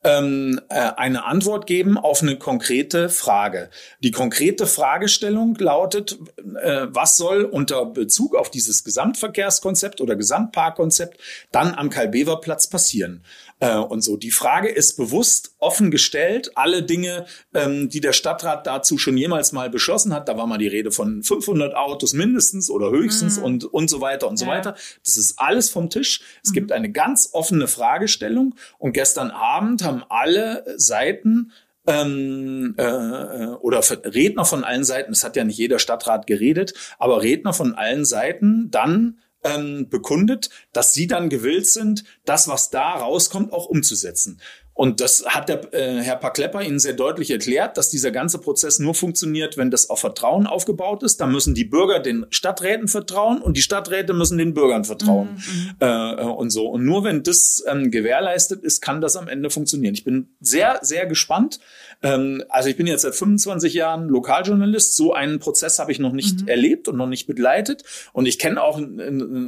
ähm, 0.05 0.61
äh, 0.69 0.91
eine 0.97 1.25
Antwort 1.25 1.67
geben 1.67 1.97
auf 1.97 2.23
eine 2.23 2.37
konkrete 2.37 3.09
Frage. 3.09 3.71
Die 4.01 4.11
konkrete 4.11 4.67
Fragestellung 4.67 5.57
lautet, 5.57 6.19
äh, 6.63 6.87
was 6.91 7.17
soll 7.17 7.45
unter 7.45 7.87
Bezug 7.87 8.35
auf 8.35 8.51
dieses 8.51 8.83
Gesamtverkehrskonzept 8.85 10.01
oder 10.01 10.17
Gesamtparkkonzept 10.17 11.19
dann 11.53 11.75
am 11.75 11.89
Karl-Bever-Platz 11.91 12.69
passieren? 12.69 13.25
Äh, 13.63 13.77
und 13.77 14.03
so. 14.03 14.17
Die 14.17 14.33
Frage 14.33 14.69
ist 14.69 14.97
bewusst 14.97 15.55
offen 15.59 15.93
gestellt. 15.93 16.51
Alle 16.57 16.83
Dinge, 16.83 17.27
ähm, 17.55 17.89
die 17.89 18.01
der 18.01 18.13
Stadtrat 18.13 18.67
dazu 18.67 18.99
schon 18.99 19.17
jemals 19.17 19.53
mal 19.53 19.71
beschlossen 19.71 20.13
hat, 20.13 20.29
da 20.29 20.37
war 20.37 20.49
mal 20.49 20.59
die 20.59 20.67
Rede 20.67 20.91
von 20.91 21.23
500 21.23 21.77
Autos 21.77 22.13
mindestens 22.13 22.71
oder 22.71 22.91
höchstens 22.91 23.39
mhm. 23.39 23.45
und, 23.45 23.65
und 23.67 23.89
so 23.89 24.01
weiter 24.01 24.29
und 24.29 24.41
ja. 24.41 24.47
so 24.47 24.51
weiter. 24.51 24.75
Das 25.05 25.17
ist 25.17 25.39
alles 25.39 25.71
vom 25.71 25.91
Tisch. 25.91 26.23
Es 26.43 26.51
mhm. 26.51 26.55
gibt 26.55 26.73
eine 26.73 26.91
ganz 26.91 27.31
offene 27.35 27.69
Fragestellung. 27.69 28.57
Und 28.79 28.95
gestern 28.95 29.31
Abend 29.31 29.85
haben 29.85 30.03
alle 30.09 30.65
Seiten 30.77 31.53
ähm, 31.87 32.75
äh, 32.79 32.83
äh 32.83 33.47
oder 33.61 33.81
Redner 34.05 34.45
von 34.45 34.65
allen 34.65 34.83
Seiten, 34.83 35.13
es 35.13 35.23
hat 35.23 35.37
ja 35.37 35.45
nicht 35.45 35.59
jeder 35.59 35.79
Stadtrat 35.79 36.27
geredet, 36.27 36.75
aber 36.99 37.23
Redner 37.23 37.53
von 37.53 37.75
allen 37.75 38.05
Seiten 38.05 38.73
dann 38.73 39.19
ähm, 39.45 39.89
bekundet, 39.89 40.51
dass 40.73 40.95
sie 40.95 41.07
dann 41.07 41.29
gewillt 41.29 41.67
sind, 41.67 42.05
das, 42.25 42.49
was 42.49 42.71
da 42.71 42.93
rauskommt, 42.95 43.53
auch 43.53 43.67
umzusetzen. 43.67 44.41
Und 44.75 45.01
das 45.01 45.25
hat 45.27 45.51
der 45.51 45.73
äh, 45.75 46.01
Herr 46.03 46.17
Paklepper 46.17 46.63
Ihnen 46.63 46.79
sehr 46.79 46.95
deutlich 46.95 47.31
erklärt, 47.31 47.77
dass 47.77 47.91
dieser 47.91 48.11
ganze 48.11 48.39
Prozess 48.39 48.79
nur 48.79 48.95
funktioniert, 48.95 49.59
wenn 49.59 49.71
das 49.71 49.91
auf 49.91 50.01
Vertrauen 50.01 50.47
aufgebaut 50.47 51.03
ist. 51.03 51.21
Da 51.21 51.27
müssen 51.27 51.55
die 51.55 51.65
Bürger 51.65 52.01
den 52.01 52.25
Stadträten 52.31 52.89
vertrauen 52.89 53.43
und 53.43 53.59
die 53.59 53.63
Stadträte 53.63 54.15
müssen 54.15 54.39
den 54.39 54.55
Bürgern 54.55 54.85
vertrauen 54.85 55.35
mhm. 55.35 55.63
mhm. 55.63 55.77
äh, 55.81 56.23
und 56.25 56.51
so. 56.51 56.69
Und 56.69 56.87
nur 56.87 57.05
wenn 57.05 57.23
das 57.23 57.63
ähm, 57.69 57.91
gewährleistet 57.91 58.65
ist, 58.65 58.81
kann 58.81 59.03
das 59.03 59.17
am 59.17 59.29
Ende 59.29 59.51
funktionieren. 59.51 59.95
Ich 59.95 60.05
bin 60.05 60.31
sehr, 60.41 60.79
sehr 60.81 61.07
gespannt. 61.07 61.61
Ähm, 62.03 62.45
also 62.49 62.69
ich 62.69 62.77
bin 62.77 62.87
jetzt 62.87 63.03
seit 63.03 63.15
25 63.15 63.75
Jahren 63.75 64.09
Lokaljournalist. 64.09 64.97
So 64.97 65.13
einen 65.13 65.39
Prozess 65.39 65.79
habe 65.79 65.93
ich 65.93 65.99
noch 65.99 66.13
nicht 66.13 66.43
mhm. 66.43 66.49
erlebt 66.49 66.89
und 66.89 66.97
noch 66.97 67.07
nicht 67.07 67.27
begleitet. 67.27 67.85
Und 68.13 68.27
ich 68.27 68.39
kenne 68.39 68.63
auch 68.63 68.81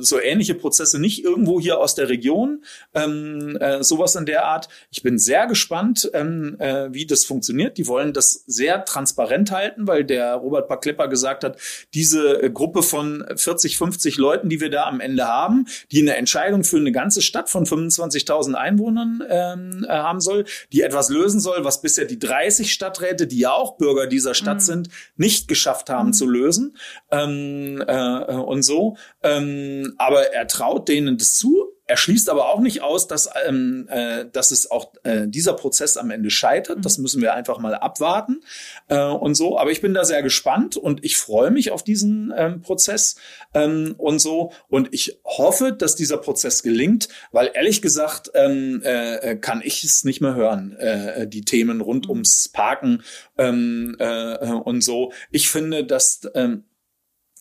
so 0.00 0.20
ähnliche 0.20 0.54
Prozesse 0.54 1.00
nicht 1.00 1.24
irgendwo 1.24 1.60
hier 1.60 1.78
aus 1.78 1.94
der 1.94 2.08
Region. 2.08 2.64
Ähm, 2.94 3.56
äh, 3.56 3.82
sowas 3.82 4.14
in 4.16 4.26
der 4.26 4.44
Art. 4.44 4.68
Ich 4.90 5.02
bin 5.02 5.18
sehr 5.18 5.46
gespannt, 5.46 6.10
ähm, 6.14 6.56
äh, 6.58 6.92
wie 6.92 7.06
das 7.06 7.24
funktioniert. 7.24 7.78
Die 7.78 7.86
wollen 7.86 8.12
das 8.12 8.44
sehr 8.46 8.84
transparent 8.84 9.50
halten, 9.50 9.86
weil 9.86 10.04
der 10.04 10.34
Robert 10.34 10.68
Paklepper 10.68 11.08
gesagt 11.08 11.44
hat, 11.44 11.58
diese 11.92 12.42
äh, 12.42 12.50
Gruppe 12.50 12.82
von 12.82 13.24
40, 13.34 13.76
50 13.78 14.16
Leuten, 14.18 14.48
die 14.48 14.60
wir 14.60 14.70
da 14.70 14.84
am 14.84 15.00
Ende 15.00 15.26
haben, 15.26 15.66
die 15.90 16.02
eine 16.02 16.16
Entscheidung 16.16 16.64
für 16.64 16.76
eine 16.76 16.92
ganze 16.92 17.22
Stadt 17.22 17.50
von 17.50 17.66
25.000 17.66 18.54
Einwohnern 18.54 19.22
ähm, 19.28 19.86
äh, 19.88 19.92
haben 19.92 20.20
soll, 20.20 20.44
die 20.72 20.82
etwas 20.82 21.08
lösen 21.08 21.40
soll, 21.40 21.64
was 21.64 21.80
bisher 21.80 22.04
die 22.04 22.18
30 22.44 22.72
Stadträte, 22.72 23.26
die 23.26 23.38
ja 23.38 23.52
auch 23.52 23.76
Bürger 23.76 24.06
dieser 24.06 24.34
Stadt 24.34 24.56
mhm. 24.56 24.60
sind, 24.60 24.88
nicht 25.16 25.48
geschafft 25.48 25.90
haben 25.90 26.08
mhm. 26.08 26.12
zu 26.12 26.26
lösen 26.26 26.76
ähm, 27.10 27.82
äh, 27.86 28.34
und 28.34 28.62
so. 28.62 28.96
Ähm, 29.22 29.94
aber 29.98 30.32
er 30.32 30.46
traut 30.46 30.88
denen 30.88 31.18
das 31.18 31.36
zu, 31.36 31.73
er 31.86 31.96
schließt 31.98 32.30
aber 32.30 32.48
auch 32.48 32.60
nicht 32.60 32.82
aus, 32.82 33.08
dass, 33.08 33.28
ähm, 33.46 33.86
äh, 33.90 34.24
dass 34.32 34.50
es 34.50 34.70
auch 34.70 34.92
äh, 35.02 35.26
dieser 35.26 35.52
Prozess 35.52 35.96
am 35.96 36.10
Ende 36.10 36.30
scheitert. 36.30 36.84
Das 36.84 36.96
mhm. 36.96 37.02
müssen 37.02 37.22
wir 37.22 37.34
einfach 37.34 37.58
mal 37.58 37.74
abwarten 37.74 38.42
äh, 38.88 38.98
und 38.98 39.34
so. 39.34 39.58
Aber 39.58 39.70
ich 39.70 39.82
bin 39.82 39.92
da 39.92 40.04
sehr 40.04 40.22
gespannt 40.22 40.76
und 40.76 41.04
ich 41.04 41.18
freue 41.18 41.50
mich 41.50 41.72
auf 41.72 41.82
diesen 41.82 42.32
ähm, 42.36 42.62
Prozess 42.62 43.16
ähm, 43.52 43.94
und 43.98 44.18
so. 44.18 44.52
Und 44.68 44.88
ich 44.92 45.18
hoffe, 45.24 45.72
dass 45.72 45.94
dieser 45.94 46.16
Prozess 46.16 46.62
gelingt, 46.62 47.08
weil 47.32 47.50
ehrlich 47.52 47.82
gesagt 47.82 48.30
ähm, 48.34 48.80
äh, 48.82 49.36
kann 49.36 49.60
ich 49.62 49.84
es 49.84 50.04
nicht 50.04 50.22
mehr 50.22 50.34
hören, 50.34 50.76
äh, 50.76 51.28
die 51.28 51.44
Themen 51.44 51.82
rund 51.82 52.06
mhm. 52.06 52.12
ums 52.12 52.48
Parken 52.48 53.02
ähm, 53.36 53.96
äh, 53.98 54.36
und 54.48 54.82
so. 54.82 55.12
Ich 55.30 55.50
finde, 55.50 55.84
dass 55.84 56.22
ähm, 56.34 56.64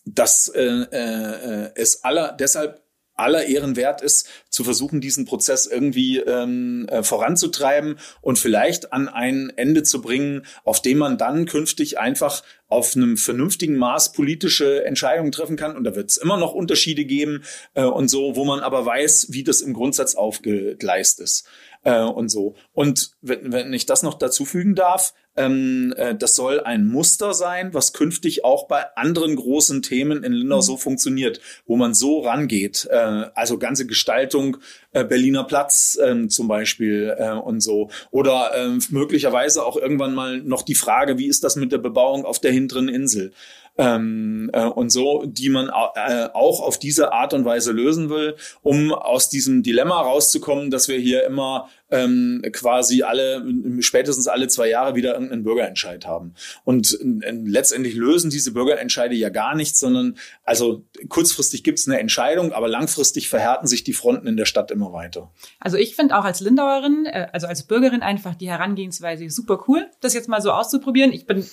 dass 0.06 0.48
äh, 0.48 0.62
äh, 0.62 1.70
es 1.76 2.04
aller 2.04 2.32
deshalb 2.32 2.83
aller 3.14 3.44
Ehren 3.46 3.76
wert 3.76 4.00
ist, 4.02 4.28
zu 4.54 4.62
versuchen, 4.62 5.00
diesen 5.00 5.24
Prozess 5.24 5.66
irgendwie 5.66 6.18
ähm, 6.18 6.86
äh, 6.88 7.02
voranzutreiben 7.02 7.98
und 8.20 8.38
vielleicht 8.38 8.92
an 8.92 9.08
ein 9.08 9.52
Ende 9.56 9.82
zu 9.82 10.00
bringen, 10.00 10.46
auf 10.62 10.80
dem 10.80 10.98
man 10.98 11.18
dann 11.18 11.44
künftig 11.44 11.98
einfach 11.98 12.44
auf 12.68 12.94
einem 12.94 13.16
vernünftigen 13.16 13.76
Maß 13.76 14.12
politische 14.12 14.84
Entscheidungen 14.84 15.32
treffen 15.32 15.56
kann. 15.56 15.76
Und 15.76 15.84
da 15.84 15.96
wird 15.96 16.10
es 16.10 16.16
immer 16.16 16.36
noch 16.36 16.54
Unterschiede 16.54 17.04
geben 17.04 17.42
äh, 17.74 17.84
und 17.84 18.08
so, 18.08 18.36
wo 18.36 18.44
man 18.44 18.60
aber 18.60 18.86
weiß, 18.86 19.26
wie 19.30 19.42
das 19.42 19.60
im 19.60 19.74
Grundsatz 19.74 20.14
aufgegleist 20.14 21.20
ist 21.20 21.48
äh, 21.82 22.02
und 22.02 22.28
so. 22.28 22.54
Und 22.72 23.10
wenn, 23.22 23.52
wenn 23.52 23.72
ich 23.72 23.86
das 23.86 24.02
noch 24.02 24.14
dazu 24.14 24.44
fügen 24.44 24.74
darf, 24.74 25.14
ähm, 25.36 25.92
äh, 25.96 26.14
das 26.14 26.36
soll 26.36 26.60
ein 26.60 26.86
Muster 26.86 27.34
sein, 27.34 27.74
was 27.74 27.92
künftig 27.92 28.44
auch 28.44 28.68
bei 28.68 28.84
anderen 28.96 29.36
großen 29.36 29.82
Themen 29.82 30.22
in 30.22 30.32
Lindau 30.32 30.58
mhm. 30.58 30.62
so 30.62 30.76
funktioniert, 30.76 31.40
wo 31.66 31.76
man 31.76 31.94
so 31.94 32.20
rangeht. 32.20 32.86
Äh, 32.90 33.26
also 33.34 33.58
ganze 33.58 33.86
Gestaltung 33.86 34.43
äh, 34.92 35.04
Berliner 35.04 35.44
Platz 35.44 35.98
ähm, 36.02 36.30
zum 36.30 36.48
Beispiel 36.48 37.14
äh, 37.18 37.32
und 37.32 37.60
so. 37.60 37.90
Oder 38.10 38.52
äh, 38.54 38.78
möglicherweise 38.90 39.64
auch 39.64 39.76
irgendwann 39.76 40.14
mal 40.14 40.38
noch 40.38 40.62
die 40.62 40.74
Frage, 40.74 41.18
wie 41.18 41.26
ist 41.26 41.44
das 41.44 41.56
mit 41.56 41.72
der 41.72 41.78
Bebauung 41.78 42.24
auf 42.24 42.38
der 42.38 42.52
hinteren 42.52 42.88
Insel? 42.88 43.32
Ähm, 43.76 44.50
äh, 44.52 44.64
und 44.64 44.90
so, 44.90 45.24
die 45.26 45.48
man 45.48 45.68
äh, 45.68 46.28
auch 46.32 46.60
auf 46.60 46.78
diese 46.78 47.12
Art 47.12 47.34
und 47.34 47.44
Weise 47.44 47.72
lösen 47.72 48.08
will, 48.08 48.36
um 48.62 48.92
aus 48.92 49.28
diesem 49.28 49.62
Dilemma 49.62 50.00
rauszukommen, 50.00 50.70
dass 50.70 50.88
wir 50.88 50.98
hier 50.98 51.24
immer 51.24 51.68
ähm, 51.90 52.42
quasi 52.52 53.02
alle, 53.02 53.44
spätestens 53.80 54.28
alle 54.28 54.48
zwei 54.48 54.68
Jahre 54.68 54.94
wieder 54.94 55.14
irgendeinen 55.14 55.44
Bürgerentscheid 55.44 56.06
haben. 56.06 56.34
Und 56.64 56.98
äh, 57.00 57.30
letztendlich 57.30 57.94
lösen 57.94 58.30
diese 58.30 58.52
Bürgerentscheide 58.52 59.14
ja 59.14 59.28
gar 59.28 59.54
nichts, 59.54 59.80
sondern 59.80 60.16
also 60.44 60.84
kurzfristig 61.08 61.64
gibt 61.64 61.78
es 61.78 61.88
eine 61.88 61.98
Entscheidung, 61.98 62.52
aber 62.52 62.68
langfristig 62.68 63.28
verhärten 63.28 63.66
sich 63.66 63.84
die 63.84 63.92
Fronten 63.92 64.26
in 64.26 64.36
der 64.36 64.46
Stadt 64.46 64.70
immer 64.70 64.92
weiter. 64.92 65.32
Also 65.58 65.76
ich 65.76 65.96
finde 65.96 66.16
auch 66.16 66.24
als 66.24 66.40
Lindauerin, 66.40 67.06
äh, 67.06 67.28
also 67.32 67.48
als 67.48 67.64
Bürgerin 67.64 68.02
einfach 68.02 68.34
die 68.34 68.48
Herangehensweise 68.48 69.28
super 69.30 69.64
cool, 69.68 69.86
das 70.00 70.14
jetzt 70.14 70.28
mal 70.28 70.40
so 70.40 70.52
auszuprobieren. 70.52 71.12
Ich 71.12 71.26
bin 71.26 71.44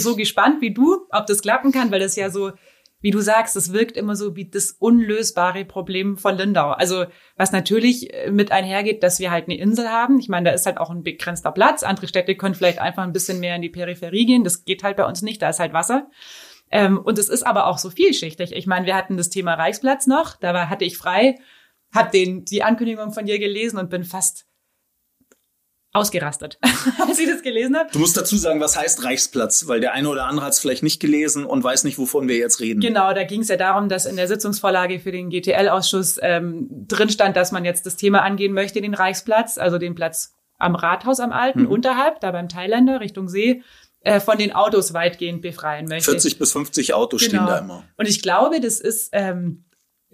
so 0.00 0.16
gespannt 0.16 0.60
wie 0.60 0.72
du, 0.72 1.06
ob 1.10 1.26
das 1.26 1.42
klappen 1.42 1.72
kann, 1.72 1.90
weil 1.90 2.00
das 2.00 2.16
ja 2.16 2.30
so, 2.30 2.52
wie 3.00 3.10
du 3.10 3.20
sagst, 3.20 3.54
das 3.54 3.72
wirkt 3.72 3.96
immer 3.96 4.16
so 4.16 4.34
wie 4.34 4.48
das 4.48 4.72
unlösbare 4.72 5.64
Problem 5.64 6.16
von 6.16 6.36
Lindau. 6.36 6.70
Also 6.70 7.04
was 7.36 7.52
natürlich 7.52 8.12
äh, 8.14 8.30
mit 8.30 8.50
einhergeht, 8.50 9.02
dass 9.02 9.18
wir 9.18 9.30
halt 9.30 9.44
eine 9.44 9.58
Insel 9.58 9.90
haben. 9.90 10.18
Ich 10.18 10.28
meine, 10.28 10.48
da 10.48 10.54
ist 10.54 10.64
halt 10.64 10.78
auch 10.78 10.90
ein 10.90 11.02
begrenzter 11.02 11.52
Platz. 11.52 11.82
Andere 11.82 12.08
Städte 12.08 12.34
können 12.34 12.54
vielleicht 12.54 12.78
einfach 12.78 13.02
ein 13.02 13.12
bisschen 13.12 13.40
mehr 13.40 13.56
in 13.56 13.62
die 13.62 13.68
Peripherie 13.68 14.26
gehen. 14.26 14.44
Das 14.44 14.64
geht 14.64 14.82
halt 14.82 14.96
bei 14.96 15.06
uns 15.06 15.20
nicht, 15.22 15.42
da 15.42 15.50
ist 15.50 15.60
halt 15.60 15.74
Wasser. 15.74 16.08
Ähm, 16.70 16.98
und 16.98 17.18
es 17.18 17.28
ist 17.28 17.42
aber 17.42 17.66
auch 17.66 17.78
so 17.78 17.90
vielschichtig. 17.90 18.52
Ich 18.52 18.66
meine, 18.66 18.86
wir 18.86 18.96
hatten 18.96 19.16
das 19.16 19.28
Thema 19.28 19.54
Reichsplatz 19.54 20.06
noch, 20.06 20.36
da 20.36 20.54
war, 20.54 20.70
hatte 20.70 20.84
ich 20.84 20.96
frei, 20.96 21.36
hab 21.92 22.10
den, 22.10 22.44
die 22.44 22.62
Ankündigung 22.62 23.12
von 23.12 23.26
dir 23.26 23.38
gelesen 23.38 23.78
und 23.78 23.90
bin 23.90 24.04
fast 24.04 24.46
ausgerastet, 25.94 26.58
als 27.08 27.18
ich 27.18 27.28
das 27.28 27.42
gelesen 27.42 27.76
habe. 27.78 27.88
Du 27.92 28.00
musst 28.00 28.16
dazu 28.16 28.36
sagen, 28.36 28.60
was 28.60 28.76
heißt 28.76 29.04
Reichsplatz, 29.04 29.68
weil 29.68 29.80
der 29.80 29.92
eine 29.92 30.08
oder 30.08 30.26
andere 30.26 30.44
hat 30.44 30.52
es 30.52 30.58
vielleicht 30.58 30.82
nicht 30.82 31.00
gelesen 31.00 31.46
und 31.46 31.62
weiß 31.62 31.84
nicht, 31.84 31.98
wovon 31.98 32.28
wir 32.28 32.36
jetzt 32.36 32.60
reden. 32.60 32.80
Genau, 32.80 33.14
da 33.14 33.22
ging 33.22 33.40
es 33.40 33.48
ja 33.48 33.56
darum, 33.56 33.88
dass 33.88 34.04
in 34.04 34.16
der 34.16 34.26
Sitzungsvorlage 34.26 34.98
für 34.98 35.12
den 35.12 35.30
GTL-Ausschuss 35.30 36.18
ähm, 36.20 36.66
drin 36.88 37.10
stand, 37.10 37.36
dass 37.36 37.52
man 37.52 37.64
jetzt 37.64 37.86
das 37.86 37.94
Thema 37.96 38.22
angehen 38.22 38.52
möchte, 38.52 38.80
den 38.80 38.92
Reichsplatz, 38.92 39.56
also 39.56 39.78
den 39.78 39.94
Platz 39.94 40.34
am 40.58 40.74
Rathaus 40.74 41.20
am 41.20 41.32
Alten, 41.32 41.62
mhm. 41.62 41.70
unterhalb, 41.70 42.20
da 42.20 42.32
beim 42.32 42.48
Thailänder 42.48 43.00
Richtung 43.00 43.28
See, 43.28 43.62
äh, 44.00 44.18
von 44.18 44.36
den 44.36 44.52
Autos 44.52 44.94
weitgehend 44.94 45.42
befreien 45.42 45.86
möchte. 45.86 46.10
40 46.10 46.38
bis 46.38 46.52
50 46.52 46.92
Autos 46.92 47.22
genau. 47.22 47.44
stehen 47.44 47.46
da 47.46 47.58
immer. 47.58 47.84
Und 47.96 48.08
ich 48.08 48.20
glaube, 48.20 48.60
das 48.60 48.80
ist 48.80 49.10
ähm, 49.12 49.64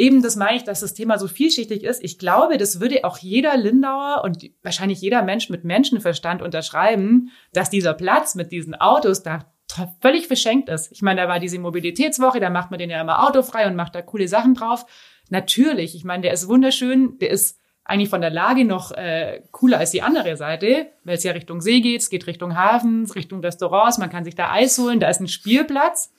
eben 0.00 0.22
das 0.22 0.34
meine 0.34 0.56
ich, 0.56 0.64
dass 0.64 0.80
das 0.80 0.94
Thema 0.94 1.18
so 1.18 1.28
vielschichtig 1.28 1.84
ist. 1.84 2.02
Ich 2.02 2.18
glaube, 2.18 2.56
das 2.56 2.80
würde 2.80 3.04
auch 3.04 3.18
jeder 3.18 3.56
Lindauer 3.56 4.22
und 4.24 4.50
wahrscheinlich 4.62 5.00
jeder 5.00 5.22
Mensch 5.22 5.50
mit 5.50 5.62
Menschenverstand 5.62 6.40
unterschreiben, 6.40 7.30
dass 7.52 7.70
dieser 7.70 7.94
Platz 7.94 8.34
mit 8.34 8.50
diesen 8.50 8.74
Autos 8.74 9.22
da 9.22 9.52
völlig 10.00 10.26
verschenkt 10.26 10.68
ist. 10.68 10.90
Ich 10.90 11.02
meine, 11.02 11.20
da 11.20 11.28
war 11.28 11.38
diese 11.38 11.58
Mobilitätswoche, 11.58 12.40
da 12.40 12.50
macht 12.50 12.70
man 12.70 12.78
den 12.78 12.90
ja 12.90 13.00
immer 13.00 13.28
autofrei 13.28 13.66
und 13.66 13.76
macht 13.76 13.94
da 13.94 14.02
coole 14.02 14.26
Sachen 14.26 14.54
drauf. 14.54 14.86
Natürlich, 15.28 15.94
ich 15.94 16.04
meine, 16.04 16.22
der 16.22 16.32
ist 16.32 16.48
wunderschön, 16.48 17.18
der 17.18 17.30
ist 17.30 17.60
eigentlich 17.84 18.08
von 18.08 18.20
der 18.20 18.30
Lage 18.30 18.64
noch 18.64 18.92
äh, 18.92 19.42
cooler 19.52 19.78
als 19.78 19.90
die 19.90 20.02
andere 20.02 20.36
Seite, 20.36 20.88
weil 21.04 21.16
es 21.16 21.24
ja 21.24 21.32
Richtung 21.32 21.60
See 21.60 21.80
geht, 21.80 22.00
es 22.00 22.10
geht 22.10 22.26
Richtung 22.26 22.56
Hafen, 22.56 23.08
Richtung 23.10 23.40
Restaurants, 23.40 23.98
man 23.98 24.10
kann 24.10 24.24
sich 24.24 24.34
da 24.34 24.50
Eis 24.50 24.78
holen, 24.78 24.98
da 24.98 25.08
ist 25.08 25.20
ein 25.20 25.28
Spielplatz. 25.28 26.12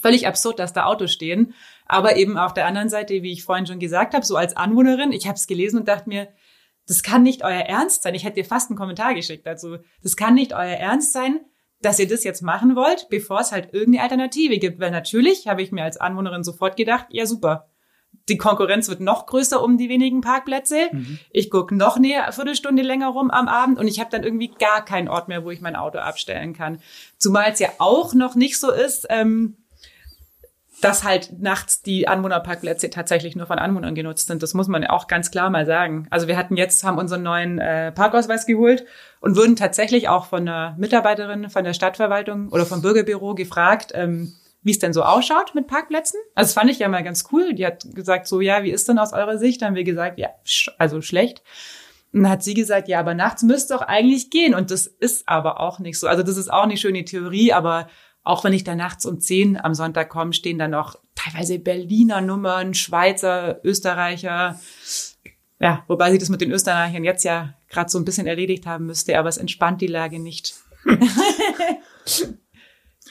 Völlig 0.00 0.26
absurd, 0.26 0.58
dass 0.58 0.72
da 0.72 0.84
Autos 0.84 1.12
stehen. 1.12 1.54
Aber 1.86 2.16
eben 2.16 2.36
auf 2.36 2.54
der 2.54 2.66
anderen 2.66 2.88
Seite, 2.88 3.22
wie 3.22 3.32
ich 3.32 3.44
vorhin 3.44 3.66
schon 3.66 3.78
gesagt 3.78 4.14
habe, 4.14 4.26
so 4.26 4.36
als 4.36 4.56
Anwohnerin, 4.56 5.12
ich 5.12 5.26
habe 5.26 5.36
es 5.36 5.46
gelesen 5.46 5.78
und 5.78 5.88
dachte 5.88 6.08
mir, 6.08 6.28
das 6.86 7.02
kann 7.02 7.22
nicht 7.22 7.44
euer 7.44 7.62
Ernst 7.62 8.02
sein. 8.02 8.14
Ich 8.14 8.24
hätte 8.24 8.36
dir 8.36 8.44
fast 8.44 8.70
einen 8.70 8.78
Kommentar 8.78 9.14
geschickt 9.14 9.46
dazu. 9.46 9.78
Das 10.02 10.16
kann 10.16 10.34
nicht 10.34 10.52
euer 10.52 10.76
Ernst 10.76 11.12
sein, 11.12 11.40
dass 11.80 11.98
ihr 11.98 12.08
das 12.08 12.24
jetzt 12.24 12.42
machen 12.42 12.76
wollt, 12.76 13.08
bevor 13.10 13.40
es 13.40 13.52
halt 13.52 13.72
irgendeine 13.72 14.04
Alternative 14.04 14.58
gibt. 14.58 14.80
Weil 14.80 14.90
natürlich 14.90 15.48
habe 15.48 15.62
ich 15.62 15.72
mir 15.72 15.84
als 15.84 15.96
Anwohnerin 15.96 16.44
sofort 16.44 16.76
gedacht, 16.76 17.06
ja 17.10 17.26
super, 17.26 17.68
die 18.28 18.38
Konkurrenz 18.38 18.88
wird 18.88 19.00
noch 19.00 19.26
größer 19.26 19.62
um 19.62 19.78
die 19.78 19.88
wenigen 19.88 20.20
Parkplätze. 20.20 20.88
Mhm. 20.92 21.18
Ich 21.30 21.50
gucke 21.50 21.74
noch 21.74 21.98
näher, 21.98 22.24
eine 22.24 22.32
Viertelstunde 22.32 22.82
länger 22.82 23.08
rum 23.08 23.30
am 23.30 23.46
Abend 23.46 23.78
und 23.78 23.86
ich 23.86 24.00
habe 24.00 24.10
dann 24.10 24.24
irgendwie 24.24 24.48
gar 24.48 24.84
keinen 24.84 25.08
Ort 25.08 25.28
mehr, 25.28 25.44
wo 25.44 25.50
ich 25.50 25.60
mein 25.60 25.76
Auto 25.76 25.98
abstellen 25.98 26.52
kann. 26.52 26.80
Zumal 27.18 27.52
es 27.52 27.60
ja 27.60 27.68
auch 27.78 28.14
noch 28.14 28.34
nicht 28.34 28.58
so 28.58 28.70
ist, 28.70 29.06
ähm, 29.10 29.56
dass 30.82 31.04
halt 31.04 31.40
nachts 31.40 31.82
die 31.82 32.06
Anwohnerparkplätze 32.06 32.90
tatsächlich 32.90 33.34
nur 33.34 33.46
von 33.46 33.58
Anwohnern 33.58 33.94
genutzt 33.94 34.26
sind. 34.26 34.42
Das 34.42 34.52
muss 34.52 34.68
man 34.68 34.84
auch 34.86 35.06
ganz 35.06 35.30
klar 35.30 35.48
mal 35.48 35.64
sagen. 35.64 36.06
Also 36.10 36.28
wir 36.28 36.36
hatten 36.36 36.56
jetzt, 36.56 36.84
haben 36.84 36.98
unseren 36.98 37.22
neuen 37.22 37.58
äh, 37.58 37.92
Parkausweis 37.92 38.46
geholt 38.46 38.84
und 39.20 39.36
wurden 39.36 39.56
tatsächlich 39.56 40.08
auch 40.08 40.26
von 40.26 40.46
einer 40.46 40.74
Mitarbeiterin 40.78 41.48
von 41.48 41.64
der 41.64 41.72
Stadtverwaltung 41.72 42.48
oder 42.50 42.66
vom 42.66 42.82
Bürgerbüro 42.82 43.34
gefragt, 43.34 43.92
ähm, 43.94 44.34
wie 44.62 44.72
es 44.72 44.78
denn 44.78 44.92
so 44.92 45.02
ausschaut 45.02 45.54
mit 45.54 45.66
Parkplätzen. 45.66 46.20
Also 46.34 46.48
das 46.48 46.54
fand 46.54 46.70
ich 46.70 46.78
ja 46.78 46.88
mal 46.88 47.04
ganz 47.04 47.28
cool. 47.32 47.54
Die 47.54 47.64
hat 47.64 47.86
gesagt, 47.94 48.26
so 48.26 48.40
ja, 48.40 48.62
wie 48.62 48.70
ist 48.70 48.88
denn 48.88 48.98
aus 48.98 49.12
eurer 49.12 49.38
Sicht? 49.38 49.62
Dann 49.62 49.68
haben 49.68 49.76
wir 49.76 49.84
gesagt, 49.84 50.18
ja, 50.18 50.30
sch 50.44 50.70
also 50.76 51.00
schlecht. 51.00 51.42
Und 52.12 52.24
dann 52.24 52.32
hat 52.32 52.42
sie 52.42 52.54
gesagt, 52.54 52.88
ja, 52.88 53.00
aber 53.00 53.14
nachts 53.14 53.42
müsste 53.42 53.74
doch 53.74 53.82
eigentlich 53.82 54.30
gehen. 54.30 54.54
Und 54.54 54.70
das 54.70 54.86
ist 54.86 55.28
aber 55.28 55.60
auch 55.60 55.78
nicht 55.78 55.98
so. 55.98 56.06
Also 56.08 56.22
das 56.22 56.36
ist 56.36 56.52
auch 56.52 56.64
eine 56.64 56.76
schöne 56.76 57.04
Theorie, 57.04 57.52
aber 57.52 57.88
auch 58.26 58.42
wenn 58.42 58.52
ich 58.52 58.64
da 58.64 58.74
nachts 58.74 59.06
um 59.06 59.20
zehn 59.20 59.56
am 59.56 59.74
Sonntag 59.74 60.08
komme, 60.08 60.32
stehen 60.32 60.58
da 60.58 60.66
noch 60.66 60.98
teilweise 61.14 61.60
Berliner 61.60 62.20
Nummern, 62.20 62.74
Schweizer, 62.74 63.60
Österreicher. 63.64 64.58
Ja, 65.60 65.84
wobei 65.86 66.10
sie 66.10 66.18
das 66.18 66.28
mit 66.28 66.40
den 66.40 66.50
Österreichern 66.50 67.04
jetzt 67.04 67.24
ja 67.24 67.54
gerade 67.68 67.88
so 67.88 67.98
ein 67.98 68.04
bisschen 68.04 68.26
erledigt 68.26 68.66
haben 68.66 68.86
müsste, 68.86 69.18
aber 69.18 69.28
es 69.28 69.38
entspannt 69.38 69.80
die 69.80 69.86
Lage 69.86 70.18
nicht. 70.18 70.54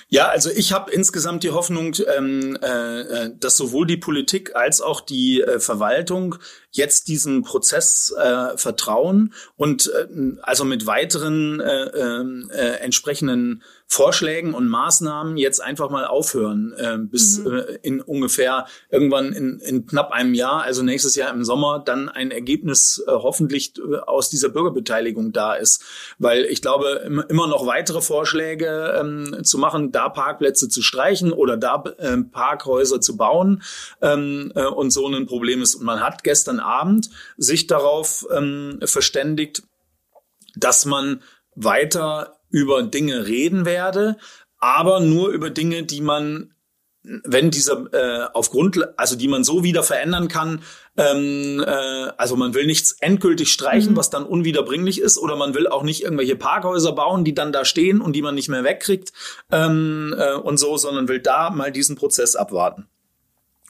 Ja, 0.07 0.27
also 0.27 0.49
ich 0.51 0.71
habe 0.71 0.91
insgesamt 0.91 1.43
die 1.43 1.49
Hoffnung, 1.49 1.95
ähm, 2.15 2.57
äh, 2.61 3.01
äh, 3.01 3.31
dass 3.39 3.57
sowohl 3.57 3.87
die 3.87 3.97
Politik 3.97 4.55
als 4.55 4.79
auch 4.79 5.01
die 5.01 5.41
äh, 5.41 5.59
Verwaltung 5.59 6.35
jetzt 6.75 7.07
diesen 7.07 7.43
Prozess 7.43 8.13
äh, 8.17 8.57
vertrauen 8.57 9.33
und 9.55 9.91
äh, 9.93 10.07
also 10.41 10.65
mit 10.65 10.85
weiteren 10.85 11.59
äh, 11.59 11.85
ähm, 11.85 12.49
äh, 12.53 12.77
entsprechenden 12.79 13.63
Vorschlägen 13.87 14.53
und 14.55 14.67
Maßnahmen 14.67 15.37
jetzt 15.37 15.61
einfach 15.61 15.89
mal 15.89 16.05
aufhören 16.05 16.73
äh, 16.75 16.97
bis 16.97 17.39
mhm. 17.39 17.53
äh, 17.53 17.61
in 17.83 18.01
ungefähr 18.01 18.65
irgendwann 18.89 19.31
in, 19.31 19.59
in 19.59 19.85
knapp 19.85 20.11
einem 20.11 20.33
Jahr, 20.33 20.63
also 20.63 20.81
nächstes 20.81 21.15
Jahr 21.15 21.31
im 21.31 21.45
Sommer, 21.45 21.83
dann 21.85 22.09
ein 22.09 22.31
Ergebnis 22.31 23.03
äh, 23.07 23.11
hoffentlich 23.11 23.73
äh, 23.77 23.97
aus 23.97 24.29
dieser 24.29 24.49
Bürgerbeteiligung 24.49 25.33
da 25.33 25.53
ist. 25.53 25.83
Weil 26.17 26.45
ich 26.45 26.61
glaube, 26.61 27.25
immer 27.29 27.47
noch 27.47 27.67
weitere 27.67 28.01
Vorschläge 28.01 28.99
ähm, 28.99 29.43
zu 29.43 29.59
machen, 29.59 29.91
da 29.91 30.09
Parkplätze 30.09 30.67
zu 30.67 30.81
streichen 30.81 31.31
oder 31.31 31.55
da 31.55 31.83
äh, 31.97 32.17
Parkhäuser 32.17 33.01
zu 33.01 33.15
bauen 33.17 33.61
ähm, 34.01 34.51
äh, 34.55 34.65
und 34.65 34.91
so 34.91 35.07
ein 35.07 35.27
Problem 35.27 35.61
ist. 35.61 35.75
Und 35.75 35.85
man 35.85 36.01
hat 36.01 36.23
gestern 36.23 36.59
Abend 36.65 37.09
sich 37.37 37.67
darauf 37.67 38.25
ähm, 38.35 38.79
verständigt, 38.83 39.63
dass 40.55 40.85
man 40.85 41.21
weiter 41.55 42.37
über 42.49 42.83
Dinge 42.83 43.27
reden 43.27 43.65
werde, 43.65 44.17
aber 44.59 44.99
nur 44.99 45.29
über 45.29 45.49
Dinge, 45.49 45.83
die 45.83 46.01
man 46.01 46.55
wenn 47.23 47.51
dieser 47.51 47.93
äh, 47.93 48.27
aufgrund, 48.33 48.79
also 48.97 49.15
die 49.15 49.27
man 49.27 49.43
so 49.43 49.63
wieder 49.63 49.83
verändern 49.83 50.27
kann, 50.27 50.63
ähm, 50.97 51.63
äh, 51.65 52.11
also 52.17 52.35
man 52.35 52.53
will 52.53 52.65
nichts 52.65 52.93
endgültig 52.93 53.51
streichen, 53.51 53.91
mhm. 53.91 53.97
was 53.97 54.09
dann 54.09 54.25
unwiederbringlich 54.25 54.99
ist, 54.99 55.17
oder 55.17 55.35
man 55.35 55.53
will 55.53 55.67
auch 55.67 55.83
nicht 55.83 56.03
irgendwelche 56.03 56.35
Parkhäuser 56.35 56.93
bauen, 56.93 57.23
die 57.23 57.35
dann 57.35 57.51
da 57.51 57.65
stehen 57.65 58.01
und 58.01 58.13
die 58.13 58.21
man 58.21 58.35
nicht 58.35 58.49
mehr 58.49 58.63
wegkriegt 58.63 59.13
ähm, 59.51 60.15
äh, 60.17 60.33
und 60.33 60.57
so, 60.57 60.77
sondern 60.77 61.07
will 61.07 61.19
da 61.19 61.49
mal 61.49 61.71
diesen 61.71 61.95
Prozess 61.95 62.35
abwarten. 62.35 62.87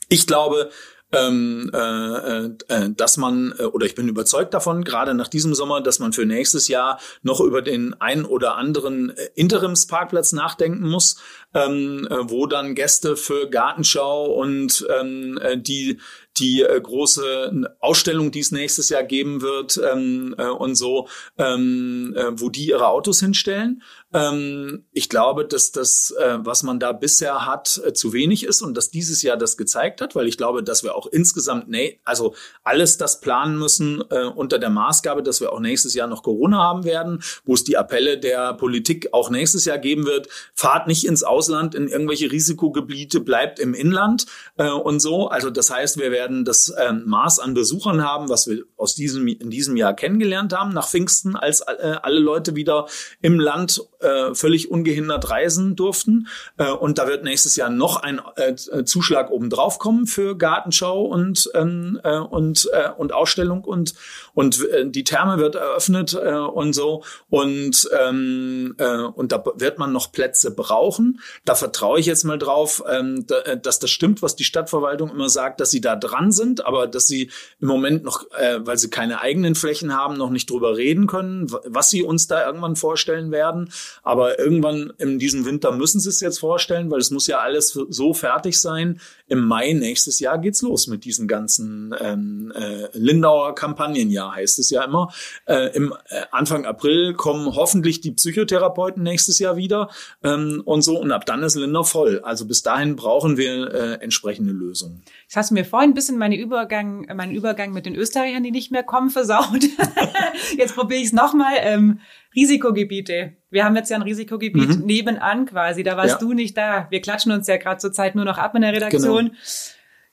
Ich 0.07 0.27
glaube, 0.27 0.69
ähm, 1.11 1.69
äh, 1.73 1.77
äh, 1.77 2.49
äh, 2.67 2.89
dass 2.89 3.17
man, 3.17 3.53
äh, 3.57 3.63
oder 3.63 3.85
ich 3.85 3.95
bin 3.95 4.07
überzeugt 4.07 4.53
davon, 4.53 4.83
gerade 4.83 5.13
nach 5.13 5.27
diesem 5.27 5.53
Sommer, 5.53 5.81
dass 5.81 5.99
man 5.99 6.13
für 6.13 6.25
nächstes 6.25 6.67
Jahr 6.67 6.99
noch 7.21 7.41
über 7.41 7.61
den 7.61 7.93
ein 8.01 8.25
oder 8.25 8.55
anderen 8.55 9.11
äh, 9.11 9.29
Interimsparkplatz 9.35 10.33
nachdenken 10.33 10.87
muss, 10.87 11.17
ähm, 11.55 12.07
äh, 12.11 12.29
wo 12.29 12.45
dann 12.45 12.75
Gäste 12.75 13.15
für 13.15 13.49
Gartenschau 13.49 14.25
und 14.25 14.85
ähm, 14.99 15.39
äh, 15.41 15.57
die 15.57 15.97
die 16.37 16.63
äh, 16.63 16.81
große 16.81 17.75
Ausstellung, 17.79 18.31
die 18.31 18.41
es 18.41 18.51
nächstes 18.51 18.89
Jahr 18.89 19.03
geben 19.03 19.41
wird 19.41 19.79
ähm, 19.91 20.35
äh, 20.37 20.47
und 20.47 20.75
so, 20.75 21.07
ähm, 21.37 22.13
äh, 22.17 22.39
wo 22.39 22.49
die 22.49 22.67
ihre 22.67 22.87
Autos 22.87 23.19
hinstellen. 23.19 23.81
Ähm, 24.13 24.85
ich 24.91 25.09
glaube, 25.09 25.45
dass 25.45 25.71
das, 25.71 26.13
äh, 26.19 26.37
was 26.39 26.63
man 26.63 26.79
da 26.79 26.91
bisher 26.91 27.45
hat, 27.45 27.81
äh, 27.85 27.93
zu 27.93 28.13
wenig 28.13 28.45
ist 28.45 28.61
und 28.61 28.75
dass 28.75 28.89
dieses 28.89 29.21
Jahr 29.21 29.37
das 29.37 29.55
gezeigt 29.57 30.01
hat, 30.01 30.15
weil 30.15 30.27
ich 30.27 30.37
glaube, 30.37 30.63
dass 30.63 30.83
wir 30.83 30.95
auch 30.95 31.07
insgesamt, 31.07 31.69
nee, 31.69 32.01
also 32.03 32.35
alles 32.63 32.97
das 32.97 33.21
planen 33.21 33.57
müssen 33.57 34.03
äh, 34.09 34.25
unter 34.25 34.59
der 34.59 34.69
Maßgabe, 34.69 35.23
dass 35.23 35.39
wir 35.39 35.53
auch 35.53 35.59
nächstes 35.59 35.93
Jahr 35.93 36.07
noch 36.07 36.23
Corona 36.23 36.57
haben 36.57 36.83
werden, 36.83 37.23
wo 37.45 37.53
es 37.53 37.63
die 37.63 37.77
Appelle 37.77 38.17
der 38.17 38.53
Politik 38.53 39.09
auch 39.13 39.29
nächstes 39.29 39.65
Jahr 39.65 39.77
geben 39.77 40.05
wird, 40.05 40.27
fahrt 40.53 40.87
nicht 40.87 41.05
ins 41.05 41.23
Ausland 41.45 41.75
in 41.75 41.87
irgendwelche 41.87 42.31
Risikogebiete, 42.31 43.19
bleibt 43.19 43.59
im 43.59 43.75
Inland 43.75 44.25
äh, 44.57 44.67
und 44.67 44.99
so. 44.99 45.27
Also 45.27 45.51
das 45.51 45.69
heißt, 45.69 45.99
wir 45.99 46.11
werden 46.11 46.43
das 46.43 46.73
ähm, 46.79 47.03
Maß 47.05 47.39
an 47.39 47.53
Besuchern 47.53 48.03
haben, 48.03 48.29
was 48.29 48.47
wir 48.47 48.63
aus 48.77 48.95
diesem, 48.95 49.27
in 49.27 49.51
diesem 49.51 49.77
Jahr 49.77 49.93
kennengelernt 49.93 50.53
haben, 50.53 50.73
nach 50.73 50.89
Pfingsten, 50.89 51.35
als 51.35 51.61
äh, 51.61 51.97
alle 52.01 52.19
Leute 52.19 52.55
wieder 52.55 52.87
im 53.21 53.39
Land 53.39 53.81
äh, 53.99 54.33
völlig 54.33 54.71
ungehindert 54.71 55.29
reisen 55.29 55.75
durften. 55.75 56.27
Äh, 56.57 56.71
und 56.71 56.97
da 56.97 57.07
wird 57.07 57.23
nächstes 57.23 57.55
Jahr 57.55 57.69
noch 57.69 57.97
ein 57.97 58.19
äh, 58.37 58.55
Zuschlag 58.55 59.29
obendrauf 59.29 59.77
kommen 59.77 60.07
für 60.07 60.35
Gartenschau 60.35 61.03
und, 61.03 61.49
ähm, 61.53 61.99
äh, 62.03 62.17
und, 62.17 62.67
äh, 62.73 62.89
und 62.89 63.13
Ausstellung 63.13 63.63
und, 63.63 63.93
und 64.33 64.67
äh, 64.69 64.89
die 64.89 65.03
Therme 65.03 65.37
wird 65.37 65.55
eröffnet 65.55 66.13
äh, 66.13 66.33
und 66.33 66.73
so. 66.73 67.03
Und, 67.29 67.87
ähm, 68.01 68.75
äh, 68.79 68.97
und 68.97 69.31
da 69.31 69.43
wird 69.57 69.77
man 69.77 69.91
noch 69.91 70.11
Plätze 70.11 70.49
brauchen. 70.49 71.19
Da 71.43 71.55
vertraue 71.55 71.99
ich 71.99 72.05
jetzt 72.05 72.23
mal 72.23 72.37
drauf, 72.37 72.83
ähm, 72.89 73.25
da, 73.27 73.39
äh, 73.41 73.59
dass 73.59 73.79
das 73.79 73.89
stimmt, 73.89 74.21
was 74.21 74.35
die 74.35 74.43
Stadtverwaltung 74.43 75.09
immer 75.09 75.29
sagt, 75.29 75.59
dass 75.59 75.71
sie 75.71 75.81
da 75.81 75.95
dran 75.95 76.31
sind, 76.31 76.65
aber 76.65 76.87
dass 76.87 77.07
sie 77.07 77.31
im 77.59 77.67
Moment 77.67 78.03
noch, 78.03 78.29
äh, 78.31 78.59
weil 78.65 78.77
sie 78.77 78.89
keine 78.89 79.21
eigenen 79.21 79.55
Flächen 79.55 79.95
haben, 79.95 80.17
noch 80.17 80.29
nicht 80.29 80.49
drüber 80.49 80.77
reden 80.77 81.07
können, 81.07 81.51
was 81.65 81.89
sie 81.89 82.03
uns 82.03 82.27
da 82.27 82.45
irgendwann 82.45 82.75
vorstellen 82.75 83.31
werden. 83.31 83.71
Aber 84.03 84.39
irgendwann 84.39 84.93
in 84.97 85.19
diesem 85.19 85.45
Winter 85.45 85.71
müssen 85.71 85.99
sie 85.99 86.09
es 86.09 86.21
jetzt 86.21 86.39
vorstellen, 86.39 86.89
weil 86.91 86.99
es 86.99 87.11
muss 87.11 87.27
ja 87.27 87.39
alles 87.39 87.69
so 87.69 88.13
fertig 88.13 88.59
sein. 88.59 88.99
Im 89.27 89.45
Mai 89.45 89.73
nächstes 89.73 90.19
Jahr 90.19 90.37
geht's 90.37 90.61
los 90.61 90.87
mit 90.87 91.05
diesen 91.05 91.27
ganzen 91.27 91.95
ähm, 91.99 92.53
äh, 92.55 92.87
Lindauer 92.93 93.55
Kampagnenjahr, 93.55 94.35
heißt 94.35 94.59
es 94.59 94.69
ja 94.69 94.83
immer. 94.83 95.11
Äh, 95.45 95.75
Im 95.75 95.93
äh, 96.09 96.21
Anfang 96.31 96.65
April 96.65 97.13
kommen 97.13 97.55
hoffentlich 97.55 98.01
die 98.01 98.11
Psychotherapeuten 98.11 99.03
nächstes 99.03 99.39
Jahr 99.39 99.55
wieder 99.55 99.89
ähm, 100.23 100.61
und 100.65 100.81
so. 100.81 100.99
Und 100.99 101.11
ab 101.11 101.24
dann 101.25 101.43
ist 101.43 101.55
Lindau 101.55 101.83
voll. 101.83 102.21
Also 102.23 102.45
bis 102.45 102.63
dahin 102.63 102.95
brauchen 102.95 103.37
wir 103.37 103.73
äh, 103.73 103.93
entsprechende 104.03 104.51
Lösungen. 104.51 105.03
Das 105.27 105.37
hast 105.37 105.51
du 105.51 105.53
mir 105.55 105.65
vorhin 105.65 105.91
ein 105.91 105.93
bisschen 105.93 106.17
meine 106.17 106.37
Übergang, 106.37 107.05
meinen 107.15 107.33
Übergang 107.33 107.71
mit 107.73 107.85
den 107.85 107.95
Österreichern, 107.95 108.43
die 108.43 108.51
nicht 108.51 108.71
mehr 108.71 108.83
kommen, 108.83 109.09
versaut. 109.09 109.63
jetzt 110.57 110.75
probiere 110.75 111.01
ich 111.01 111.07
es 111.07 111.13
nochmal. 111.13 111.53
Ähm, 111.59 111.99
Risikogebiete. 112.35 113.37
Wir 113.49 113.65
haben 113.65 113.75
jetzt 113.75 113.89
ja 113.89 113.95
ein 113.95 114.01
Risikogebiet 114.01 114.79
mhm. 114.79 114.85
nebenan 114.85 115.45
quasi. 115.45 115.83
Da 115.83 115.97
warst 115.97 116.13
ja. 116.13 116.17
du 116.19 116.33
nicht 116.33 116.57
da. 116.57 116.87
Wir 116.89 117.01
klatschen 117.01 117.31
uns 117.31 117.47
ja 117.47 117.57
gerade 117.57 117.77
zur 117.77 117.91
Zeit 117.91 118.15
nur 118.15 118.25
noch 118.25 118.37
ab 118.37 118.55
in 118.55 118.61
der 118.61 118.73
Redaktion. 118.73 119.25
Genau. 119.27 119.37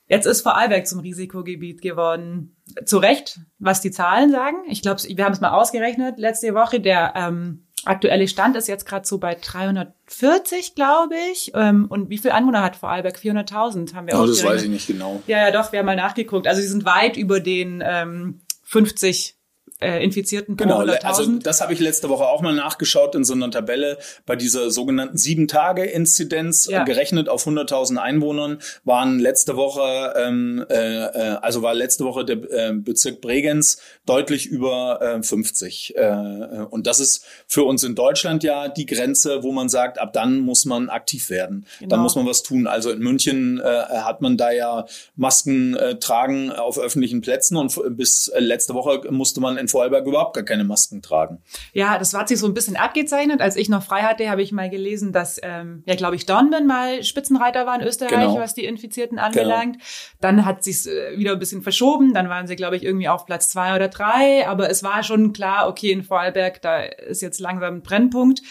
Jetzt 0.07 0.25
ist 0.25 0.41
Vorarlberg 0.41 0.85
zum 0.85 0.99
Risikogebiet 0.99 1.81
geworden. 1.81 2.55
Zu 2.85 2.97
Recht, 2.97 3.39
was 3.59 3.81
die 3.81 3.91
Zahlen 3.91 4.31
sagen. 4.31 4.57
Ich 4.67 4.81
glaube, 4.81 5.01
wir 5.03 5.25
haben 5.25 5.33
es 5.33 5.41
mal 5.41 5.51
ausgerechnet 5.51 6.17
letzte 6.17 6.53
Woche. 6.53 6.79
Der 6.79 7.13
ähm, 7.15 7.67
aktuelle 7.85 8.27
Stand 8.27 8.55
ist 8.55 8.67
jetzt 8.67 8.85
gerade 8.85 9.05
so 9.07 9.17
bei 9.17 9.35
340, 9.35 10.75
glaube 10.75 11.15
ich. 11.31 11.51
Ähm, 11.55 11.87
und 11.89 12.09
wie 12.09 12.17
viele 12.17 12.33
Anwohner 12.33 12.61
hat 12.61 12.75
Vorarlberg? 12.75 13.17
400.000 13.17 13.93
haben 13.93 14.07
wir 14.07 14.19
oh, 14.19 14.25
das 14.25 14.43
weiß 14.43 14.63
ich 14.63 14.69
nicht 14.69 14.87
genau. 14.87 15.21
Ja, 15.27 15.39
ja, 15.39 15.51
doch, 15.51 15.71
wir 15.71 15.79
haben 15.79 15.85
mal 15.85 15.95
nachgeguckt. 15.95 16.47
Also 16.47 16.61
sie 16.61 16.67
sind 16.67 16.85
weit 16.85 17.17
über 17.17 17.39
den 17.39 17.83
ähm, 17.85 18.41
50 18.63 19.37
äh, 19.83 20.03
Infizierten 20.03 20.55
pro 20.55 20.65
genau, 20.65 20.81
100.000. 20.81 21.03
Also 21.03 21.31
das 21.39 21.61
habe 21.61 21.73
ich 21.73 21.79
letzte 21.79 22.09
Woche 22.09 22.25
auch 22.25 22.41
mal 22.41 22.53
nachgeschaut 22.53 23.15
in 23.15 23.23
so 23.23 23.33
einer 23.33 23.51
Tabelle 23.51 23.97
bei 24.25 24.35
dieser 24.35 24.71
sogenannten 24.71 25.17
Sieben-Tage-Inzidenz, 25.17 26.67
ja. 26.67 26.83
gerechnet 26.83 27.29
auf 27.29 27.45
100.000 27.45 27.97
Einwohnern, 27.97 28.59
waren 28.83 29.19
letzte 29.19 29.55
Woche, 29.55 30.13
ähm, 30.17 30.65
äh, 30.69 31.05
äh, 31.05 31.37
also 31.41 31.61
war 31.61 31.73
letzte 31.73 32.05
Woche 32.05 32.25
der 32.25 32.37
äh, 32.51 32.73
Bezirk 32.73 33.21
Bregenz 33.21 33.79
deutlich 34.05 34.45
über 34.45 35.01
äh, 35.01 35.23
50. 35.23 35.95
Äh, 35.95 36.01
äh, 36.01 36.65
und 36.69 36.87
das 36.87 36.99
ist 36.99 37.25
für 37.47 37.63
uns 37.63 37.83
in 37.83 37.95
Deutschland 37.95 38.43
ja 38.43 38.67
die 38.67 38.85
Grenze, 38.85 39.43
wo 39.43 39.51
man 39.51 39.69
sagt, 39.69 39.99
ab 39.99 40.13
dann 40.13 40.39
muss 40.39 40.65
man 40.65 40.89
aktiv 40.89 41.29
werden. 41.29 41.65
Genau. 41.79 41.89
Dann 41.89 41.99
muss 42.01 42.15
man 42.15 42.25
was 42.25 42.43
tun. 42.43 42.67
Also 42.67 42.91
in 42.91 42.99
München 42.99 43.59
äh, 43.59 43.63
hat 43.63 44.21
man 44.21 44.37
da 44.37 44.51
ja 44.51 44.85
Masken 45.15 45.75
äh, 45.75 45.95
tragen 45.99 46.51
auf 46.51 46.77
öffentlichen 46.79 47.21
Plätzen 47.21 47.57
und 47.57 47.73
bis 47.97 48.27
äh, 48.27 48.39
letzte 48.39 48.73
Woche 48.73 49.01
musste 49.11 49.41
man 49.41 49.57
in 49.57 49.67
Vorarlberg 49.73 50.05
überhaupt 50.05 50.35
gar 50.35 50.45
keine 50.45 50.63
Masken 50.63 51.01
tragen. 51.01 51.41
Ja, 51.73 51.97
das 51.97 52.13
hat 52.13 52.27
sich 52.27 52.39
so 52.39 52.47
ein 52.47 52.53
bisschen 52.53 52.75
abgezeichnet. 52.75 53.41
Als 53.41 53.55
ich 53.55 53.69
noch 53.69 53.83
frei 53.83 54.01
hatte, 54.03 54.29
habe 54.29 54.41
ich 54.41 54.51
mal 54.51 54.69
gelesen, 54.69 55.11
dass, 55.11 55.39
ähm, 55.43 55.83
ja, 55.85 55.95
glaube 55.95 56.15
ich, 56.15 56.25
Dornbirn 56.25 56.65
mal 56.67 57.03
Spitzenreiter 57.03 57.65
war 57.65 57.75
in 57.75 57.85
Österreich, 57.85 58.11
genau. 58.11 58.39
was 58.39 58.53
die 58.53 58.65
Infizierten 58.65 59.19
anbelangt. 59.19 59.77
Genau. 59.77 59.85
Dann 60.21 60.45
hat 60.45 60.63
sich 60.63 60.87
äh, 60.87 61.17
wieder 61.17 61.33
ein 61.33 61.39
bisschen 61.39 61.63
verschoben. 61.63 62.13
Dann 62.13 62.29
waren 62.29 62.47
sie, 62.47 62.55
glaube 62.55 62.77
ich, 62.77 62.83
irgendwie 62.83 63.09
auf 63.09 63.25
Platz 63.25 63.49
zwei 63.49 63.75
oder 63.75 63.89
drei. 63.89 64.47
Aber 64.47 64.69
es 64.69 64.83
war 64.83 65.03
schon 65.03 65.33
klar, 65.33 65.67
okay, 65.67 65.91
in 65.91 66.03
Vorarlberg, 66.03 66.61
da 66.61 66.81
ist 66.83 67.21
jetzt 67.21 67.39
langsam 67.39 67.75
ein 67.75 67.81
Brennpunkt. 67.81 68.41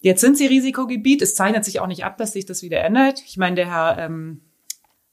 Jetzt 0.00 0.20
sind 0.20 0.38
sie 0.38 0.46
Risikogebiet. 0.46 1.22
Es 1.22 1.34
zeichnet 1.34 1.64
sich 1.64 1.80
auch 1.80 1.86
nicht 1.86 2.04
ab, 2.04 2.16
dass 2.18 2.32
sich 2.32 2.46
das 2.46 2.62
wieder 2.62 2.80
ändert. 2.80 3.20
Ich 3.26 3.36
meine, 3.36 3.56
der 3.56 3.70
Herr 3.70 3.98
ähm, 3.98 4.42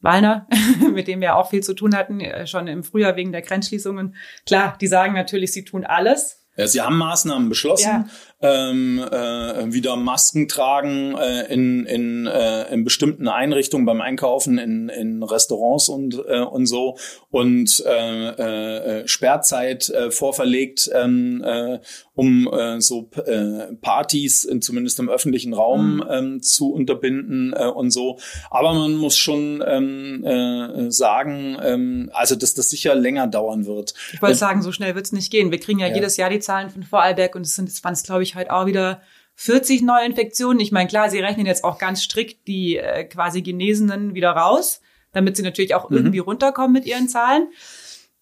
Wallner, 0.01 0.47
mit 0.93 1.07
dem 1.07 1.21
wir 1.21 1.35
auch 1.35 1.49
viel 1.49 1.63
zu 1.63 1.73
tun 1.73 1.95
hatten, 1.95 2.19
äh, 2.19 2.47
schon 2.47 2.67
im 2.67 2.83
Frühjahr 2.83 3.15
wegen 3.15 3.31
der 3.31 3.41
Grenzschließungen. 3.41 4.15
Klar, 4.45 4.77
die 4.79 4.87
sagen 4.87 5.13
natürlich, 5.13 5.51
sie 5.51 5.65
tun 5.65 5.85
alles. 5.85 6.45
Ja, 6.55 6.67
sie 6.67 6.81
haben 6.81 6.97
Maßnahmen 6.97 7.47
beschlossen, 7.49 7.87
ja 7.87 8.05
ähm, 8.41 8.99
äh, 8.99 9.73
wieder 9.73 9.95
Masken 9.95 10.47
tragen 10.47 11.15
äh, 11.15 11.53
in, 11.53 11.85
in, 11.85 12.27
äh, 12.27 12.73
in 12.73 12.83
bestimmten 12.83 13.27
Einrichtungen 13.27 13.85
beim 13.85 14.01
Einkaufen, 14.01 14.57
in, 14.57 14.89
in 14.89 15.23
Restaurants 15.23 15.89
und, 15.89 16.15
äh, 16.27 16.39
und 16.41 16.65
so 16.65 16.97
und 17.31 17.83
äh, 17.85 18.99
äh, 19.01 19.07
Sperrzeit 19.07 19.89
äh, 19.89 20.11
vorverlegt 20.11 20.89
ähm, 20.93 21.43
äh, 21.45 21.79
um 22.19 22.51
äh, 22.51 22.81
so 22.81 23.09
äh, 23.25 23.73
Partys 23.81 24.43
in, 24.43 24.61
zumindest 24.61 24.99
im 24.99 25.09
öffentlichen 25.09 25.53
Raum 25.53 25.95
mhm. 25.95 26.05
ähm, 26.09 26.41
zu 26.41 26.73
unterbinden 26.73 27.53
äh, 27.53 27.65
und 27.65 27.91
so. 27.91 28.19
Aber 28.51 28.73
man 28.73 28.95
muss 28.95 29.17
schon 29.17 29.63
ähm, 29.65 30.25
äh, 30.25 30.91
sagen, 30.91 31.57
ähm, 31.63 32.09
also 32.13 32.35
dass 32.35 32.53
das 32.53 32.69
sicher 32.69 32.93
länger 32.93 33.27
dauern 33.27 33.65
wird. 33.65 33.93
Ich 34.11 34.21
wollte 34.21 34.35
sagen, 34.35 34.61
so 34.61 34.73
schnell 34.73 34.95
wird 34.95 35.05
es 35.05 35.13
nicht 35.13 35.31
gehen. 35.31 35.51
Wir 35.51 35.61
kriegen 35.61 35.79
ja, 35.79 35.87
ja, 35.87 35.95
jedes 35.95 36.17
Jahr 36.17 36.29
die 36.29 36.39
Zahlen 36.39 36.69
von 36.69 36.83
Vorarlberg 36.83 37.35
und 37.35 37.43
es 37.43 37.55
sind, 37.55 37.69
es 37.69 37.81
waren 37.85 37.93
es 37.93 38.03
glaube 38.03 38.23
ich 38.23 38.28
heute 38.35 38.53
auch 38.53 38.65
wieder 38.65 39.01
40 39.35 39.81
Neuinfektionen. 39.81 40.59
Ich 40.59 40.71
meine, 40.71 40.89
klar, 40.89 41.09
sie 41.09 41.19
rechnen 41.19 41.45
jetzt 41.45 41.63
auch 41.63 41.77
ganz 41.77 42.03
strikt 42.03 42.47
die 42.47 42.77
äh, 42.77 43.05
quasi 43.05 43.41
Genesenen 43.41 44.13
wieder 44.13 44.31
raus, 44.31 44.81
damit 45.13 45.37
sie 45.37 45.43
natürlich 45.43 45.75
auch 45.75 45.89
mhm. 45.89 45.97
irgendwie 45.97 46.19
runterkommen 46.19 46.73
mit 46.73 46.85
ihren 46.85 47.07
Zahlen. 47.07 47.47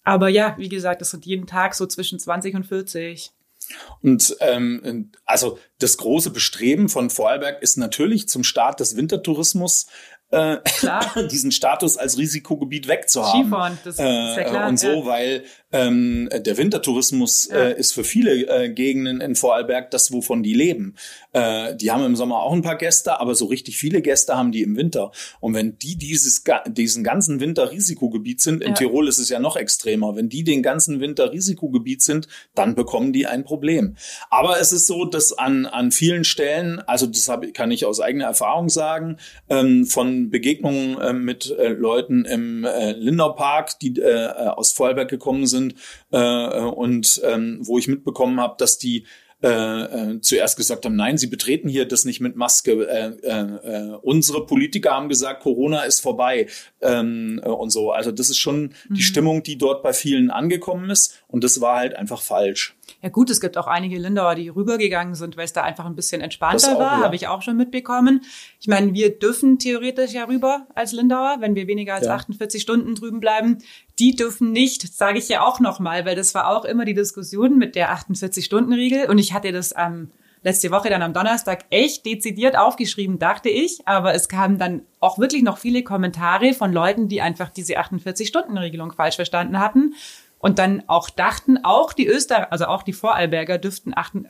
Aber 0.04 0.28
ja, 0.28 0.54
wie 0.58 0.68
gesagt, 0.68 1.00
das 1.00 1.10
sind 1.10 1.26
jeden 1.26 1.46
Tag 1.46 1.74
so 1.74 1.86
zwischen 1.86 2.18
20 2.18 2.54
und 2.54 2.64
40. 2.64 3.32
Und 4.00 4.36
ähm, 4.40 5.10
also 5.26 5.58
das 5.78 5.98
große 5.98 6.30
Bestreben 6.30 6.88
von 6.88 7.10
Vorarlberg 7.10 7.62
ist 7.62 7.76
natürlich 7.76 8.28
zum 8.28 8.44
Start 8.44 8.80
des 8.80 8.96
Wintertourismus 8.96 9.86
äh, 10.30 10.58
diesen 11.30 11.52
Status 11.52 11.96
als 11.96 12.18
Risikogebiet 12.18 12.88
wegzuhaben. 12.88 13.42
Skifahren, 13.42 13.78
das 13.84 13.94
ist 13.94 14.00
ja 14.00 14.36
äh, 14.36 14.44
klar. 14.44 14.68
Und 14.68 14.78
so, 14.78 14.88
ja. 14.88 15.06
weil 15.06 15.44
ähm, 15.70 16.30
der 16.32 16.56
Wintertourismus 16.56 17.48
ja. 17.50 17.56
äh, 17.56 17.78
ist 17.78 17.92
für 17.92 18.04
viele 18.04 18.46
äh, 18.46 18.70
Gegenden 18.70 19.20
in 19.20 19.34
Vorarlberg 19.34 19.90
das, 19.90 20.12
wovon 20.12 20.42
die 20.42 20.54
leben. 20.54 20.94
Äh, 21.32 21.76
die 21.76 21.90
haben 21.90 22.04
im 22.04 22.16
Sommer 22.16 22.40
auch 22.40 22.52
ein 22.52 22.62
paar 22.62 22.78
Gäste, 22.78 23.20
aber 23.20 23.34
so 23.34 23.46
richtig 23.46 23.76
viele 23.76 24.00
Gäste 24.00 24.34
haben 24.36 24.50
die 24.50 24.62
im 24.62 24.76
Winter. 24.76 25.12
Und 25.40 25.54
wenn 25.54 25.78
die 25.78 25.96
dieses 25.96 26.42
diesen 26.68 27.04
ganzen 27.04 27.40
Winter 27.40 27.70
Risikogebiet 27.70 28.40
sind, 28.40 28.62
in 28.62 28.70
ja. 28.70 28.74
Tirol 28.74 29.08
ist 29.08 29.18
es 29.18 29.28
ja 29.28 29.40
noch 29.40 29.56
extremer, 29.56 30.16
wenn 30.16 30.30
die 30.30 30.42
den 30.42 30.62
ganzen 30.62 31.00
Winter 31.00 31.32
Risikogebiet 31.32 32.00
sind, 32.00 32.28
dann 32.54 32.74
bekommen 32.74 33.12
die 33.12 33.26
ein 33.26 33.44
Problem. 33.44 33.96
Aber 34.30 34.58
es 34.60 34.72
ist 34.72 34.86
so, 34.86 35.04
dass 35.04 35.36
an 35.36 35.66
an 35.66 35.92
vielen 35.92 36.24
Stellen, 36.24 36.80
also 36.80 37.06
das 37.06 37.28
hab, 37.28 37.52
kann 37.52 37.70
ich 37.70 37.84
aus 37.84 38.00
eigener 38.00 38.24
Erfahrung 38.24 38.70
sagen, 38.70 39.18
ähm, 39.50 39.84
von 39.84 40.30
Begegnungen 40.30 40.98
äh, 40.98 41.12
mit 41.12 41.50
äh, 41.50 41.68
Leuten 41.68 42.24
im 42.24 42.64
äh, 42.64 42.92
Lindau 42.92 43.32
Park, 43.32 43.78
die 43.80 43.98
äh, 43.98 44.28
aus 44.28 44.72
Vorarlberg 44.72 45.10
gekommen 45.10 45.46
sind 45.46 45.57
sind 45.58 45.74
äh, 46.10 46.60
und 46.60 47.20
ähm, 47.24 47.58
wo 47.62 47.78
ich 47.78 47.88
mitbekommen 47.88 48.40
habe, 48.40 48.54
dass 48.58 48.78
die 48.78 49.04
äh, 49.40 49.48
äh, 49.50 50.20
zuerst 50.20 50.56
gesagt 50.56 50.84
haben, 50.84 50.96
nein, 50.96 51.16
sie 51.16 51.28
betreten 51.28 51.68
hier 51.68 51.86
das 51.86 52.04
nicht 52.04 52.20
mit 52.20 52.34
Maske. 52.34 52.88
Äh, 52.88 53.12
äh, 53.22 53.96
unsere 54.02 54.44
Politiker 54.44 54.90
haben 54.90 55.08
gesagt, 55.08 55.44
Corona 55.44 55.82
ist 55.82 56.00
vorbei 56.00 56.48
ähm, 56.80 57.40
äh, 57.44 57.48
und 57.48 57.70
so. 57.70 57.92
Also 57.92 58.10
das 58.10 58.30
ist 58.30 58.38
schon 58.38 58.74
mhm. 58.88 58.94
die 58.94 59.02
Stimmung, 59.02 59.44
die 59.44 59.56
dort 59.56 59.84
bei 59.84 59.92
vielen 59.92 60.32
angekommen 60.32 60.90
ist 60.90 61.22
und 61.28 61.44
das 61.44 61.60
war 61.60 61.76
halt 61.76 61.94
einfach 61.94 62.20
falsch. 62.20 62.74
Ja 63.00 63.10
gut, 63.10 63.30
es 63.30 63.40
gibt 63.40 63.56
auch 63.56 63.68
einige 63.68 63.96
Lindauer, 63.96 64.34
die 64.34 64.48
rübergegangen 64.48 65.14
sind, 65.14 65.36
weil 65.36 65.44
es 65.44 65.52
da 65.52 65.62
einfach 65.62 65.86
ein 65.86 65.94
bisschen 65.94 66.20
entspannter 66.20 66.74
auch, 66.74 66.80
war, 66.80 66.98
ja. 66.98 67.04
habe 67.04 67.14
ich 67.14 67.28
auch 67.28 67.42
schon 67.42 67.56
mitbekommen. 67.56 68.22
Ich 68.60 68.66
meine, 68.66 68.92
wir 68.92 69.16
dürfen 69.20 69.60
theoretisch 69.60 70.14
ja 70.14 70.24
rüber 70.24 70.66
als 70.74 70.90
Lindauer, 70.90 71.36
wenn 71.38 71.54
wir 71.54 71.68
weniger 71.68 71.94
als 71.94 72.06
ja. 72.06 72.14
48 72.14 72.60
Stunden 72.60 72.96
drüben 72.96 73.20
bleiben. 73.20 73.58
Die 73.98 74.14
dürfen 74.14 74.52
nicht, 74.52 74.94
sage 74.94 75.18
ich 75.18 75.28
ja 75.28 75.42
auch 75.42 75.60
nochmal, 75.60 76.04
weil 76.04 76.16
das 76.16 76.34
war 76.34 76.48
auch 76.48 76.64
immer 76.64 76.84
die 76.84 76.94
Diskussion 76.94 77.58
mit 77.58 77.74
der 77.74 77.94
48-Stunden-Regel 77.94 79.10
und 79.10 79.18
ich 79.18 79.32
hatte 79.32 79.52
das 79.52 79.72
am 79.72 79.94
ähm, 79.94 80.10
letzte 80.42 80.70
Woche 80.70 80.88
dann 80.88 81.02
am 81.02 81.12
Donnerstag 81.12 81.64
echt 81.70 82.06
dezidiert 82.06 82.56
aufgeschrieben, 82.56 83.18
dachte 83.18 83.48
ich. 83.48 83.80
Aber 83.86 84.14
es 84.14 84.28
kamen 84.28 84.58
dann 84.58 84.82
auch 85.00 85.18
wirklich 85.18 85.42
noch 85.42 85.58
viele 85.58 85.82
Kommentare 85.82 86.54
von 86.54 86.72
Leuten, 86.72 87.08
die 87.08 87.20
einfach 87.20 87.50
diese 87.50 87.78
48-Stunden-Regelung 87.78 88.92
falsch 88.92 89.16
verstanden 89.16 89.58
hatten 89.58 89.94
und 90.38 90.58
dann 90.58 90.84
auch 90.86 91.10
dachten, 91.10 91.58
auch 91.64 91.92
die 91.92 92.06
Österreicher, 92.06 92.52
also 92.52 92.66
auch 92.66 92.82
die 92.82 92.92
Vorarlberger 92.92 93.58
dürften 93.58 93.92
achten, 93.94 94.28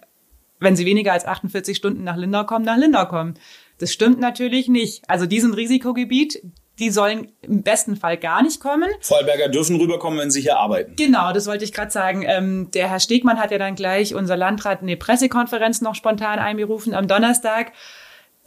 wenn 0.60 0.76
sie 0.76 0.86
weniger 0.86 1.12
als 1.12 1.26
48 1.26 1.76
Stunden 1.76 2.04
nach 2.04 2.16
Lindau 2.16 2.44
kommen, 2.44 2.64
nach 2.64 2.78
Lindau 2.78 3.06
kommen. 3.06 3.34
Das 3.78 3.92
stimmt 3.92 4.18
natürlich 4.18 4.68
nicht. 4.68 5.08
Also 5.08 5.26
diesen 5.26 5.54
Risikogebiet, 5.54 6.42
die 6.78 6.90
sollen 6.90 7.32
im 7.42 7.62
besten 7.62 7.96
Fall 7.96 8.16
gar 8.16 8.42
nicht 8.42 8.60
kommen. 8.60 8.88
Vorarlberger 9.00 9.48
dürfen 9.48 9.76
rüberkommen, 9.76 10.18
wenn 10.18 10.30
sie 10.30 10.40
hier 10.40 10.58
arbeiten. 10.58 10.96
Genau, 10.96 11.32
das 11.32 11.46
wollte 11.46 11.64
ich 11.64 11.72
gerade 11.72 11.90
sagen. 11.90 12.24
Ähm, 12.26 12.70
der 12.72 12.88
Herr 12.88 13.00
Stegmann 13.00 13.38
hat 13.38 13.50
ja 13.50 13.58
dann 13.58 13.74
gleich 13.74 14.14
unser 14.14 14.36
Landrat 14.36 14.82
eine 14.82 14.96
Pressekonferenz 14.96 15.80
noch 15.80 15.94
spontan 15.94 16.38
einberufen 16.38 16.94
am 16.94 17.08
Donnerstag 17.08 17.72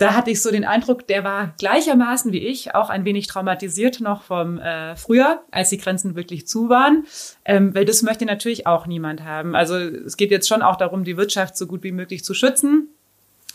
da 0.01 0.15
hatte 0.15 0.31
ich 0.31 0.41
so 0.41 0.49
den 0.49 0.65
Eindruck, 0.65 1.05
der 1.05 1.23
war 1.23 1.53
gleichermaßen 1.59 2.31
wie 2.31 2.39
ich 2.39 2.73
auch 2.73 2.89
ein 2.89 3.05
wenig 3.05 3.27
traumatisiert 3.27 4.01
noch 4.01 4.23
vom 4.23 4.57
äh, 4.57 4.95
Frühjahr, 4.95 5.43
als 5.51 5.69
die 5.69 5.77
Grenzen 5.77 6.15
wirklich 6.15 6.47
zu 6.47 6.69
waren, 6.69 7.05
ähm, 7.45 7.75
weil 7.75 7.85
das 7.85 8.01
möchte 8.01 8.25
natürlich 8.25 8.65
auch 8.65 8.87
niemand 8.87 9.23
haben. 9.23 9.55
Also 9.55 9.75
es 9.75 10.17
geht 10.17 10.31
jetzt 10.31 10.47
schon 10.47 10.63
auch 10.63 10.75
darum, 10.75 11.03
die 11.03 11.17
Wirtschaft 11.17 11.55
so 11.55 11.67
gut 11.67 11.83
wie 11.83 11.91
möglich 11.91 12.23
zu 12.23 12.33
schützen. 12.33 12.90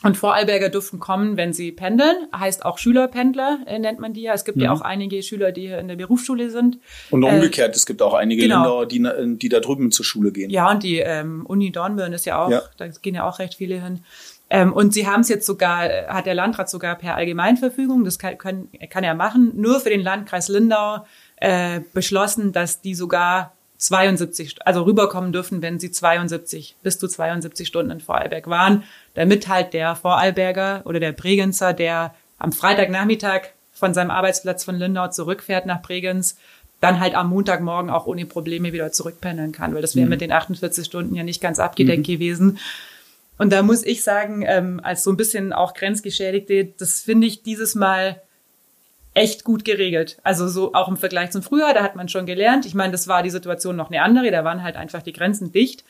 Und 0.07 0.16
Vorarlberger 0.16 0.68
dürfen 0.68 1.00
kommen, 1.00 1.36
wenn 1.36 1.52
sie 1.52 1.72
pendeln, 1.72 2.28
heißt 2.34 2.64
auch 2.64 2.78
Schülerpendler 2.78 3.59
äh, 3.66 3.80
nennt 3.80 3.98
man 3.98 4.12
die 4.12 4.22
ja. 4.22 4.34
Es 4.34 4.44
gibt 4.44 4.57
mhm. 4.57 4.64
ja 4.64 4.72
auch 4.72 4.80
einige 4.80 5.20
Schüler, 5.22 5.50
die 5.50 5.62
hier 5.62 5.78
in 5.80 5.88
der 5.88 5.96
Berufsschule 5.96 6.50
sind. 6.50 6.78
Und 7.11 7.24
äh, 7.24 7.26
umgekehrt, 7.26 7.74
äh, 7.74 7.76
es 7.76 7.86
gibt 7.86 8.00
auch 8.02 8.14
einige 8.14 8.42
genau. 8.42 8.84
Länder, 8.84 9.26
die, 9.26 9.38
die 9.38 9.48
da 9.48 9.59
drüben 9.59 9.90
zur 9.90 10.04
Schule 10.04 10.30
gehen. 10.30 10.50
Ja, 10.50 10.70
und 10.70 10.84
die 10.84 10.98
ähm, 10.98 11.44
Uni 11.44 11.72
Dornbirn 11.72 12.12
ist 12.12 12.24
ja 12.24 12.44
auch, 12.44 12.50
ja. 12.50 12.62
da 12.76 12.86
gehen 12.86 13.16
ja 13.16 13.28
auch 13.28 13.40
recht 13.40 13.54
viele 13.54 13.82
hin. 13.82 14.00
Ähm, 14.48 14.72
und 14.72 14.94
sie 14.94 15.09
haben 15.09 15.22
es 15.22 15.28
jetzt 15.28 15.44
sogar, 15.44 15.88
hat 16.07 16.26
der 16.26 16.34
Landrat 16.34 16.70
sogar 16.70 16.94
per 16.94 17.16
Allgemeinverfügung, 17.16 18.04
das 18.04 18.20
kann, 18.20 18.38
können, 18.38 18.68
kann 18.90 19.02
er 19.02 19.16
machen, 19.16 19.54
nur 19.57 19.80
für 19.80 19.90
den 19.90 20.02
Landkreis 20.02 20.46
Lindau 20.46 21.04
äh, 21.38 21.80
beschlossen, 21.92 22.52
dass 22.52 22.80
die 22.80 22.94
sogar 22.94 23.55
72, 23.78 24.56
also 24.64 24.82
rüberkommen 24.82 25.32
dürfen, 25.32 25.62
wenn 25.62 25.78
sie 25.78 25.90
72, 25.90 26.76
bis 26.82 26.98
zu 26.98 27.08
72 27.08 27.68
Stunden 27.68 27.90
in 27.90 28.00
Vorarlberg 28.00 28.48
waren, 28.48 28.84
damit 29.14 29.48
halt 29.48 29.74
der 29.74 29.96
Vorarlberger 29.96 30.82
oder 30.84 31.00
der 31.00 31.12
Bregenzer, 31.12 31.72
der 31.72 32.14
am 32.38 32.52
Freitagnachmittag 32.52 33.48
von 33.72 33.94
seinem 33.94 34.10
Arbeitsplatz 34.10 34.64
von 34.64 34.76
Lindau 34.76 35.08
zurückfährt 35.08 35.66
nach 35.66 35.82
Bregenz, 35.82 36.36
dann 36.80 37.00
halt 37.00 37.14
am 37.14 37.30
Montagmorgen 37.30 37.90
auch 37.90 38.06
ohne 38.06 38.26
Probleme 38.26 38.72
wieder 38.72 38.92
zurückpendeln 38.92 39.52
kann, 39.52 39.74
weil 39.74 39.82
das 39.82 39.96
wäre 39.96 40.06
mhm. 40.06 40.10
mit 40.10 40.20
den 40.20 40.32
48 40.32 40.84
Stunden 40.84 41.14
ja 41.14 41.22
nicht 41.22 41.40
ganz 41.40 41.58
abgedeckt 41.58 42.06
mhm. 42.08 42.12
gewesen. 42.12 42.58
Und 43.38 43.52
da 43.52 43.62
muss 43.62 43.84
ich 43.84 44.02
sagen, 44.02 44.44
ähm, 44.46 44.80
als 44.82 45.04
so 45.04 45.10
ein 45.10 45.16
bisschen 45.16 45.52
auch 45.52 45.74
Grenzgeschädigte, 45.74 46.72
das 46.78 47.02
finde 47.02 47.26
ich 47.26 47.42
dieses 47.42 47.74
Mal 47.74 48.22
echt 49.16 49.44
gut 49.44 49.64
geregelt. 49.64 50.18
Also 50.22 50.46
so 50.46 50.74
auch 50.74 50.88
im 50.88 50.98
Vergleich 50.98 51.30
zum 51.30 51.42
Frühjahr, 51.42 51.72
da 51.72 51.82
hat 51.82 51.96
man 51.96 52.08
schon 52.08 52.26
gelernt. 52.26 52.66
Ich 52.66 52.74
meine, 52.74 52.92
das 52.92 53.08
war 53.08 53.22
die 53.22 53.30
Situation 53.30 53.74
noch 53.74 53.90
eine 53.90 54.02
andere, 54.02 54.30
da 54.30 54.44
waren 54.44 54.62
halt 54.62 54.76
einfach 54.76 55.02
die 55.02 55.14
Grenzen 55.14 55.52
dicht. 55.52 55.84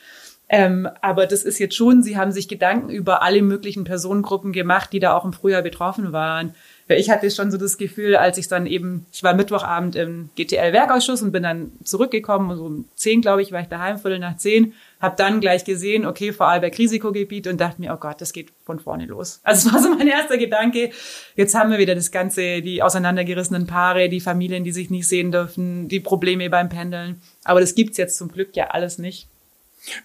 Ähm, 0.48 0.88
aber 1.02 1.26
das 1.26 1.42
ist 1.42 1.58
jetzt 1.58 1.74
schon, 1.74 2.04
sie 2.04 2.16
haben 2.16 2.30
sich 2.30 2.46
Gedanken 2.46 2.88
über 2.88 3.22
alle 3.22 3.42
möglichen 3.42 3.82
Personengruppen 3.82 4.52
gemacht, 4.52 4.92
die 4.92 5.00
da 5.00 5.16
auch 5.16 5.24
im 5.24 5.32
Frühjahr 5.32 5.62
betroffen 5.62 6.12
waren. 6.12 6.54
Ich 6.86 7.10
hatte 7.10 7.28
schon 7.32 7.50
so 7.50 7.58
das 7.58 7.78
Gefühl, 7.78 8.14
als 8.14 8.38
ich 8.38 8.46
dann 8.46 8.64
eben, 8.64 9.06
ich 9.12 9.24
war 9.24 9.34
Mittwochabend 9.34 9.96
im 9.96 10.30
GTL-Werkausschuss 10.36 11.20
und 11.20 11.32
bin 11.32 11.42
dann 11.42 11.72
zurückgekommen, 11.82 12.56
so 12.56 12.64
um 12.64 12.84
zehn, 12.94 13.22
glaube 13.22 13.42
ich, 13.42 13.50
war 13.50 13.60
ich 13.60 13.66
daheim, 13.66 13.98
viertel 13.98 14.20
nach 14.20 14.36
zehn, 14.36 14.72
habe 15.00 15.16
dann 15.16 15.40
gleich 15.40 15.64
gesehen, 15.64 16.06
okay, 16.06 16.32
Vorarlberg 16.32 16.76
Risikogebiet 16.78 17.46
und 17.46 17.60
dachte 17.60 17.80
mir, 17.80 17.92
oh 17.92 17.98
Gott, 17.98 18.20
das 18.20 18.32
geht 18.32 18.52
von 18.64 18.78
vorne 18.80 19.06
los. 19.06 19.40
Also 19.42 19.68
es 19.68 19.74
war 19.74 19.82
so 19.82 19.90
mein 19.90 20.08
erster 20.08 20.38
Gedanke. 20.38 20.90
Jetzt 21.34 21.54
haben 21.54 21.70
wir 21.70 21.78
wieder 21.78 21.94
das 21.94 22.10
Ganze, 22.10 22.62
die 22.62 22.82
auseinandergerissenen 22.82 23.66
Paare, 23.66 24.08
die 24.08 24.20
Familien, 24.20 24.64
die 24.64 24.72
sich 24.72 24.90
nicht 24.90 25.06
sehen 25.06 25.32
dürfen, 25.32 25.88
die 25.88 26.00
Probleme 26.00 26.48
beim 26.48 26.68
Pendeln. 26.68 27.20
Aber 27.44 27.60
das 27.60 27.74
gibt's 27.74 27.98
jetzt 27.98 28.16
zum 28.16 28.28
Glück 28.28 28.56
ja 28.56 28.68
alles 28.68 28.98
nicht. 28.98 29.28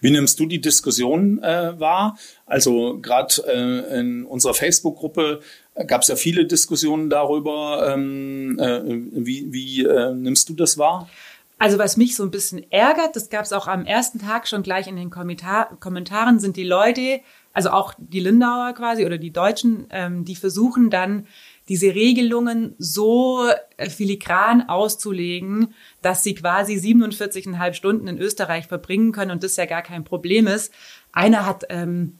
Wie 0.00 0.10
nimmst 0.10 0.38
du 0.38 0.46
die 0.46 0.60
Diskussion 0.60 1.42
äh, 1.42 1.78
wahr? 1.78 2.16
Also 2.46 2.98
gerade 3.00 3.34
äh, 3.48 3.98
in 4.00 4.24
unserer 4.24 4.54
Facebook-Gruppe 4.54 5.40
gab 5.86 6.02
es 6.02 6.08
ja 6.08 6.16
viele 6.16 6.46
Diskussionen 6.46 7.10
darüber. 7.10 7.92
Ähm, 7.92 8.58
äh, 8.60 8.80
wie 8.84 9.52
wie 9.52 9.84
äh, 9.84 10.14
nimmst 10.14 10.48
du 10.48 10.54
das 10.54 10.78
wahr? 10.78 11.08
Also 11.62 11.78
was 11.78 11.96
mich 11.96 12.16
so 12.16 12.24
ein 12.24 12.32
bisschen 12.32 12.68
ärgert, 12.72 13.14
das 13.14 13.30
gab 13.30 13.44
es 13.44 13.52
auch 13.52 13.68
am 13.68 13.86
ersten 13.86 14.18
Tag 14.18 14.48
schon 14.48 14.64
gleich 14.64 14.88
in 14.88 14.96
den 14.96 15.10
Kommentar 15.10 15.76
Kommentaren, 15.78 16.40
sind 16.40 16.56
die 16.56 16.64
Leute, 16.64 17.20
also 17.52 17.70
auch 17.70 17.94
die 17.98 18.18
Lindauer 18.18 18.72
quasi 18.72 19.06
oder 19.06 19.16
die 19.16 19.32
Deutschen, 19.32 19.86
ähm, 19.90 20.24
die 20.24 20.34
versuchen 20.34 20.90
dann 20.90 21.28
diese 21.68 21.94
Regelungen 21.94 22.74
so 22.78 23.48
filigran 23.78 24.68
auszulegen, 24.68 25.72
dass 26.00 26.24
sie 26.24 26.34
quasi 26.34 26.74
47,5 26.74 27.74
Stunden 27.74 28.08
in 28.08 28.18
Österreich 28.18 28.66
verbringen 28.66 29.12
können 29.12 29.30
und 29.30 29.44
das 29.44 29.54
ja 29.54 29.66
gar 29.66 29.82
kein 29.82 30.02
Problem 30.02 30.48
ist. 30.48 30.72
Einer 31.12 31.46
hat 31.46 31.66
ähm, 31.68 32.18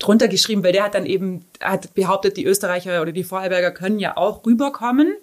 drunter 0.00 0.26
geschrieben, 0.26 0.64
weil 0.64 0.72
der 0.72 0.82
hat 0.82 0.96
dann 0.96 1.06
eben 1.06 1.44
hat 1.60 1.94
behauptet, 1.94 2.36
die 2.36 2.44
Österreicher 2.44 3.00
oder 3.00 3.12
die 3.12 3.22
Vorarlberger 3.22 3.70
können 3.70 4.00
ja 4.00 4.16
auch 4.16 4.44
rüberkommen. 4.44 5.14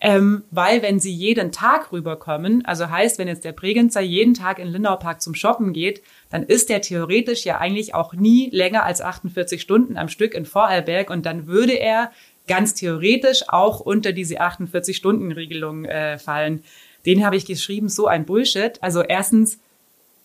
Ähm, 0.00 0.44
weil 0.52 0.82
wenn 0.82 1.00
sie 1.00 1.12
jeden 1.12 1.50
Tag 1.50 1.90
rüberkommen, 1.90 2.64
also 2.64 2.88
heißt, 2.88 3.18
wenn 3.18 3.26
jetzt 3.26 3.44
der 3.44 3.52
Bregenzer 3.52 4.00
jeden 4.00 4.32
Tag 4.32 4.60
in 4.60 4.68
Lindau 4.68 4.94
Park 4.96 5.20
zum 5.20 5.34
Shoppen 5.34 5.72
geht, 5.72 6.02
dann 6.30 6.44
ist 6.44 6.68
der 6.68 6.80
theoretisch 6.82 7.44
ja 7.44 7.58
eigentlich 7.58 7.94
auch 7.94 8.14
nie 8.14 8.48
länger 8.50 8.84
als 8.84 9.00
48 9.00 9.60
Stunden 9.60 9.96
am 9.96 10.08
Stück 10.08 10.34
in 10.34 10.44
Vorarlberg 10.44 11.10
und 11.10 11.26
dann 11.26 11.48
würde 11.48 11.72
er 11.72 12.12
ganz 12.46 12.74
theoretisch 12.74 13.44
auch 13.48 13.80
unter 13.80 14.12
diese 14.12 14.40
48-Stunden-Regelung 14.40 15.84
äh, 15.84 16.18
fallen. 16.18 16.62
Den 17.04 17.24
habe 17.24 17.36
ich 17.36 17.44
geschrieben, 17.44 17.88
so 17.88 18.06
ein 18.06 18.24
Bullshit. 18.24 18.82
Also 18.82 19.02
erstens, 19.02 19.58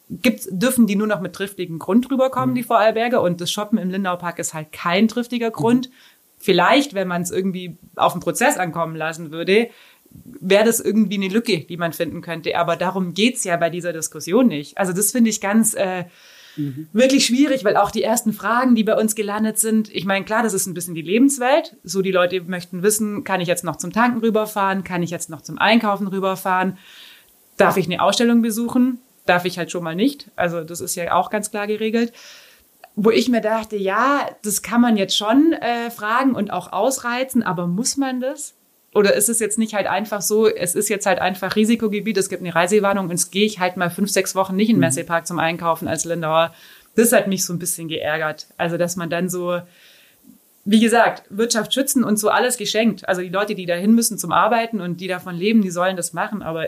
gibt's, 0.10 0.48
dürfen 0.52 0.88
die 0.88 0.96
nur 0.96 1.08
noch 1.08 1.22
mit 1.22 1.34
triftigem 1.34 1.80
Grund 1.80 2.10
rüberkommen, 2.10 2.52
mhm. 2.52 2.56
die 2.56 2.64
Vorarlberger. 2.64 3.22
Und 3.22 3.42
das 3.42 3.52
Shoppen 3.52 3.78
im 3.78 3.90
Lindau 3.90 4.16
Park 4.16 4.40
ist 4.40 4.54
halt 4.54 4.72
kein 4.72 5.08
triftiger 5.08 5.52
Grund. 5.52 5.90
Mhm. 5.90 5.94
Vielleicht, 6.44 6.94
wenn 6.94 7.08
man 7.08 7.22
es 7.22 7.32
irgendwie 7.32 7.78
auf 7.96 8.12
den 8.12 8.20
Prozess 8.20 8.58
ankommen 8.58 8.98
lassen 8.98 9.32
würde, 9.32 9.70
wäre 10.12 10.66
das 10.66 10.82
irgendwie 10.82 11.16
eine 11.16 11.30
Lücke, 11.30 11.60
die 11.60 11.78
man 11.78 11.94
finden 11.94 12.20
könnte. 12.20 12.58
Aber 12.58 12.76
darum 12.76 13.14
geht's 13.14 13.46
ja 13.46 13.56
bei 13.56 13.70
dieser 13.70 13.94
Diskussion 13.94 14.48
nicht. 14.48 14.78
Also 14.78 14.92
das 14.92 15.14
finde 15.14 15.30
ich 15.30 15.40
ganz 15.40 15.74
äh, 15.74 16.04
mhm. 16.58 16.90
wirklich 16.92 17.26
schwierig, 17.26 17.64
weil 17.64 17.78
auch 17.78 17.92
die 17.92 18.04
ersten 18.04 18.34
Fragen, 18.34 18.76
die 18.76 18.84
bei 18.84 19.00
uns 19.00 19.16
gelandet 19.16 19.58
sind, 19.58 19.90
ich 19.96 20.04
meine, 20.04 20.26
klar, 20.26 20.44
das 20.44 20.54
ist 20.54 20.68
ein 20.68 20.74
bisschen 20.74 20.96
die 20.96 21.02
Lebenswelt. 21.02 21.78
So 21.86 22.02
die 22.02 22.12
Leute 22.12 22.42
möchten 22.42 22.84
wissen, 22.84 23.24
kann 23.24 23.40
ich 23.40 23.48
jetzt 23.48 23.64
noch 23.64 23.78
zum 23.78 23.94
Tanken 23.94 24.20
rüberfahren? 24.20 24.84
Kann 24.84 25.02
ich 25.02 25.12
jetzt 25.12 25.30
noch 25.30 25.42
zum 25.42 25.58
Einkaufen 25.58 26.08
rüberfahren? 26.08 26.78
Darf 27.56 27.78
ich 27.78 27.86
eine 27.86 28.02
Ausstellung 28.02 28.42
besuchen? 28.42 29.00
Darf 29.26 29.46
ich 29.46 29.58
halt 29.58 29.72
schon 29.72 29.86
mal 29.86 29.96
nicht. 29.96 30.30
Also 30.36 30.66
das 30.66 30.82
ist 30.82 30.96
ja 30.96 31.14
auch 31.14 31.30
ganz 31.30 31.52
klar 31.52 31.68
geregelt 31.68 32.12
wo 32.96 33.10
ich 33.10 33.30
mir 33.30 33.42
dachte, 33.42 33.76
ja, 33.76 34.30
das 34.44 34.62
kann 34.62 34.82
man 34.82 34.98
jetzt 34.98 35.18
schon 35.18 35.54
äh, 35.54 35.90
fragen 35.90 36.36
und 36.36 36.52
auch 36.52 36.72
ausreizen, 36.72 37.42
aber 37.44 37.68
muss 37.68 37.98
man 37.98 38.22
das? 38.22 38.54
Oder 38.94 39.16
ist 39.16 39.30
es 39.30 39.40
jetzt 39.40 39.58
nicht 39.58 39.74
halt 39.74 39.88
einfach 39.88 40.22
so, 40.22 40.48
es 40.48 40.76
ist 40.76 40.90
jetzt 40.90 41.08
halt 41.08 41.20
einfach 41.20 41.56
Risikogebiet, 41.56 42.18
es 42.18 42.30
gibt 42.30 42.44
eine 42.44 42.54
Reisewarnung 42.54 43.06
und 43.06 43.12
jetzt 43.12 43.32
gehe 43.32 43.46
ich 43.46 43.60
halt 43.60 43.78
mal 43.78 43.90
fünf, 43.90 44.12
sechs 44.12 44.36
Wochen 44.36 44.56
nicht 44.56 44.70
in 44.70 44.76
den 44.76 44.82
mhm. 44.82 44.86
Messepark 44.88 45.26
zum 45.26 45.40
Einkaufen 45.40 45.88
als 45.88 46.06
Lindauer. 46.06 46.54
Das 46.96 47.12
hat 47.12 47.28
mich 47.28 47.44
so 47.44 47.54
ein 47.54 47.60
bisschen 47.60 47.88
geärgert. 47.88 48.48
Also, 48.58 48.78
dass 48.78 48.96
man 48.96 49.10
dann 49.10 49.30
so, 49.30 49.60
wie 50.64 50.80
gesagt, 50.80 51.24
Wirtschaft 51.30 51.74
schützen 51.74 52.04
und 52.04 52.20
so 52.20 52.30
alles 52.30 52.58
geschenkt. 52.58 53.10
Also 53.10 53.22
die 53.22 53.30
Leute, 53.30 53.56
die 53.56 53.66
da 53.66 53.74
hin 53.74 53.96
müssen 53.96 54.20
zum 54.20 54.32
Arbeiten 54.32 54.80
und 54.80 55.02
die 55.02 55.08
davon 55.08 55.36
leben, 55.36 55.64
die 55.64 55.72
sollen 55.72 55.98
das 55.98 56.14
machen. 56.14 56.44
Aber 56.44 56.68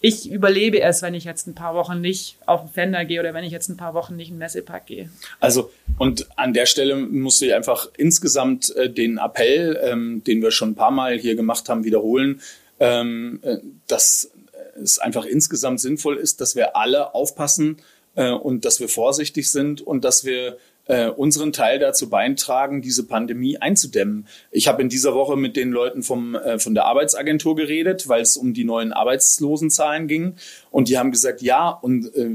ich 0.00 0.30
überlebe 0.30 0.80
es, 0.80 1.02
wenn 1.02 1.14
ich 1.14 1.24
jetzt 1.24 1.46
ein 1.46 1.54
paar 1.54 1.74
Wochen 1.74 2.00
nicht 2.00 2.36
auf 2.46 2.60
den 2.60 2.68
Fender 2.68 3.04
gehe 3.04 3.18
oder 3.20 3.34
wenn 3.34 3.44
ich 3.44 3.52
jetzt 3.52 3.68
ein 3.68 3.76
paar 3.76 3.94
Wochen 3.94 4.16
nicht 4.16 4.28
in 4.28 4.34
den 4.34 4.38
Messepark 4.38 4.86
gehe. 4.86 5.10
Also 5.40 5.70
und 5.98 6.28
an 6.36 6.52
der 6.52 6.66
Stelle 6.66 6.96
muss 6.96 7.42
ich 7.42 7.54
einfach 7.54 7.88
insgesamt 7.96 8.74
äh, 8.76 8.90
den 8.90 9.18
Appell, 9.18 9.78
ähm, 9.82 10.22
den 10.24 10.40
wir 10.42 10.50
schon 10.50 10.70
ein 10.70 10.74
paar 10.76 10.92
Mal 10.92 11.18
hier 11.18 11.34
gemacht 11.34 11.68
haben, 11.68 11.84
wiederholen, 11.84 12.40
ähm, 12.78 13.40
äh, 13.42 13.58
dass 13.88 14.30
es 14.80 14.98
einfach 15.00 15.24
insgesamt 15.24 15.80
sinnvoll 15.80 16.16
ist, 16.16 16.40
dass 16.40 16.54
wir 16.54 16.76
alle 16.76 17.14
aufpassen 17.14 17.78
äh, 18.14 18.30
und 18.30 18.64
dass 18.64 18.78
wir 18.78 18.88
vorsichtig 18.88 19.50
sind 19.50 19.80
und 19.80 20.04
dass 20.04 20.24
wir 20.24 20.58
äh, 20.88 21.08
unseren 21.08 21.52
Teil 21.52 21.78
dazu 21.78 22.10
beitragen, 22.10 22.82
diese 22.82 23.06
Pandemie 23.06 23.58
einzudämmen. 23.58 24.26
Ich 24.50 24.68
habe 24.68 24.82
in 24.82 24.88
dieser 24.88 25.14
Woche 25.14 25.36
mit 25.36 25.56
den 25.56 25.70
Leuten 25.70 26.02
vom, 26.02 26.34
äh, 26.34 26.58
von 26.58 26.74
der 26.74 26.86
Arbeitsagentur 26.86 27.54
geredet, 27.56 28.08
weil 28.08 28.22
es 28.22 28.36
um 28.36 28.54
die 28.54 28.64
neuen 28.64 28.92
Arbeitslosenzahlen 28.92 30.08
ging. 30.08 30.34
Und 30.70 30.88
die 30.88 30.98
haben 30.98 31.10
gesagt, 31.10 31.42
ja, 31.42 31.70
und 31.70 32.14
äh, 32.14 32.30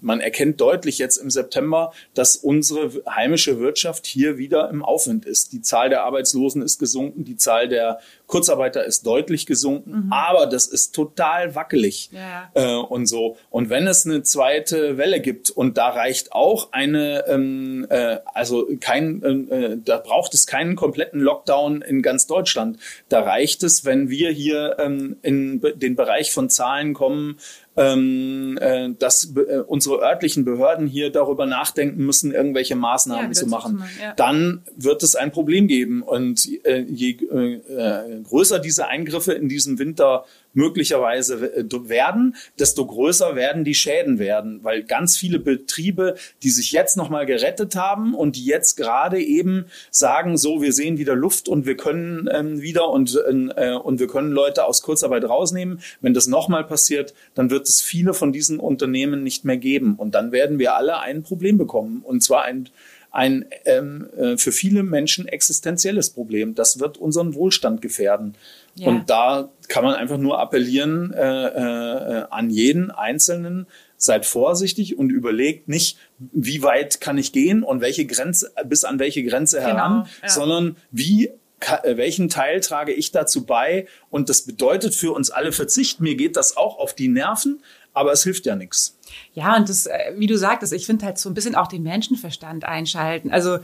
man 0.00 0.20
erkennt 0.20 0.60
deutlich 0.60 0.98
jetzt 0.98 1.16
im 1.16 1.30
September, 1.30 1.92
dass 2.14 2.36
unsere 2.36 2.90
heimische 3.08 3.58
Wirtschaft 3.58 4.06
hier 4.06 4.38
wieder 4.38 4.70
im 4.70 4.84
Aufwind 4.84 5.24
ist. 5.24 5.52
Die 5.52 5.62
Zahl 5.62 5.88
der 5.88 6.04
Arbeitslosen 6.04 6.62
ist 6.62 6.78
gesunken, 6.78 7.24
die 7.24 7.36
Zahl 7.36 7.68
der 7.68 8.00
Kurzarbeiter 8.26 8.84
ist 8.84 9.06
deutlich 9.06 9.44
gesunken, 9.44 10.06
mhm. 10.06 10.12
aber 10.12 10.46
das 10.46 10.66
ist 10.66 10.94
total 10.94 11.54
wackelig 11.54 12.10
ja. 12.12 12.50
äh, 12.54 12.76
und 12.76 13.06
so. 13.06 13.36
Und 13.50 13.68
wenn 13.68 13.86
es 13.86 14.06
eine 14.06 14.22
zweite 14.22 14.96
Welle 14.96 15.20
gibt 15.20 15.50
und 15.50 15.76
da 15.76 15.90
reicht 15.90 16.32
auch 16.32 16.72
eine, 16.72 17.24
ähm, 17.28 17.86
äh, 17.90 18.18
also 18.32 18.66
kein, 18.80 19.22
äh, 19.50 19.76
da 19.84 19.98
braucht 19.98 20.32
es 20.32 20.46
keinen 20.46 20.76
kompletten 20.76 21.20
Lockdown 21.20 21.82
in 21.82 22.00
ganz 22.00 22.26
Deutschland. 22.26 22.78
Da 23.10 23.20
reicht 23.20 23.62
es, 23.62 23.84
wenn 23.84 24.08
wir 24.08 24.30
hier 24.30 24.76
ähm, 24.78 25.16
in 25.20 25.60
den 25.76 25.94
Bereich 25.94 26.32
von 26.32 26.48
Zahlen 26.48 26.94
kommen, 26.94 27.38
ähm, 27.82 28.58
äh, 28.60 28.90
dass 28.98 29.32
äh, 29.36 29.58
unsere 29.66 30.00
örtlichen 30.00 30.44
Behörden 30.44 30.86
hier 30.86 31.10
darüber 31.10 31.46
nachdenken 31.46 32.04
müssen, 32.04 32.32
irgendwelche 32.32 32.76
Maßnahmen 32.76 33.26
ja, 33.26 33.32
zu 33.32 33.46
machen. 33.46 33.76
Mal, 33.76 33.88
ja. 34.00 34.14
Dann 34.14 34.62
wird 34.76 35.02
es 35.02 35.14
ein 35.14 35.32
Problem 35.32 35.66
geben. 35.66 36.02
Und 36.02 36.48
äh, 36.64 36.80
je 36.80 37.16
äh, 37.32 37.54
äh 37.54 38.22
größer 38.22 38.58
diese 38.58 38.88
Eingriffe 38.88 39.32
in 39.32 39.48
diesem 39.48 39.78
Winter 39.78 40.24
möglicherweise 40.52 41.54
äh, 41.56 41.88
werden, 41.88 42.36
desto 42.58 42.86
größer 42.86 43.34
werden 43.36 43.64
die 43.64 43.74
Schäden 43.74 44.18
werden, 44.18 44.60
weil 44.62 44.84
ganz 44.84 45.16
viele 45.16 45.38
Betriebe, 45.38 46.16
die 46.42 46.50
sich 46.50 46.72
jetzt 46.72 46.96
nochmal 46.96 47.26
gerettet 47.26 47.76
haben 47.76 48.14
und 48.14 48.36
die 48.36 48.44
jetzt 48.44 48.76
gerade 48.76 49.20
eben 49.20 49.66
sagen, 49.90 50.36
so, 50.36 50.62
wir 50.62 50.72
sehen 50.72 50.98
wieder 50.98 51.14
Luft 51.14 51.48
und 51.48 51.66
wir 51.66 51.76
können 51.76 52.28
ähm, 52.32 52.60
wieder 52.60 52.88
und, 52.90 53.18
äh, 53.26 53.72
und 53.72 54.00
wir 54.00 54.06
können 54.06 54.32
Leute 54.32 54.64
aus 54.64 54.82
Kurzarbeit 54.82 55.24
rausnehmen. 55.24 55.80
Wenn 56.00 56.14
das 56.14 56.26
nochmal 56.26 56.64
passiert, 56.64 57.14
dann 57.34 57.50
wird 57.50 57.68
es 57.68 57.80
viele 57.80 58.14
von 58.14 58.32
diesen 58.32 58.58
Unternehmen 58.58 59.22
nicht 59.22 59.44
mehr 59.44 59.56
geben 59.56 59.96
und 59.96 60.14
dann 60.14 60.32
werden 60.32 60.58
wir 60.58 60.76
alle 60.76 61.00
ein 61.00 61.22
Problem 61.22 61.58
bekommen 61.58 62.02
und 62.04 62.22
zwar 62.22 62.44
ein 62.44 62.68
ein 63.12 63.44
ähm, 63.66 64.08
äh, 64.16 64.38
für 64.38 64.52
viele 64.52 64.82
Menschen 64.82 65.28
existenzielles 65.28 66.10
Problem. 66.10 66.54
Das 66.54 66.80
wird 66.80 66.96
unseren 66.96 67.34
Wohlstand 67.34 67.82
gefährden. 67.82 68.34
Ja. 68.74 68.88
Und 68.88 69.10
da 69.10 69.50
kann 69.68 69.84
man 69.84 69.94
einfach 69.94 70.18
nur 70.18 70.38
appellieren 70.38 71.12
äh, 71.12 71.46
äh, 71.46 72.24
an 72.30 72.50
jeden 72.50 72.90
Einzelnen, 72.90 73.66
seid 73.96 74.26
vorsichtig 74.26 74.98
und 74.98 75.10
überlegt 75.10 75.68
nicht, 75.68 75.98
wie 76.18 76.62
weit 76.62 77.00
kann 77.00 77.18
ich 77.18 77.32
gehen 77.32 77.62
und 77.62 77.80
welche 77.80 78.06
Grenze, 78.06 78.50
bis 78.64 78.84
an 78.84 78.98
welche 78.98 79.22
Grenze 79.22 79.58
genau, 79.58 79.68
heran, 79.68 80.08
ja. 80.22 80.28
sondern 80.28 80.76
wie 80.90 81.30
äh, 81.60 81.96
welchen 81.96 82.28
Teil 82.28 82.60
trage 82.60 82.92
ich 82.92 83.12
dazu 83.12 83.44
bei? 83.44 83.86
Und 84.10 84.28
das 84.28 84.42
bedeutet 84.42 84.94
für 84.94 85.12
uns 85.12 85.30
alle 85.30 85.52
Verzicht. 85.52 86.00
Mir 86.00 86.16
geht 86.16 86.36
das 86.36 86.56
auch 86.56 86.78
auf 86.78 86.94
die 86.94 87.08
Nerven, 87.08 87.62
aber 87.92 88.12
es 88.12 88.24
hilft 88.24 88.46
ja 88.46 88.56
nichts. 88.56 88.98
Ja, 89.34 89.56
und 89.56 89.68
das, 89.68 89.86
äh, 89.86 90.14
wie 90.16 90.26
du 90.26 90.36
sagtest, 90.36 90.72
ich 90.72 90.86
finde 90.86 91.06
halt 91.06 91.18
so 91.18 91.30
ein 91.30 91.34
bisschen 91.34 91.54
auch 91.54 91.68
den 91.68 91.82
Menschenverstand 91.82 92.64
einschalten. 92.64 93.30
Also 93.30 93.58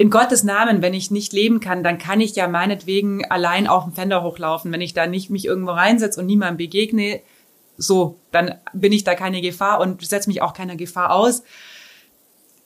in 0.00 0.08
Gottes 0.08 0.44
Namen, 0.44 0.80
wenn 0.80 0.94
ich 0.94 1.10
nicht 1.10 1.34
leben 1.34 1.60
kann, 1.60 1.84
dann 1.84 1.98
kann 1.98 2.22
ich 2.22 2.34
ja 2.34 2.48
meinetwegen 2.48 3.30
allein 3.30 3.66
auf 3.66 3.84
dem 3.84 3.92
Fender 3.92 4.22
hochlaufen. 4.22 4.72
Wenn 4.72 4.80
ich 4.80 4.94
da 4.94 5.06
nicht 5.06 5.28
mich 5.28 5.44
irgendwo 5.44 5.72
reinsetze 5.72 6.20
und 6.20 6.24
niemandem 6.24 6.56
begegne, 6.56 7.20
so, 7.76 8.18
dann 8.30 8.54
bin 8.72 8.92
ich 8.92 9.04
da 9.04 9.14
keine 9.14 9.42
Gefahr 9.42 9.78
und 9.78 10.02
setze 10.02 10.30
mich 10.30 10.40
auch 10.40 10.54
keiner 10.54 10.76
Gefahr 10.76 11.12
aus. 11.12 11.42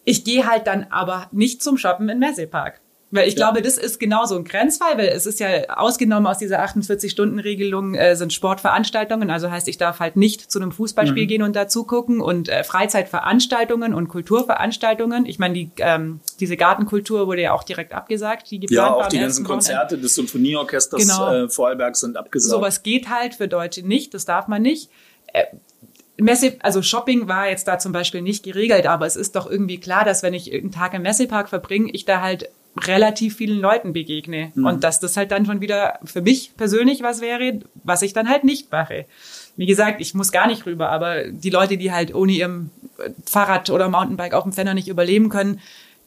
Ich 0.05 0.23
gehe 0.23 0.47
halt 0.47 0.69
dann 0.69 0.85
aber 0.91 1.27
nicht 1.33 1.61
zum 1.61 1.77
Shoppen 1.77 2.09
in 2.09 2.21
Messepark. 2.21 2.81
Weil 3.15 3.29
ich 3.29 3.35
ja. 3.35 3.47
glaube, 3.47 3.63
das 3.63 3.79
ist 3.79 4.01
genau 4.01 4.25
so 4.25 4.35
ein 4.35 4.43
Grenzfall, 4.43 4.99
weil 4.99 5.07
es 5.07 5.25
ist 5.25 5.39
ja 5.39 5.69
ausgenommen 5.69 6.27
aus 6.27 6.39
dieser 6.39 6.65
48-Stunden-Regelung 6.65 7.95
äh, 7.95 8.17
sind 8.17 8.33
Sportveranstaltungen. 8.33 9.31
Also 9.31 9.53
heißt, 9.53 9.69
ich 9.69 9.79
darf 9.79 10.01
halt 10.01 10.17
nicht 10.17 10.51
zu 10.51 10.59
einem 10.59 10.73
Fußballspiel 10.73 11.23
mhm. 11.23 11.29
gehen 11.29 11.43
und 11.43 11.55
dazu 11.55 11.85
gucken 11.85 12.21
und 12.21 12.49
äh, 12.49 12.65
Freizeitveranstaltungen 12.65 13.95
und 13.95 14.09
Kulturveranstaltungen. 14.09 15.27
Ich 15.27 15.39
meine, 15.39 15.55
die, 15.55 15.71
ähm, 15.79 16.19
diese 16.41 16.57
Gartenkultur 16.57 17.29
wurde 17.29 17.43
ja 17.43 17.53
auch 17.53 17.63
direkt 17.63 17.93
abgesagt. 17.93 18.51
Die 18.51 18.67
ja, 18.71 18.93
auch 18.93 19.07
die 19.07 19.21
ganzen 19.21 19.45
Konzerte 19.45 19.97
des 19.97 20.17
Symphonieorchesters 20.17 21.01
genau. 21.01 21.33
äh, 21.33 21.49
Vorarlberg 21.49 21.95
sind 21.95 22.17
abgesagt. 22.17 22.51
Sowas 22.51 22.83
geht 22.83 23.11
halt 23.11 23.37
für 23.37 23.47
Deutsche 23.47 23.87
nicht, 23.87 24.13
das 24.15 24.25
darf 24.25 24.49
man 24.49 24.61
nicht. 24.61 24.91
Äh, 25.33 25.45
Messe, 26.17 26.57
also 26.63 26.83
Shopping 26.83 27.29
war 27.29 27.49
jetzt 27.49 27.69
da 27.69 27.79
zum 27.79 27.93
Beispiel 27.93 28.23
nicht 28.23 28.43
geregelt, 28.43 28.87
aber 28.87 29.07
es 29.07 29.15
ist 29.15 29.37
doch 29.37 29.49
irgendwie 29.49 29.79
klar, 29.79 30.05
dass 30.05 30.25
wenn 30.25 30.35
ich 30.35 30.53
einen 30.53 30.73
Tag 30.73 30.95
im 30.95 31.03
Messepark 31.03 31.49
verbringe, 31.49 31.93
ich 31.93 32.05
da 32.05 32.21
halt 32.21 32.49
relativ 32.77 33.37
vielen 33.37 33.61
Leuten 33.61 33.93
begegne. 33.93 34.53
Mhm. 34.55 34.67
Und 34.67 34.85
dass 34.85 35.01
das 35.01 35.17
halt 35.17 35.31
dann 35.31 35.47
schon 35.47 35.61
wieder 35.61 35.99
für 36.05 36.23
mich 36.23 36.57
persönlich 36.57 37.03
was 37.03 37.21
wäre, 37.21 37.61
was 37.85 38.03
ich 38.03 38.13
dann 38.13 38.29
halt 38.29 38.45
nicht 38.45 38.71
mache. 38.73 39.07
Wie 39.57 39.67
gesagt, 39.67 40.01
ich 40.01 40.15
muss 40.15 40.33
gar 40.33 40.47
nicht 40.47 40.67
rüber, 40.67 40.91
aber 40.91 41.25
die 41.29 41.51
Leute, 41.51 41.77
die 41.77 41.93
halt 41.93 42.15
ohne 42.15 42.33
ihrem 42.33 42.71
Fahrrad 43.25 43.71
oder 43.71 43.89
Mountainbike 43.89 44.35
auf 44.35 44.45
dem 44.45 44.53
Fenner 44.53 44.75
nicht 44.75 44.89
überleben 44.89 45.29
können, 45.29 45.61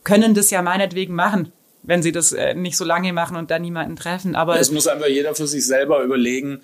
können 0.04 0.34
das 0.34 0.50
ja 0.50 0.62
meinetwegen 0.62 1.16
machen, 1.16 1.52
wenn 1.84 2.02
sie 2.02 2.12
das 2.12 2.32
äh, 2.34 2.54
nicht 2.54 2.78
so 2.78 2.86
lange 2.86 3.14
machen 3.14 3.38
und 3.38 3.52
da 3.52 3.60
niemanden 3.60 3.96
treffen. 3.96 4.36
Aber 4.36 4.60
es 4.60 4.72
muss 4.72 4.88
einfach 4.88 5.08
jeder 5.08 5.36
für 5.36 5.48
sich 5.48 5.66
selber 5.66 6.04
überlegen, 6.04 6.62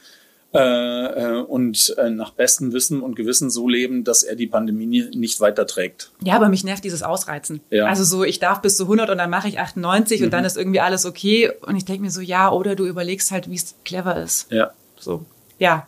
äh, 0.53 0.59
äh, 0.59 1.41
und 1.41 1.95
äh, 1.97 2.09
nach 2.09 2.31
bestem 2.31 2.73
Wissen 2.73 3.01
und 3.01 3.15
Gewissen 3.15 3.49
so 3.49 3.67
leben, 3.67 4.03
dass 4.03 4.21
er 4.21 4.35
die 4.35 4.47
Pandemie 4.47 5.09
nicht 5.13 5.39
weiterträgt. 5.39 6.11
Ja, 6.23 6.35
aber 6.35 6.49
mich 6.49 6.63
nervt 6.63 6.83
dieses 6.83 7.01
Ausreizen. 7.01 7.61
Ja. 7.71 7.87
Also 7.87 8.03
so, 8.03 8.23
ich 8.23 8.39
darf 8.39 8.61
bis 8.61 8.77
zu 8.77 8.83
100 8.83 9.09
und 9.09 9.17
dann 9.17 9.29
mache 9.29 9.47
ich 9.47 9.59
98 9.59 10.19
mhm. 10.19 10.25
und 10.25 10.31
dann 10.31 10.45
ist 10.45 10.57
irgendwie 10.57 10.79
alles 10.79 11.05
okay. 11.05 11.51
Und 11.61 11.75
ich 11.75 11.85
denke 11.85 12.03
mir 12.03 12.11
so, 12.11 12.21
ja, 12.21 12.51
oder 12.51 12.75
du 12.75 12.85
überlegst 12.85 13.31
halt, 13.31 13.49
wie 13.49 13.55
es 13.55 13.75
clever 13.83 14.21
ist. 14.21 14.51
Ja. 14.51 14.71
So, 14.99 15.25
ja, 15.57 15.87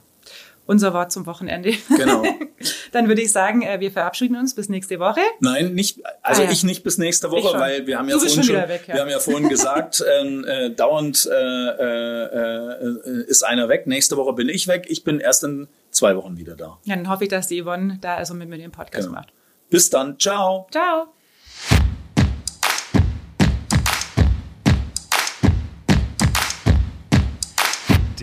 unser 0.65 0.93
Wort 0.93 1.11
zum 1.11 1.25
Wochenende. 1.25 1.73
Genau. 1.95 2.23
Dann 2.91 3.07
würde 3.07 3.21
ich 3.21 3.31
sagen, 3.31 3.61
äh, 3.61 3.79
wir 3.79 3.91
verabschieden 3.91 4.35
uns 4.37 4.55
bis 4.55 4.69
nächste 4.69 4.99
Woche. 4.99 5.21
Nein, 5.39 5.73
nicht, 5.73 6.01
also 6.21 6.41
ah, 6.41 6.45
ja. 6.45 6.51
ich 6.51 6.63
nicht 6.63 6.83
bis 6.83 6.97
nächste 6.97 7.31
Woche, 7.31 7.59
weil 7.59 7.85
wir 7.87 7.97
haben 7.97 8.09
ja 8.09 8.17
vorhin 8.17 8.43
schon, 8.43 8.55
weg, 8.55 8.85
ja. 8.87 8.95
wir 8.95 9.01
haben 9.01 9.09
ja 9.09 9.19
vorhin 9.19 9.49
gesagt, 9.49 10.03
ähm, 10.21 10.45
äh, 10.45 10.69
dauernd 10.71 11.29
äh, 11.31 11.35
äh, 11.35 12.83
äh, 12.83 13.23
ist 13.27 13.43
einer 13.43 13.69
weg. 13.69 13.87
Nächste 13.87 14.17
Woche 14.17 14.33
bin 14.33 14.49
ich 14.49 14.67
weg. 14.67 14.85
Ich 14.87 15.03
bin 15.03 15.19
erst 15.19 15.43
in 15.43 15.67
zwei 15.91 16.15
Wochen 16.15 16.37
wieder 16.37 16.55
da. 16.55 16.79
Ja, 16.83 16.95
dann 16.95 17.09
hoffe 17.09 17.25
ich, 17.25 17.29
dass 17.29 17.47
die 17.47 17.61
Yvonne 17.61 17.99
da 18.01 18.15
also 18.15 18.33
mit 18.33 18.49
mir 18.49 18.57
den 18.57 18.71
Podcast 18.71 19.07
genau. 19.07 19.19
macht. 19.19 19.33
Bis 19.69 19.89
dann. 19.89 20.19
Ciao. 20.19 20.67
Ciao. 20.71 21.07